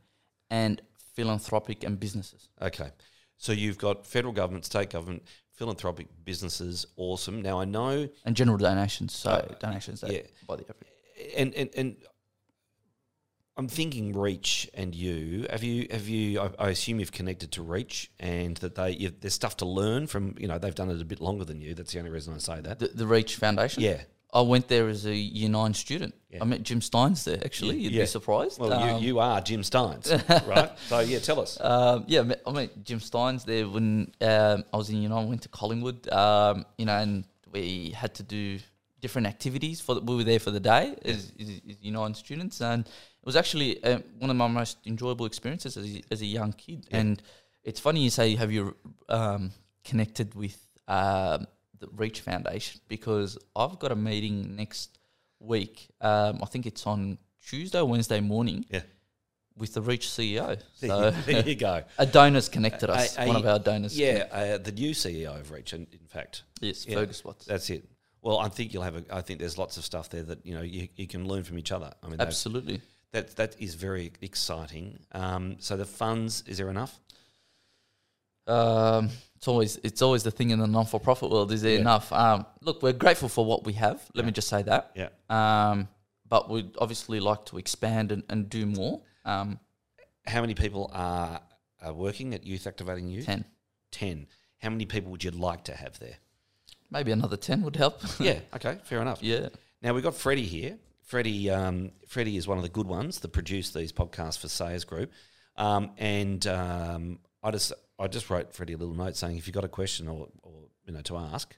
and 0.49 0.81
philanthropic 1.15 1.83
and 1.83 1.99
businesses. 1.99 2.49
Okay. 2.61 2.91
So 3.37 3.51
you've 3.51 3.77
got 3.77 4.05
federal 4.05 4.33
government, 4.33 4.65
state 4.65 4.89
government, 4.91 5.23
philanthropic 5.51 6.07
businesses. 6.23 6.85
Awesome. 6.95 7.41
Now 7.41 7.59
I 7.59 7.65
know, 7.65 8.07
and 8.25 8.35
general 8.35 8.57
donations. 8.57 9.13
So 9.13 9.29
Uh, 9.31 9.41
donations 9.59 10.03
yeah. 10.07 10.21
by 10.47 10.57
the 10.57 10.63
average. 10.69 10.89
and 11.35 11.53
and, 11.55 11.69
and 11.75 11.97
I'm 13.57 13.67
thinking 13.69 14.11
Reach 14.17 14.69
and 14.73 14.93
you. 14.93 15.45
Have 15.49 15.63
you 15.63 15.87
have 15.89 16.07
you? 16.09 16.41
I, 16.41 16.49
I 16.59 16.69
assume 16.69 16.99
you've 16.99 17.11
connected 17.13 17.51
to 17.53 17.61
Reach 17.61 18.11
and 18.19 18.57
that 18.57 18.75
they 18.75 18.91
you, 18.91 19.11
there's 19.19 19.33
stuff 19.33 19.57
to 19.57 19.65
learn 19.65 20.07
from. 20.07 20.35
You 20.37 20.47
know, 20.47 20.57
they've 20.57 20.75
done 20.75 20.89
it 20.89 21.01
a 21.01 21.05
bit 21.05 21.21
longer 21.21 21.45
than 21.45 21.61
you. 21.61 21.73
That's 21.73 21.93
the 21.93 21.99
only 21.99 22.11
reason 22.11 22.33
I 22.33 22.39
say 22.39 22.59
that. 22.61 22.79
The, 22.79 22.89
the 22.89 23.07
Reach 23.07 23.37
Foundation. 23.37 23.81
Yeah. 23.83 24.01
I 24.33 24.41
went 24.41 24.67
there 24.67 24.89
as 24.89 25.05
a 25.05 25.15
year 25.15 25.47
nine 25.47 25.73
student. 25.73 26.13
Yeah. 26.29 26.39
I 26.41 26.43
met 26.45 26.61
Jim 26.63 26.81
Stynes 26.81 27.23
there. 27.23 27.39
Actually, 27.45 27.77
you'd 27.77 27.93
Yeah. 27.93 28.03
be 28.03 28.07
surprised. 28.07 28.59
Well, 28.59 28.73
Um, 28.73 29.01
you, 29.01 29.07
you 29.07 29.19
are 29.19 29.39
Jim 29.39 29.61
Stynes, 29.61 30.09
right? 30.47 30.77
So 30.87 30.99
yeah, 30.99 31.19
tell 31.19 31.39
us. 31.39 31.57
Um, 31.61 32.03
yeah, 32.07 32.19
I 32.19 32.23
met, 32.23 32.41
I 32.45 32.51
met 32.51 32.83
Jim 32.83 32.99
Stynes 32.99 33.45
there 33.45 33.65
when 33.69 34.11
um, 34.19 34.65
I 34.73 34.77
was 34.77 34.89
in, 34.89 35.01
you 35.01 35.07
know, 35.07 35.19
I 35.19 35.23
went 35.23 35.43
to 35.43 35.47
Collingwood, 35.49 36.09
um, 36.11 36.65
you 36.77 36.85
know, 36.85 36.97
and 36.97 37.23
we 37.53 37.91
had 37.95 38.15
to 38.15 38.23
do 38.23 38.59
different 39.01 39.27
activities 39.27 39.81
for 39.81 39.95
the, 39.95 40.01
we 40.01 40.15
were 40.15 40.23
there 40.23 40.39
for 40.39 40.51
the 40.51 40.59
day 40.59 40.95
as, 41.03 41.31
as, 41.39 41.49
as 41.69 41.75
United 41.81 42.15
students, 42.15 42.61
and 42.61 42.85
it 42.85 43.25
was 43.25 43.35
actually 43.35 43.83
uh, 43.83 43.99
one 44.19 44.29
of 44.29 44.35
my 44.35 44.47
most 44.47 44.77
enjoyable 44.85 45.25
experiences 45.25 45.77
as 45.77 45.85
a, 45.95 46.01
as 46.11 46.21
a 46.21 46.25
young 46.25 46.53
kid. 46.53 46.87
Yeah. 46.89 46.97
And 46.97 47.21
it's 47.63 47.79
funny 47.79 48.01
you 48.03 48.09
say 48.09 48.29
you 48.29 48.37
have 48.37 48.51
you 48.51 48.75
um, 49.09 49.51
connected 49.83 50.33
with 50.35 50.57
um, 50.87 51.45
the 51.79 51.87
Reach 51.95 52.21
Foundation 52.21 52.81
because 52.87 53.37
I've 53.55 53.79
got 53.79 53.91
a 53.91 53.95
meeting 53.95 54.55
next 54.55 54.97
week. 55.39 55.89
Um, 56.01 56.39
I 56.41 56.45
think 56.45 56.65
it's 56.65 56.85
on 56.87 57.17
Tuesday 57.45 57.79
or 57.79 57.85
Wednesday 57.85 58.19
morning. 58.21 58.65
Yeah. 58.69 58.81
With 59.57 59.73
the 59.73 59.81
Reach 59.81 60.07
CEO. 60.07 60.59
So 60.75 61.11
there 61.11 61.47
you 61.47 61.55
go. 61.55 61.83
a 61.97 62.05
donor's 62.05 62.49
connected 62.49 62.89
us. 62.89 63.17
A- 63.17 63.21
a- 63.23 63.27
one 63.27 63.37
of 63.37 63.45
our 63.45 63.57
donors. 63.57 63.97
Yeah, 63.97 64.25
uh, 64.29 64.57
the 64.57 64.73
new 64.73 64.91
CEO 64.91 65.39
of 65.39 65.49
Reach, 65.49 65.71
in, 65.71 65.87
in 65.93 66.07
fact. 66.09 66.43
Yes, 66.59 66.85
Yeah. 66.85 66.95
Fergus 66.95 67.23
Watts. 67.23 67.45
That's 67.45 67.69
it. 67.69 67.85
Well, 68.25 68.39
I 68.39 68.49
think 68.49 68.73
you'll 68.73 68.81
have. 68.83 68.95
A, 68.95 69.03
I 69.11 69.21
think 69.21 69.39
there's 69.39 69.57
lots 69.59 69.77
of 69.77 69.85
stuff 69.85 70.09
there 70.09 70.23
that 70.23 70.43
you 70.43 70.55
know 70.55 70.63
you, 70.63 70.87
you 70.95 71.05
can 71.07 71.27
learn 71.27 71.43
from 71.43 71.59
each 71.59 71.71
other. 71.71 71.93
I 72.03 72.07
mean, 72.07 72.19
Absolutely. 72.19 72.81
that 73.11 73.35
that 73.35 73.55
is 73.59 73.75
very 73.75 74.11
exciting. 74.21 74.99
Um, 75.11 75.57
so 75.59 75.77
the 75.77 75.85
funds, 75.85 76.43
is 76.47 76.57
there 76.57 76.69
enough? 76.71 76.99
Um, 78.47 79.09
it's 79.35 79.47
always 79.47 79.77
it's 79.83 80.01
always 80.01 80.23
the 80.23 80.31
thing 80.31 80.49
in 80.49 80.57
the 80.57 80.65
non 80.65 80.85
for 80.87 80.99
profit 80.99 81.29
world. 81.29 81.51
Is 81.51 81.61
there 81.61 81.73
Yeah. 81.75 81.81
enough? 81.81 82.11
Um, 82.11 82.47
look, 82.61 82.81
we're 82.81 82.93
grateful 82.93 83.29
for 83.29 83.45
what 83.45 83.63
we 83.63 83.73
have. 83.73 84.01
Let 84.15 84.23
Yeah. 84.23 84.25
me 84.25 84.31
just 84.31 84.47
say 84.47 84.63
that. 84.63 84.91
Yeah. 84.95 85.09
Um, 85.29 85.87
but 86.27 86.49
we'd 86.49 86.75
obviously 86.79 87.19
like 87.19 87.45
to 87.45 87.59
expand 87.59 88.11
and, 88.11 88.23
and 88.29 88.49
do 88.49 88.65
more. 88.65 89.01
Um, 89.23 89.59
How 90.25 90.41
many 90.41 90.55
people 90.55 90.89
are, 90.93 91.41
are 91.79 91.93
working 91.93 92.33
at 92.33 92.43
Youth 92.43 92.65
Activating 92.65 93.07
Youth? 93.07 93.29
Ten. 93.91 94.25
How 94.57 94.69
many 94.71 94.85
people 94.87 95.11
would 95.11 95.23
you 95.23 95.29
like 95.31 95.63
to 95.65 95.75
have 95.75 95.99
there? 95.99 96.17
Maybe 96.95 97.11
another 97.11 97.37
ten 97.37 97.61
would 97.61 97.75
help. 97.75 98.01
yeah. 98.19 98.39
Okay. 98.55 98.77
Fair 98.85 99.01
enough. 99.01 99.21
yeah. 99.21 99.49
Now 99.81 99.93
we've 99.93 100.03
got 100.03 100.15
Freddie 100.15 100.45
here. 100.45 100.77
Freddie, 101.03 101.51
um, 101.51 101.91
Freddie 102.07 102.35
is 102.37 102.47
one 102.47 102.57
of 102.57 102.63
the 102.63 102.69
good 102.69 102.87
ones 102.87 103.19
that 103.19 103.27
produce 103.31 103.69
these 103.71 103.91
podcasts 103.91 104.39
for 104.39 104.47
Sayers 104.47 104.85
Group, 104.85 105.11
um, 105.57 105.91
and 105.99 106.45
um, 106.47 107.19
I 107.43 107.51
just 107.51 107.71
I 107.99 108.07
just 108.07 108.29
wrote 108.31 108.53
Freddie 108.53 108.73
a 108.73 108.77
little 108.77 108.95
note 108.95 109.15
saying 109.15 109.37
if 109.37 109.45
you've 109.45 109.53
got 109.53 109.63
a 109.63 109.67
question 109.69 110.07
or, 110.07 110.29
or 110.41 110.53
you 110.87 110.93
know 110.93 111.01
to 111.01 111.17
ask, 111.17 111.55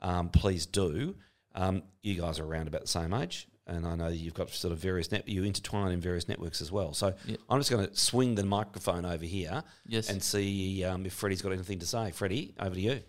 um, 0.00 0.30
please 0.30 0.64
do. 0.64 1.16
Um, 1.54 1.82
you 2.02 2.14
guys 2.14 2.38
are 2.38 2.44
around 2.46 2.68
about 2.68 2.80
the 2.82 2.88
same 2.88 3.12
age, 3.12 3.46
and 3.66 3.86
I 3.86 3.94
know 3.96 4.08
you've 4.08 4.32
got 4.34 4.48
sort 4.50 4.72
of 4.72 4.78
various 4.78 5.10
net 5.12 5.28
you 5.28 5.42
intertwine 5.44 5.92
in 5.92 6.00
various 6.00 6.26
networks 6.28 6.62
as 6.62 6.70
well. 6.72 6.94
So 6.94 7.12
Yeah. 7.26 7.36
I'm 7.50 7.58
just 7.60 7.70
going 7.70 7.86
to 7.86 7.94
swing 7.96 8.36
the 8.36 8.44
microphone 8.44 9.04
over 9.04 9.24
here 9.24 9.64
Yes. 9.86 10.08
and 10.08 10.22
see 10.22 10.84
um, 10.84 11.04
if 11.04 11.12
Freddie's 11.12 11.42
got 11.42 11.52
anything 11.52 11.80
to 11.80 11.86
say. 11.86 12.10
Freddie, 12.12 12.54
over 12.60 12.74
to 12.74 12.80
you. 12.80 13.00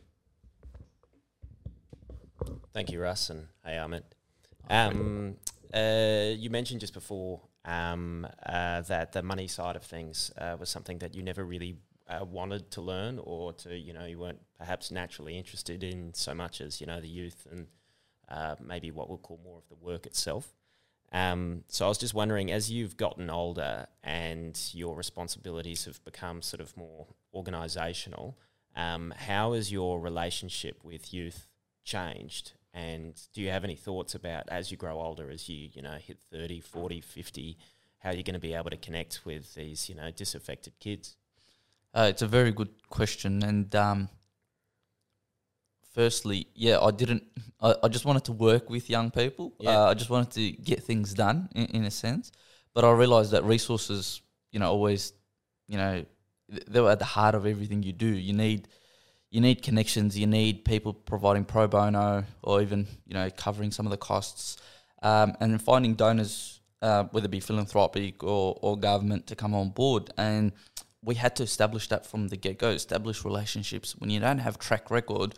Thank 2.73 2.91
you, 2.91 3.01
Russ, 3.01 3.29
and 3.29 3.47
hey, 3.65 3.77
Ahmed. 3.77 4.03
Um, 4.69 5.37
uh, 5.73 6.33
you 6.37 6.49
mentioned 6.49 6.81
just 6.81 6.93
before 6.93 7.41
um, 7.65 8.27
uh, 8.45 8.81
that 8.81 9.11
the 9.11 9.23
money 9.23 9.47
side 9.47 9.75
of 9.75 9.83
things 9.83 10.31
uh, 10.37 10.55
was 10.59 10.69
something 10.69 10.99
that 10.99 11.15
you 11.15 11.23
never 11.23 11.43
really 11.43 11.77
uh, 12.07 12.23
wanted 12.25 12.69
to 12.71 12.81
learn, 12.81 13.19
or 13.23 13.53
to 13.53 13.75
you 13.77 13.93
know 13.93 14.05
you 14.05 14.19
weren't 14.19 14.41
perhaps 14.57 14.91
naturally 14.91 15.37
interested 15.37 15.83
in 15.83 16.13
so 16.13 16.33
much 16.33 16.61
as 16.61 16.79
you 16.79 16.87
know 16.87 17.01
the 17.01 17.07
youth 17.07 17.47
and 17.51 17.67
uh, 18.29 18.55
maybe 18.61 18.91
what 18.91 19.09
we'll 19.09 19.17
call 19.17 19.39
more 19.43 19.57
of 19.57 19.67
the 19.69 19.75
work 19.83 20.05
itself. 20.05 20.53
Um, 21.11 21.63
so 21.69 21.85
I 21.85 21.87
was 21.87 21.97
just 21.97 22.13
wondering, 22.13 22.51
as 22.51 22.71
you've 22.71 22.95
gotten 22.97 23.31
older 23.31 23.87
and 24.03 24.59
your 24.73 24.95
responsibilities 24.95 25.85
have 25.85 26.03
become 26.03 26.43
sort 26.43 26.61
of 26.61 26.77
more 26.77 27.07
organisational, 27.33 28.35
um, 28.75 29.11
how 29.17 29.53
has 29.53 29.71
your 29.71 29.99
relationship 29.99 30.83
with 30.83 31.11
youth 31.11 31.47
changed? 31.83 32.53
And 32.79 33.13
do 33.33 33.41
you 33.41 33.49
have 33.49 33.65
any 33.65 33.75
thoughts 33.75 34.15
about 34.15 34.47
as 34.47 34.71
you 34.71 34.77
grow 34.77 35.01
older, 35.01 35.29
as 35.29 35.49
you, 35.49 35.69
you 35.73 35.81
know, 35.81 35.97
hit 36.07 36.17
30, 36.31 36.61
40, 36.61 37.01
50, 37.01 37.57
how 37.99 38.11
you're 38.11 38.23
going 38.23 38.33
to 38.33 38.39
be 38.39 38.53
able 38.53 38.69
to 38.69 38.77
connect 38.77 39.21
with 39.25 39.53
these, 39.55 39.89
you 39.89 39.95
know, 39.95 40.11
disaffected 40.11 40.73
kids? 40.79 41.17
Uh, 41.93 42.07
it's 42.09 42.21
a 42.21 42.27
very 42.27 42.51
good 42.51 42.69
question, 42.89 43.43
and 43.43 43.75
um, 43.75 44.09
firstly, 45.93 46.47
yeah, 46.53 46.79
I 46.79 46.91
didn't. 46.91 47.23
I, 47.59 47.75
I 47.83 47.87
just 47.89 48.05
wanted 48.05 48.25
to 48.25 48.31
work 48.31 48.69
with 48.69 48.89
young 48.89 49.11
people. 49.11 49.53
Yeah. 49.59 49.71
Uh, 49.71 49.85
I 49.91 49.93
just 49.95 50.09
wanted 50.09 50.31
to 50.31 50.51
get 50.63 50.83
things 50.83 51.13
done 51.13 51.49
in, 51.55 51.65
in 51.77 51.83
a 51.83 51.91
sense, 51.91 52.31
but 52.73 52.85
I 52.85 52.91
realized 52.91 53.31
that 53.31 53.43
resources, 53.43 54.21
you 54.51 54.59
know, 54.59 54.69
always, 54.69 55.13
you 55.67 55.77
know, 55.77 56.05
they're 56.47 56.89
at 56.89 56.99
the 56.99 57.11
heart 57.17 57.35
of 57.35 57.45
everything 57.45 57.83
you 57.83 57.93
do. 57.93 58.07
You 58.07 58.33
need, 58.33 58.67
you 59.31 59.41
need 59.41 59.61
connections. 59.61 60.17
You 60.17 60.27
need 60.27 60.65
people 60.65 60.93
providing 60.93 61.45
pro 61.45 61.67
bono 61.67 62.23
or 62.41 62.61
even 62.61 62.87
you 63.05 63.13
know 63.13 63.29
covering 63.29 63.71
some 63.71 63.85
of 63.85 63.91
the 63.91 63.97
costs, 63.97 64.57
um, 65.03 65.33
and 65.39 65.61
finding 65.61 65.95
donors, 65.95 66.59
uh, 66.81 67.03
whether 67.11 67.25
it 67.25 67.31
be 67.31 67.39
philanthropic 67.39 68.23
or 68.23 68.57
or 68.61 68.77
government, 68.77 69.27
to 69.27 69.35
come 69.35 69.53
on 69.53 69.69
board 69.69 70.09
and 70.17 70.51
we 71.01 71.15
had 71.15 71.35
to 71.37 71.43
establish 71.43 71.87
that 71.89 72.05
from 72.05 72.27
the 72.27 72.37
get 72.37 72.59
go, 72.59 72.69
establish 72.69 73.23
relationships. 73.23 73.95
When 73.97 74.09
you 74.09 74.19
don't 74.19 74.39
have 74.39 74.59
track 74.59 74.91
record, 74.91 75.35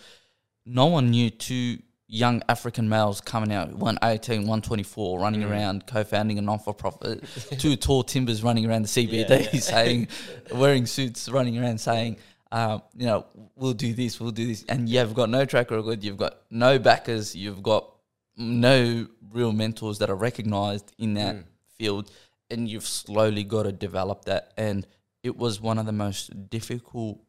no 0.65 0.87
one 0.87 1.11
knew 1.11 1.29
two 1.29 1.79
young 2.07 2.41
African 2.49 2.89
males 2.89 3.21
coming 3.21 3.53
out, 3.53 3.69
118, 3.69 4.41
124, 4.41 5.19
running 5.19 5.43
around, 5.43 5.87
co 5.87 6.03
founding 6.03 6.39
a 6.39 6.41
non 6.41 6.59
for 6.59 6.73
profit, 6.73 7.23
two 7.59 7.75
tall 7.75 8.03
timbers 8.03 8.43
running 8.43 8.65
around 8.65 8.83
the 8.83 8.87
CBD 8.87 9.29
Yeah, 9.29 9.47
yeah. 9.53 9.59
saying, 9.59 10.07
wearing 10.51 10.85
suits, 10.85 11.29
running 11.29 11.57
around 11.57 11.79
saying, 11.79 12.17
um, 12.51 12.81
you 12.95 13.05
know, 13.05 13.25
we'll 13.55 13.73
do 13.73 13.93
this, 13.93 14.19
we'll 14.19 14.31
do 14.31 14.45
this. 14.45 14.63
And 14.67 14.89
you've 14.89 15.13
got 15.13 15.29
no 15.29 15.45
track 15.45 15.71
record, 15.71 16.03
you've 16.03 16.17
got 16.17 16.37
no 16.49 16.77
backers, 16.79 17.35
you've 17.35 17.63
got 17.63 17.89
no 18.37 19.07
real 19.31 19.51
mentors 19.51 19.99
that 19.99 20.09
are 20.09 20.15
recognized 20.15 20.93
in 20.97 21.13
that 21.15 21.35
Mm. 21.35 21.43
field, 21.77 22.11
and 22.49 22.67
you've 22.69 22.85
slowly 22.87 23.43
got 23.43 23.63
to 23.63 23.71
develop 23.71 24.25
that. 24.25 24.53
And 24.57 24.85
it 25.23 25.37
was 25.37 25.61
one 25.61 25.77
of 25.77 25.85
the 25.85 25.91
most 25.91 26.49
difficult 26.49 27.19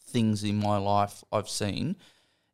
things 0.00 0.44
in 0.44 0.56
my 0.58 0.76
life 0.78 1.24
I've 1.32 1.48
seen 1.48 1.96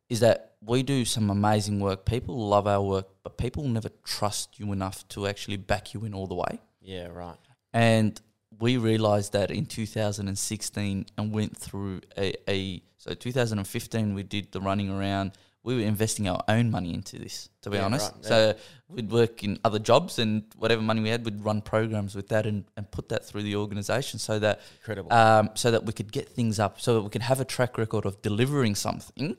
is 0.09 0.19
that 0.21 0.55
we 0.61 0.83
do 0.83 1.05
some 1.05 1.29
amazing 1.29 1.79
work. 1.79 2.05
People 2.05 2.47
love 2.47 2.65
our 2.67 2.81
work, 2.81 3.07
but 3.23 3.37
people 3.37 3.67
never 3.67 3.89
trust 4.03 4.59
you 4.59 4.71
enough 4.71 5.07
to 5.09 5.27
actually 5.27 5.57
back 5.57 5.93
you 5.93 6.05
in 6.05 6.13
all 6.13 6.27
the 6.27 6.35
way. 6.35 6.59
Yeah, 6.81 7.07
right. 7.07 7.37
And 7.73 8.19
we 8.59 8.77
realized 8.77 9.33
that 9.33 9.51
in 9.51 9.65
2016 9.65 11.05
and 11.17 11.33
went 11.33 11.55
through 11.57 12.01
a, 12.17 12.33
a 12.49 12.81
so 12.97 13.13
2015 13.13 14.13
we 14.13 14.23
did 14.23 14.51
the 14.51 14.59
running 14.61 14.89
around 14.89 15.31
we 15.63 15.75
were 15.75 15.81
investing 15.81 16.29
our 16.29 16.41
own 16.47 16.71
money 16.71 16.93
into 16.93 17.19
this 17.19 17.49
to 17.61 17.69
be 17.69 17.77
Yeah, 17.77 17.85
honest 17.85 18.13
right, 18.15 18.25
so 18.25 18.55
we'd 18.89 19.11
work 19.11 19.43
in 19.43 19.59
other 19.63 19.79
jobs 19.79 20.17
and 20.19 20.43
whatever 20.57 20.81
money 20.81 21.01
we 21.01 21.09
had 21.09 21.25
we'd 21.25 21.43
run 21.43 21.61
programs 21.61 22.15
with 22.15 22.27
that 22.29 22.45
and, 22.45 22.63
and 22.77 22.89
put 22.89 23.09
that 23.09 23.25
through 23.25 23.43
the 23.43 23.55
organization 23.55 24.17
so 24.19 24.39
that 24.39 24.61
Incredible. 24.79 25.11
um, 25.13 25.49
so 25.55 25.69
that 25.71 25.85
we 25.85 25.93
could 25.93 26.11
get 26.11 26.29
things 26.29 26.59
up, 26.59 26.79
so 26.79 26.95
that 26.95 27.01
we 27.01 27.09
could 27.09 27.21
have 27.23 27.39
a 27.41 27.45
track 27.45 27.77
record 27.77 28.05
of 28.05 28.21
delivering 28.21 28.75
something. 28.75 29.35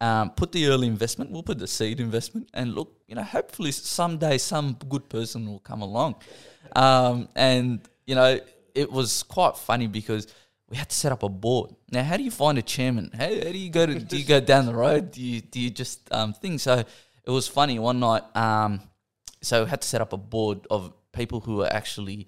Um, 0.00 0.30
put 0.30 0.52
the 0.52 0.66
early 0.66 0.86
investment, 0.86 1.30
we'll 1.32 1.42
put 1.42 1.58
the 1.58 1.66
seed 1.66 1.98
investment, 2.00 2.48
and 2.54 2.72
look, 2.74 2.92
you 3.08 3.14
know, 3.16 3.22
hopefully 3.24 3.72
someday 3.72 4.38
some 4.38 4.76
good 4.88 5.08
person 5.08 5.44
will 5.46 5.58
come 5.60 5.82
along. 5.82 6.16
Um, 6.76 7.28
and 7.34 7.80
you 8.06 8.14
know, 8.14 8.38
it 8.78 8.92
was 8.92 9.24
quite 9.24 9.56
funny 9.56 9.88
because 9.88 10.28
we 10.70 10.76
had 10.76 10.88
to 10.88 10.96
set 10.96 11.12
up 11.12 11.22
a 11.22 11.28
board. 11.28 11.74
Now, 11.90 12.04
how 12.04 12.16
do 12.16 12.22
you 12.22 12.30
find 12.30 12.58
a 12.58 12.62
chairman? 12.62 13.10
How, 13.12 13.26
how 13.26 13.52
do 13.52 13.58
you 13.58 13.70
go 13.70 13.86
to? 13.86 13.98
Do 13.98 14.16
you 14.16 14.24
go 14.24 14.40
down 14.52 14.66
the 14.66 14.74
road? 14.74 15.12
Do 15.12 15.22
you 15.22 15.40
do 15.40 15.60
you 15.60 15.70
just 15.70 16.12
um, 16.12 16.32
thing? 16.32 16.58
So 16.58 16.84
it 17.24 17.30
was 17.30 17.48
funny 17.48 17.78
one 17.78 17.98
night. 18.00 18.22
Um, 18.36 18.80
so 19.42 19.64
we 19.64 19.70
had 19.70 19.82
to 19.82 19.88
set 19.88 20.00
up 20.00 20.12
a 20.12 20.16
board 20.16 20.66
of 20.70 20.92
people 21.12 21.40
who 21.40 21.62
are 21.62 21.72
actually 21.72 22.26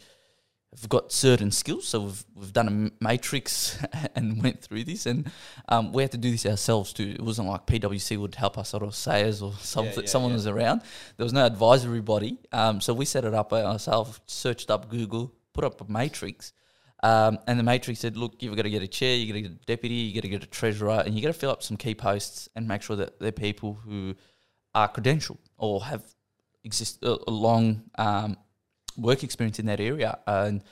have 0.73 0.89
got 0.89 1.13
certain 1.13 1.51
skills. 1.51 1.87
So 1.87 2.01
we've 2.01 2.25
we've 2.35 2.53
done 2.53 2.93
a 3.01 3.05
matrix 3.05 3.79
and 4.15 4.43
went 4.43 4.61
through 4.61 4.85
this, 4.85 5.07
and 5.07 5.31
um, 5.69 5.93
we 5.93 6.03
had 6.03 6.13
to 6.13 6.19
do 6.19 6.31
this 6.31 6.47
ourselves 6.47 6.93
too. 6.93 7.15
It 7.19 7.23
wasn't 7.23 7.49
like 7.49 7.67
PwC 7.67 8.17
would 8.17 8.35
help 8.35 8.59
us 8.59 8.73
or 8.75 8.93
say 8.93 9.29
us 9.29 9.43
or 9.43 9.53
something. 9.61 10.05
yeah, 10.05 10.09
someone 10.09 10.31
yeah. 10.33 10.37
was 10.37 10.47
around. 10.47 10.83
There 11.17 11.25
was 11.25 11.33
no 11.33 11.45
advisory 11.45 12.01
body, 12.01 12.39
um, 12.53 12.81
so 12.81 12.95
we 12.95 13.05
set 13.05 13.25
it 13.25 13.35
up 13.35 13.53
ourselves. 13.53 14.21
Searched 14.27 14.71
up 14.71 14.89
Google, 14.89 15.33
put 15.61 15.65
up 15.65 15.89
a 15.89 15.93
matrix. 15.93 16.53
Um, 17.03 17.39
and 17.47 17.59
the 17.59 17.63
matrix 17.63 18.01
said, 18.01 18.17
"Look, 18.17 18.43
you've 18.43 18.57
got 18.57 18.63
to 18.63 18.71
get 18.71 18.83
a 18.83 18.89
chair, 18.89 19.17
you've 19.17 19.29
got 19.29 19.35
to 19.35 19.43
get 19.43 19.53
a 19.53 19.65
deputy, 19.67 19.95
you've 19.95 20.15
got 20.15 20.23
to 20.23 20.29
get 20.29 20.45
a 20.45 20.47
treasurer, 20.47 21.03
and 21.05 21.15
you've 21.15 21.23
got 21.23 21.33
to 21.33 21.39
fill 21.39 21.51
up 21.51 21.63
some 21.63 21.77
key 21.77 21.95
posts 21.95 22.49
and 22.55 22.69
make 22.69 22.83
sure 22.83 22.97
that 22.97 23.19
they're 23.21 23.33
people 23.33 23.75
who 23.85 24.15
are 24.75 24.89
credentialed 24.89 25.39
or 25.57 25.85
have 25.85 26.03
exist 26.63 27.03
a, 27.03 27.17
a 27.27 27.31
long 27.31 27.83
um, 27.97 28.37
work 28.97 29.25
experience 29.25 29.59
in 29.59 29.67
that 29.67 29.81
area. 29.81 30.19
And 30.27 30.63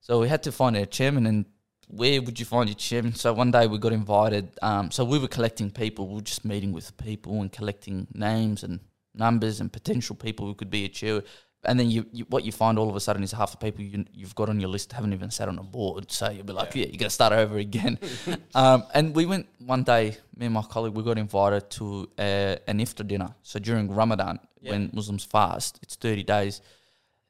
so 0.00 0.20
we 0.20 0.28
had 0.28 0.42
to 0.44 0.52
find 0.52 0.76
a 0.76 0.84
chairman. 0.84 1.26
And 1.26 1.46
where 1.88 2.20
would 2.20 2.38
you 2.38 2.44
find 2.44 2.68
your 2.68 2.76
chairman? 2.76 3.14
So 3.14 3.32
one 3.32 3.50
day 3.50 3.66
we 3.66 3.78
got 3.78 3.92
invited. 3.92 4.50
Um, 4.60 4.90
so 4.90 5.04
we 5.04 5.18
were 5.18 5.28
collecting 5.28 5.70
people. 5.70 6.06
We 6.08 6.16
were 6.16 6.20
just 6.20 6.44
meeting 6.44 6.72
with 6.72 6.96
people 6.98 7.40
and 7.40 7.50
collecting 7.50 8.06
names 8.12 8.62
and 8.62 8.80
numbers 9.14 9.60
and 9.60 9.72
potential 9.72 10.14
people 10.14 10.46
who 10.46 10.54
could 10.54 10.70
be 10.70 10.84
a 10.84 10.88
chair. 10.88 11.22
And 11.66 11.78
then 11.78 11.90
you, 11.90 12.06
you 12.12 12.24
what 12.28 12.44
you 12.44 12.52
find 12.52 12.78
all 12.78 12.88
of 12.88 12.96
a 12.96 13.00
sudden 13.00 13.22
is 13.22 13.32
half 13.32 13.50
the 13.50 13.56
people 13.58 13.82
you, 13.84 14.04
you've 14.14 14.34
got 14.34 14.48
on 14.48 14.60
your 14.60 14.68
list 14.70 14.92
haven't 14.92 15.12
even 15.12 15.30
sat 15.30 15.48
on 15.48 15.58
a 15.58 15.62
board. 15.62 16.10
So 16.10 16.30
you'll 16.30 16.44
be 16.44 16.52
like, 16.52 16.74
yeah, 16.74 16.86
you 16.86 16.98
got 16.98 17.06
to 17.06 17.10
start 17.10 17.32
over 17.32 17.58
again. 17.58 17.98
um, 18.54 18.84
and 18.94 19.14
we 19.14 19.26
went 19.26 19.46
one 19.58 19.82
day. 19.82 20.16
Me 20.36 20.46
and 20.46 20.54
my 20.54 20.62
colleague 20.62 20.94
we 20.94 21.02
got 21.02 21.18
invited 21.18 21.68
to 21.70 22.08
a, 22.18 22.58
an 22.68 22.78
iftar 22.78 23.06
dinner. 23.06 23.34
So 23.42 23.58
during 23.58 23.92
Ramadan, 23.92 24.38
Yeah. 24.60 24.72
when 24.72 24.90
Muslims 24.92 25.24
fast, 25.24 25.78
it's 25.82 25.96
thirty 25.96 26.22
days. 26.22 26.60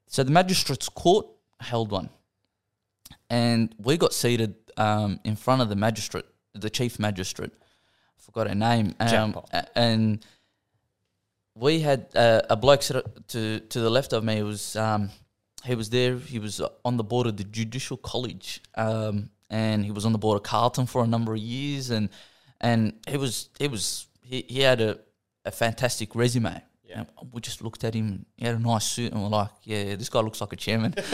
So 0.09 0.23
the 0.23 0.31
magistrates' 0.31 0.89
court 0.89 1.27
held 1.61 1.91
one, 1.91 2.11
and 3.31 3.75
we 3.79 3.97
got 3.97 4.13
seated 4.13 4.55
um, 4.77 5.21
in 5.25 5.37
front 5.37 5.63
of 5.63 5.69
the 5.69 5.77
magistrate, 5.77 6.25
the 6.55 6.71
chief 6.71 6.99
magistrate. 6.99 7.53
I 7.53 8.23
forgot 8.23 8.49
her 8.49 8.55
name. 8.55 8.95
Um, 9.01 9.41
and 9.75 10.25
we 11.59 11.81
had 11.81 12.07
uh, 12.15 12.43
a 12.51 12.57
bloke 12.57 12.83
to 12.83 13.61
to 13.61 13.81
the 13.81 13.91
left 13.91 14.13
of 14.13 14.23
me. 14.23 14.43
Was 14.43 14.77
um, 14.77 15.11
he 15.65 15.75
was 15.75 15.89
there. 15.91 16.17
He 16.19 16.39
was 16.39 16.61
on 16.85 16.97
the 16.97 17.05
board 17.05 17.27
of 17.27 17.37
the 17.37 17.45
Judicial 17.45 17.97
College, 17.97 18.61
um, 18.77 19.31
and 19.51 19.85
he 19.85 19.91
was 19.91 20.05
on 20.05 20.13
the 20.13 20.19
board 20.19 20.37
of 20.37 20.43
Carlton 20.43 20.87
for 20.87 21.03
a 21.03 21.07
number 21.07 21.33
of 21.33 21.39
years. 21.39 21.91
And 21.91 22.09
and 22.61 22.93
he 23.09 23.17
was 23.17 23.49
he 23.59 23.69
was 23.69 24.07
he, 24.23 24.45
he 24.49 24.61
had 24.61 24.81
a, 24.81 24.99
a 25.45 25.51
fantastic 25.51 26.15
resume. 26.15 26.63
Yeah. 26.89 27.01
And 27.01 27.33
we 27.33 27.41
just 27.41 27.63
looked 27.63 27.83
at 27.85 27.95
him. 27.95 28.27
He 28.37 28.47
had 28.47 28.55
a 28.55 28.59
nice 28.61 28.85
suit, 28.87 29.13
and 29.13 29.21
we're 29.23 29.29
like, 29.29 29.51
"Yeah, 29.65 29.97
this 29.97 30.09
guy 30.09 30.21
looks 30.21 30.41
like 30.41 30.53
a 30.53 30.57
chairman." 30.57 30.95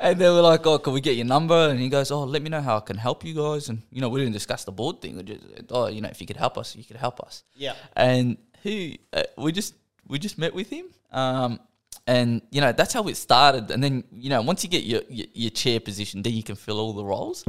and 0.00 0.18
they 0.18 0.28
were 0.28 0.42
like, 0.42 0.66
"Oh, 0.66 0.78
can 0.78 0.92
we 0.92 1.00
get 1.00 1.16
your 1.16 1.26
number?" 1.26 1.68
And 1.70 1.78
he 1.80 1.88
goes, 1.88 2.10
"Oh, 2.10 2.24
let 2.24 2.42
me 2.42 2.50
know 2.50 2.60
how 2.60 2.76
I 2.76 2.80
can 2.80 2.96
help 2.98 3.24
you 3.24 3.34
guys." 3.34 3.68
And 3.68 3.82
you 3.90 4.00
know, 4.00 4.08
we 4.08 4.20
didn't 4.20 4.34
discuss 4.34 4.64
the 4.64 4.72
board 4.72 5.00
thing. 5.00 5.16
We 5.16 5.22
just, 5.22 5.40
oh, 5.70 5.86
you 5.88 6.00
know, 6.00 6.08
if 6.08 6.20
you 6.20 6.26
could 6.26 6.36
help 6.36 6.58
us, 6.58 6.76
you 6.76 6.84
could 6.84 6.96
help 6.96 7.20
us 7.20 7.44
Yeah. 7.54 7.74
and 7.96 8.36
he 8.64 8.98
uh, 9.12 9.22
we 9.36 9.52
just 9.52 9.74
we 10.08 10.18
just 10.18 10.38
met 10.38 10.52
with 10.54 10.68
him 10.70 10.86
um 11.12 11.60
and 12.06 12.42
you 12.50 12.60
know 12.60 12.72
that's 12.72 12.92
how 12.92 13.06
it 13.08 13.16
started. 13.16 13.70
And 13.70 13.82
then 13.82 14.04
you 14.12 14.30
know 14.30 14.42
once 14.42 14.64
you 14.64 14.70
get 14.70 14.84
your 14.84 15.02
your, 15.08 15.26
your 15.32 15.50
chair 15.50 15.80
position 15.80 16.22
then 16.22 16.32
you 16.32 16.42
can 16.42 16.56
fill 16.56 16.80
all 16.80 16.92
the 16.92 17.04
roles. 17.04 17.44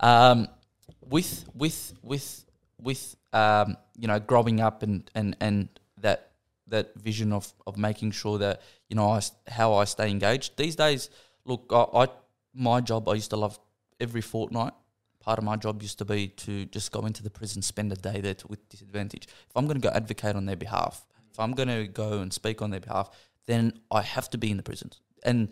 Um 0.00 0.48
with 1.00 1.44
with 1.54 1.92
with 2.02 2.44
with 2.80 3.16
um 3.32 3.76
you 3.98 4.08
know 4.08 4.18
growing 4.18 4.60
up 4.60 4.82
and 4.82 5.08
and 5.14 5.36
and 5.40 5.68
that 6.00 6.30
that 6.68 6.94
vision 6.96 7.32
of 7.32 7.52
of 7.66 7.76
making 7.76 8.12
sure 8.12 8.38
that 8.38 8.62
you 8.88 8.96
know 8.96 9.10
I, 9.10 9.20
how 9.48 9.74
I 9.74 9.84
stay 9.84 10.10
engaged. 10.10 10.56
These 10.56 10.76
days 10.76 11.10
look 11.44 11.66
I, 11.70 12.04
I 12.04 12.08
my 12.54 12.80
job 12.80 13.08
I 13.08 13.14
used 13.14 13.30
to 13.30 13.36
love 13.36 13.58
every 14.00 14.22
fortnight 14.22 14.72
part 15.24 15.38
of 15.38 15.44
my 15.44 15.56
job 15.56 15.82
used 15.82 15.98
to 15.98 16.04
be 16.04 16.28
to 16.28 16.66
just 16.66 16.92
go 16.92 17.06
into 17.06 17.22
the 17.22 17.30
prison, 17.30 17.62
spend 17.62 17.92
a 17.92 17.96
day 17.96 18.20
there 18.20 18.34
to, 18.34 18.46
with 18.48 18.68
disadvantage. 18.68 19.26
If 19.26 19.56
I'm 19.56 19.66
going 19.66 19.80
to 19.80 19.88
go 19.88 19.94
advocate 19.94 20.36
on 20.36 20.44
their 20.46 20.56
behalf, 20.56 21.06
if 21.32 21.40
I'm 21.40 21.52
going 21.52 21.68
to 21.68 21.86
go 21.86 22.20
and 22.20 22.32
speak 22.32 22.60
on 22.62 22.70
their 22.70 22.80
behalf, 22.80 23.10
then 23.46 23.80
I 23.90 24.02
have 24.02 24.28
to 24.30 24.38
be 24.38 24.50
in 24.50 24.56
the 24.56 24.62
prisons. 24.62 25.00
And 25.24 25.48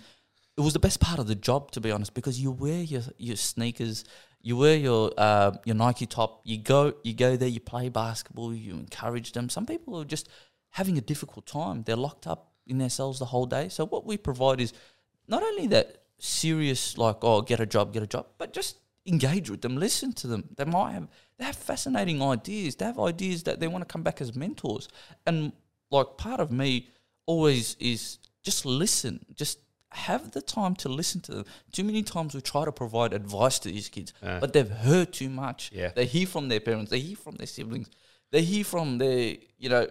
it 0.57 0.61
was 0.61 0.75
the 0.75 0.79
best 0.79 1.01
part 1.01 1.19
of 1.19 1.27
the 1.27 1.35
job, 1.35 1.71
to 1.73 1.81
be 1.81 1.91
honest, 1.91 2.13
because 2.13 2.39
you 2.39 2.51
wear 2.51 2.83
your, 2.83 3.03
your 3.17 3.37
sneakers, 3.37 4.05
you 4.43 4.57
wear 4.57 4.77
your 4.77 5.13
uh, 5.17 5.53
your 5.65 5.77
Nike 5.77 6.05
top, 6.05 6.41
you 6.45 6.59
go 6.59 6.95
you 7.05 7.15
go 7.15 7.37
there, 7.37 7.49
you 7.49 7.61
play 7.61 7.89
basketball, 7.89 8.53
you 8.53 8.75
encourage 8.75 9.33
them. 9.33 9.49
Some 9.49 9.67
people 9.67 9.99
are 10.01 10.05
just 10.05 10.29
having 10.71 10.99
a 10.99 11.01
difficult 11.01 11.47
time. 11.47 11.85
They're 11.85 11.97
locked 11.97 12.27
up 12.27 12.53
in 12.67 12.79
their 12.79 12.91
cells 12.91 13.19
the 13.19 13.27
whole 13.27 13.47
day. 13.47 13.69
So 13.69 13.87
what 13.87 14.05
we 14.05 14.17
provide 14.17 14.61
is 14.61 14.73
not 15.29 15.43
only 15.43 15.69
that 15.69 16.03
serious 16.19 16.99
like 16.99 17.19
oh 17.23 17.41
get 17.41 17.61
a 17.61 17.67
job, 17.67 17.93
get 17.93 18.03
a 18.03 18.07
job, 18.07 18.27
but 18.37 18.53
just 18.53 18.77
engage 19.07 19.51
with 19.51 19.61
them, 19.63 19.77
listen 19.77 20.13
to 20.15 20.27
them. 20.27 20.49
They 20.57 20.65
might 20.65 20.93
have 20.93 21.09
they 21.39 21.45
have 21.45 21.57
fascinating 21.57 22.23
ideas. 22.23 22.77
They 22.77 22.85
have 22.85 23.01
ideas 23.01 23.43
that 23.45 23.59
they 23.61 23.67
want 23.69 23.83
to 23.83 23.93
come 23.93 24.03
back 24.03 24.21
as 24.21 24.35
mentors. 24.37 24.89
And 25.27 25.53
like 25.91 26.17
part 26.17 26.41
of 26.41 26.51
me 26.53 26.89
always 27.27 27.77
is 27.81 28.19
just 28.43 28.65
listen, 28.67 29.25
just 29.35 29.59
have 29.91 30.31
the 30.31 30.41
time 30.41 30.75
to 30.77 30.89
listen 30.89 31.21
to 31.23 31.33
them. 31.33 31.45
Too 31.73 31.85
many 31.85 32.03
times 32.03 32.35
we 32.35 32.41
try 32.41 32.65
to 32.65 32.73
provide 32.73 33.13
advice 33.13 33.59
to 33.61 33.69
these 33.71 33.89
kids, 33.89 34.13
Uh. 34.23 34.41
but 34.41 34.53
they've 34.53 34.71
heard 34.71 35.13
too 35.13 35.29
much. 35.29 35.71
Yeah. 35.73 35.91
They 35.95 36.07
hear 36.07 36.27
from 36.27 36.49
their 36.49 36.61
parents, 36.61 36.91
they 36.91 37.01
hear 37.01 37.17
from 37.17 37.37
their 37.37 37.47
siblings, 37.47 37.89
they 38.31 38.43
hear 38.43 38.65
from 38.65 38.99
their, 38.99 39.37
you 39.59 39.69
know, 39.69 39.87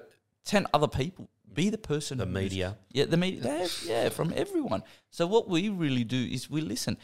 ten 0.45 0.65
other 0.73 0.87
people. 0.87 1.29
Be 1.53 1.69
the 1.69 1.77
person 1.77 2.17
The 2.17 2.25
media. 2.25 2.77
yeah, 2.93 3.05
the 3.05 3.17
media. 3.17 3.41
Have, 3.45 3.73
yeah, 3.85 4.07
from 4.09 4.31
everyone. 4.35 4.83
So 5.09 5.27
what 5.27 5.49
we 5.49 5.67
really 5.67 6.05
do 6.05 6.15
is 6.35 6.49
we 6.49 6.61
listen. 6.61 6.97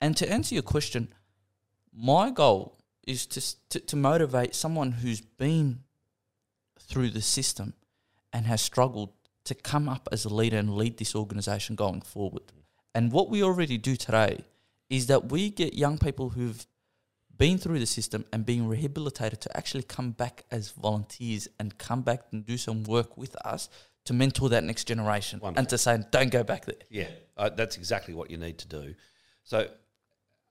And 0.00 0.16
to 0.18 0.30
answer 0.32 0.54
your 0.54 0.62
question, 0.62 1.08
my 1.94 2.30
goal 2.30 2.78
is 3.06 3.26
to, 3.26 3.68
to 3.70 3.80
to 3.80 3.96
motivate 3.96 4.54
someone 4.54 4.92
who's 4.92 5.20
been 5.20 5.80
through 6.80 7.10
the 7.10 7.22
system 7.22 7.74
and 8.32 8.46
has 8.46 8.60
struggled 8.60 9.10
to 9.44 9.54
come 9.54 9.88
up 9.88 10.08
as 10.12 10.24
a 10.24 10.28
leader 10.28 10.58
and 10.58 10.74
lead 10.74 10.98
this 10.98 11.14
organization 11.14 11.74
going 11.74 12.02
forward. 12.02 12.52
And 12.94 13.12
what 13.12 13.30
we 13.30 13.42
already 13.42 13.78
do 13.78 13.96
today 13.96 14.44
is 14.90 15.06
that 15.06 15.30
we 15.30 15.50
get 15.50 15.74
young 15.74 15.98
people 15.98 16.30
who've 16.30 16.66
been 17.36 17.56
through 17.56 17.78
the 17.78 17.86
system 17.86 18.24
and 18.32 18.44
being 18.44 18.66
rehabilitated 18.66 19.40
to 19.42 19.56
actually 19.56 19.84
come 19.84 20.10
back 20.10 20.44
as 20.50 20.72
volunteers 20.72 21.48
and 21.58 21.78
come 21.78 22.02
back 22.02 22.22
and 22.32 22.44
do 22.44 22.56
some 22.58 22.84
work 22.84 23.16
with 23.16 23.36
us 23.46 23.68
to 24.04 24.12
mentor 24.12 24.48
that 24.48 24.64
next 24.64 24.84
generation 24.84 25.38
Wonderful. 25.38 25.60
and 25.60 25.68
to 25.68 25.78
say, 25.78 26.02
don't 26.10 26.30
go 26.30 26.42
back 26.42 26.64
there. 26.64 26.74
Yeah, 26.90 27.08
uh, 27.36 27.50
that's 27.50 27.76
exactly 27.76 28.14
what 28.14 28.30
you 28.30 28.38
need 28.38 28.58
to 28.58 28.68
do. 28.68 28.94
So, 29.44 29.68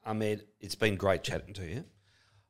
Ahmed, 0.07 0.45
it's 0.59 0.75
been 0.75 0.95
great 0.95 1.23
chatting 1.23 1.53
to 1.55 1.65
you. 1.65 1.83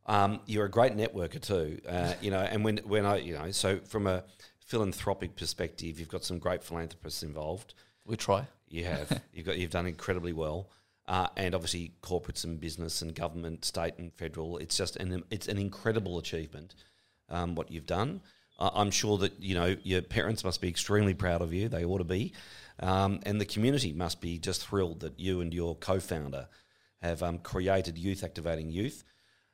Um, 0.06 0.40
you're 0.46 0.66
a 0.66 0.72
great 0.72 0.96
networker 0.96 1.42
too, 1.42 1.80
uh, 1.88 2.14
you 2.22 2.32
know. 2.32 2.40
And 2.40 2.64
when 2.64 2.78
when 2.78 3.06
I, 3.06 3.18
you 3.18 3.34
know, 3.34 3.52
so 3.52 3.80
from 3.80 4.08
a 4.08 4.24
philanthropic 4.66 5.36
perspective, 5.36 6.00
you've 6.00 6.08
got 6.08 6.24
some 6.24 6.40
great 6.40 6.64
philanthropists 6.64 7.24
involved. 7.24 7.74
We 8.06 8.16
try. 8.16 8.48
You 8.70 8.86
have. 8.86 9.22
you've 9.34 9.46
got. 9.46 9.58
You've 9.58 9.72
done 9.72 9.88
incredibly 9.88 10.34
well. 10.34 10.70
Uh, 11.08 11.28
and 11.38 11.56
obviously, 11.56 11.94
corporates 12.02 12.44
and 12.44 12.60
business 12.60 13.02
and 13.02 13.16
government, 13.16 13.66
state 13.66 13.94
and 13.98 14.14
federal. 14.14 14.58
It's 14.60 14.78
just 14.78 14.96
an 14.98 15.24
it's 15.30 15.48
an 15.48 15.58
incredible 15.58 16.20
achievement 16.20 16.76
um, 17.30 17.56
what 17.56 17.72
you've 17.72 17.86
done. 17.86 18.22
Uh, 18.60 18.70
I'm 18.74 18.92
sure 18.92 19.18
that 19.18 19.40
you 19.40 19.56
know 19.56 19.76
your 19.84 20.02
parents 20.02 20.44
must 20.44 20.62
be 20.62 20.70
extremely 20.70 21.14
proud 21.14 21.42
of 21.42 21.54
you. 21.54 21.68
They 21.68 21.84
ought 21.84 22.00
to 22.00 22.04
be, 22.06 22.34
um, 22.80 23.20
and 23.24 23.42
the 23.42 23.46
community 23.46 23.92
must 23.92 24.22
be 24.22 24.38
just 24.38 24.66
thrilled 24.66 25.02
that 25.02 25.20
you 25.20 25.42
and 25.42 25.54
your 25.54 25.76
co-founder 25.76 26.48
have 27.02 27.24
um, 27.24 27.40
created 27.40 27.98
Youth 27.98 28.24
Activating 28.24 28.72
Youth. 28.72 29.04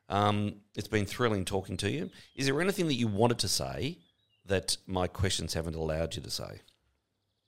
Um, 0.10 0.56
it's 0.76 0.88
been 0.88 1.06
thrilling 1.06 1.46
talking 1.46 1.78
to 1.78 1.90
you. 1.90 2.10
Is 2.36 2.46
there 2.46 2.62
anything 2.62 2.88
that 2.88 2.96
you 2.96 3.08
wanted 3.08 3.40
to 3.40 3.48
say 3.48 4.00
that 4.46 4.78
my 4.86 5.08
questions 5.08 5.54
haven't 5.54 5.76
allowed 5.76 6.16
you 6.16 6.22
to 6.22 6.30
say? 6.30 6.62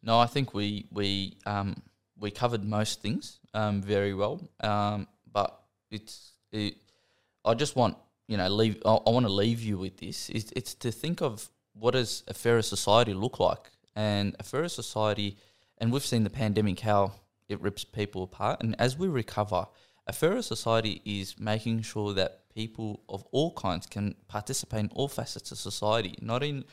No, 0.02 0.20
I 0.20 0.28
think 0.28 0.54
we 0.54 0.86
we 0.92 1.38
um, 1.46 1.82
we 2.18 2.32
covered 2.32 2.64
most 2.64 3.02
things 3.02 3.40
um, 3.54 3.82
very 3.82 4.14
well. 4.14 4.40
Um, 4.62 5.08
but 5.32 5.60
it's 5.92 6.32
it, 6.52 6.76
I 7.44 7.54
just 7.56 7.76
want 7.76 7.98
you 8.28 8.38
know 8.38 8.48
leave. 8.48 8.82
I, 8.86 8.94
I 8.94 9.10
want 9.10 9.26
to 9.26 9.32
leave 9.32 9.62
you 9.62 9.78
with 9.78 9.98
this. 9.98 10.30
It's, 10.30 10.52
it's 10.56 10.74
to 10.76 10.92
think 10.92 11.22
of 11.22 11.50
what 11.74 11.92
does 11.92 12.24
a 12.28 12.34
fairer 12.34 12.62
society 12.62 13.14
look 13.14 13.40
like, 13.40 13.72
and 13.96 14.36
a 14.40 14.44
fairer 14.44 14.70
society, 14.70 15.38
and 15.80 15.92
we've 15.92 16.06
seen 16.06 16.24
the 16.24 16.30
pandemic 16.30 16.80
how 16.80 17.14
it 17.50 17.60
rips 17.62 17.84
people 17.84 18.24
apart. 18.24 18.62
And 18.62 18.76
as 18.80 18.98
we 18.98 19.08
recover, 19.08 19.68
a 20.08 20.14
fairer 20.14 20.42
society 20.42 21.02
is 21.06 21.40
making 21.40 21.82
sure 21.82 22.14
that 22.14 22.42
people 22.54 23.02
of 23.10 23.24
all 23.32 23.52
kinds 23.54 23.86
can 23.86 24.16
participate 24.28 24.80
in 24.82 24.90
all 24.94 25.08
facets 25.08 25.52
of 25.52 25.58
society, 25.58 26.16
not 26.22 26.44
in 26.44 26.64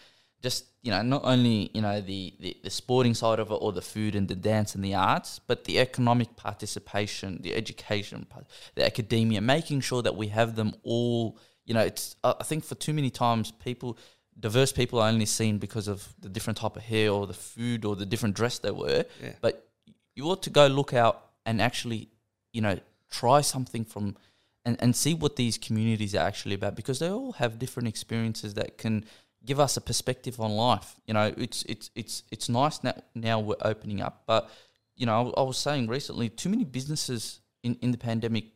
just 0.43 0.66
you 0.83 0.91
know 0.91 1.03
not 1.03 1.22
only 1.24 1.70
you 1.72 1.80
know 1.80 2.01
the, 2.01 2.35
the, 2.41 2.57
the 2.64 2.70
sporting 2.70 3.14
side 3.14 3.39
of 3.39 3.51
it 3.51 3.55
or 3.55 3.72
the 3.72 3.80
food 3.80 4.14
and 4.16 4.26
the 4.28 4.35
dance 4.35 4.74
and 4.74 4.85
the 4.85 4.93
arts 4.95 5.39
but 5.47 5.62
the 5.64 5.78
economic 5.78 6.35
participation 6.35 7.39
the 7.43 7.55
education 7.55 8.26
the 8.74 8.85
academia 8.85 9.41
making 9.41 9.80
sure 9.80 10.03
that 10.03 10.16
we 10.16 10.26
have 10.26 10.57
them 10.57 10.74
all 10.83 11.39
you 11.64 11.72
know 11.72 11.80
it's 11.80 12.16
i 12.24 12.43
think 12.43 12.64
for 12.64 12.74
too 12.74 12.93
many 12.93 13.09
times 13.09 13.53
people 13.53 13.97
diverse 14.41 14.72
people 14.72 14.99
are 14.99 15.09
only 15.09 15.26
seen 15.26 15.59
because 15.59 15.87
of 15.87 16.12
the 16.18 16.28
different 16.28 16.57
type 16.59 16.74
of 16.76 16.83
hair 16.83 17.11
or 17.12 17.28
the 17.28 17.35
food 17.35 17.85
or 17.85 17.95
the 17.95 18.05
different 18.07 18.35
dress 18.35 18.59
they 18.59 18.72
wear 18.72 19.05
Yeah. 19.22 19.35
but 19.41 19.68
you 20.16 20.24
ought 20.28 20.43
to 20.43 20.51
go 20.51 20.66
look 20.66 20.93
out 20.93 21.30
and 21.47 21.62
actually 21.62 22.09
you 22.53 22.62
know 22.62 22.76
try 23.13 23.41
something 23.41 23.85
from 23.85 24.17
and, 24.65 24.77
and 24.81 24.97
see 24.97 25.15
what 25.15 25.37
these 25.37 25.59
communities 25.59 26.15
are 26.15 26.27
actually 26.27 26.55
about 26.55 26.75
because 26.75 26.99
they 26.99 27.11
all 27.11 27.33
have 27.33 27.59
different 27.59 27.89
experiences 27.89 28.55
that 28.55 28.79
can 28.79 29.05
give 29.45 29.59
us 29.61 29.77
a 29.77 29.81
perspective 29.81 30.41
on 30.41 30.53
life. 30.53 30.97
You 31.07 31.15
know, 31.15 31.35
it's 31.37 31.63
it's 31.65 31.91
it's 31.95 32.23
it's 32.31 32.49
nice 32.49 32.83
now 32.83 32.95
now 33.15 33.41
we're 33.41 33.57
opening 33.63 34.01
up, 34.01 34.23
but 34.27 34.51
you 34.97 35.07
know, 35.07 35.33
I, 35.37 35.41
I 35.41 35.45
was 35.45 35.59
saying 35.59 35.89
recently, 35.89 36.29
too 36.29 36.49
many 36.49 36.65
businesses 36.65 37.41
in, 37.63 37.77
in 37.81 37.93
the 37.93 37.99
pandemic 37.99 38.47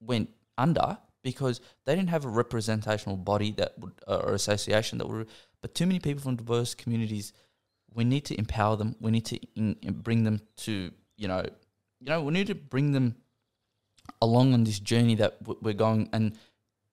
went 0.00 0.30
under 0.58 0.98
because 1.22 1.60
they 1.84 1.94
didn't 1.94 2.10
have 2.10 2.24
a 2.24 2.28
representational 2.28 3.16
body 3.16 3.52
that 3.52 3.78
would 3.78 3.92
or 4.06 4.34
association 4.34 4.98
that 4.98 5.08
would. 5.08 5.28
But 5.62 5.74
too 5.74 5.86
many 5.86 5.98
people 5.98 6.22
from 6.22 6.36
diverse 6.36 6.74
communities, 6.74 7.32
we 7.92 8.04
need 8.04 8.24
to 8.26 8.38
empower 8.38 8.76
them. 8.76 8.96
We 9.00 9.10
need 9.10 9.24
to 9.26 9.38
in 9.56 9.76
bring 10.02 10.24
them 10.24 10.40
to 10.58 10.90
you 11.16 11.28
know, 11.28 11.44
you 12.00 12.08
know, 12.08 12.22
we 12.22 12.32
need 12.32 12.48
to 12.48 12.54
bring 12.54 12.92
them 12.92 13.16
along 14.20 14.52
on 14.54 14.64
this 14.64 14.78
journey 14.78 15.14
that 15.14 15.36
we're 15.62 15.72
going 15.72 16.08
and 16.12 16.36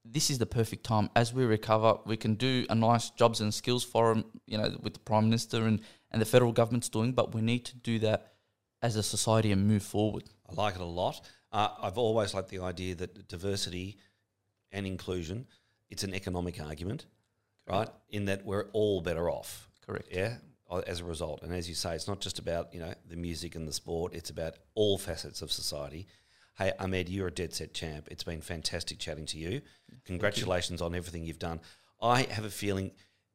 this 0.04 0.30
is 0.30 0.40
the 0.40 0.46
perfect 0.46 0.84
time 0.84 1.10
as 1.16 1.34
we 1.34 1.46
recover 1.46 1.98
we 2.06 2.18
can 2.18 2.36
do 2.36 2.66
a 2.70 2.76
nice 2.76 3.10
jobs 3.12 3.42
and 3.42 3.54
skills 3.54 3.84
forum 3.84 4.26
you 4.48 4.58
know 4.58 4.76
with 4.82 4.94
the 4.94 5.00
prime 5.00 5.26
minister 5.26 5.66
and 5.66 5.82
and 6.12 6.22
the 6.22 6.26
federal 6.26 6.52
government's 6.52 6.90
doing 6.90 7.12
but 7.12 7.34
we 7.34 7.42
need 7.42 7.64
to 7.66 7.76
do 7.78 8.00
that 8.00 8.34
as 8.82 8.96
a 8.96 9.04
society 9.04 9.52
and 9.52 9.68
move 9.68 9.84
forward 9.84 10.24
I 10.52 10.62
like 10.62 10.76
it 10.76 10.82
a 10.82 10.86
lot. 10.86 11.22
Uh, 11.52 11.70
I've 11.82 11.98
always 11.98 12.34
liked 12.34 12.50
the 12.50 12.60
idea 12.60 12.96
that 12.96 13.28
diversity 13.28 13.98
and 14.72 14.86
inclusion, 14.86 15.48
it's 15.90 16.04
an 16.04 16.14
economic 16.14 16.62
argument, 16.62 17.06
right? 17.68 17.90
In 18.10 18.26
that 18.26 18.46
we're 18.46 18.68
all 18.74 19.02
better 19.02 19.30
off. 19.30 19.70
correct 19.86 20.08
Yeah, 20.12 20.36
as 20.88 21.02
a 21.02 21.06
result. 21.06 21.44
And 21.44 21.54
as 21.54 21.68
you 21.68 21.76
say, 21.76 21.96
it's 21.96 22.08
not 22.08 22.22
just 22.22 22.40
about, 22.40 22.74
you 22.74 22.80
know, 22.80 22.94
the 23.08 23.18
music 23.18 23.56
and 23.56 23.68
the 23.68 23.74
sport, 23.74 24.14
it's 24.14 24.30
about 24.30 24.56
all 24.76 24.98
facets 24.98 25.42
of 25.42 25.52
society. 25.52 26.08
Hey, 26.62 26.74
Ahmed, 26.78 27.10
you're 27.10 27.30
a 27.30 27.32
dead 27.32 27.56
set 27.56 27.74
champ. 27.74 28.08
It's 28.12 28.24
been 28.24 28.40
fantastic 28.40 29.00
chatting 29.00 29.26
to 29.28 29.40
you. 29.40 29.62
Congratulations 30.06 30.80
on 30.80 30.94
everything 30.94 31.26
you've 31.26 31.40
done. 31.40 31.60
I 32.00 32.22
have 32.30 32.46
a 32.46 32.52
feeling 32.52 32.92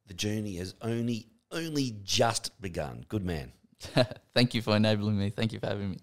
the 0.06 0.14
journey 0.14 0.54
has 0.58 0.76
only 0.80 1.26
only 1.50 1.96
just 2.04 2.60
begun. 2.62 3.04
Good 3.08 3.24
man. 3.24 3.50
thank 4.32 4.54
you 4.54 4.62
for 4.62 4.76
enabling 4.76 5.18
me 5.18 5.30
thank 5.30 5.52
you 5.52 5.58
for 5.58 5.66
having 5.66 5.90
me 5.90 5.98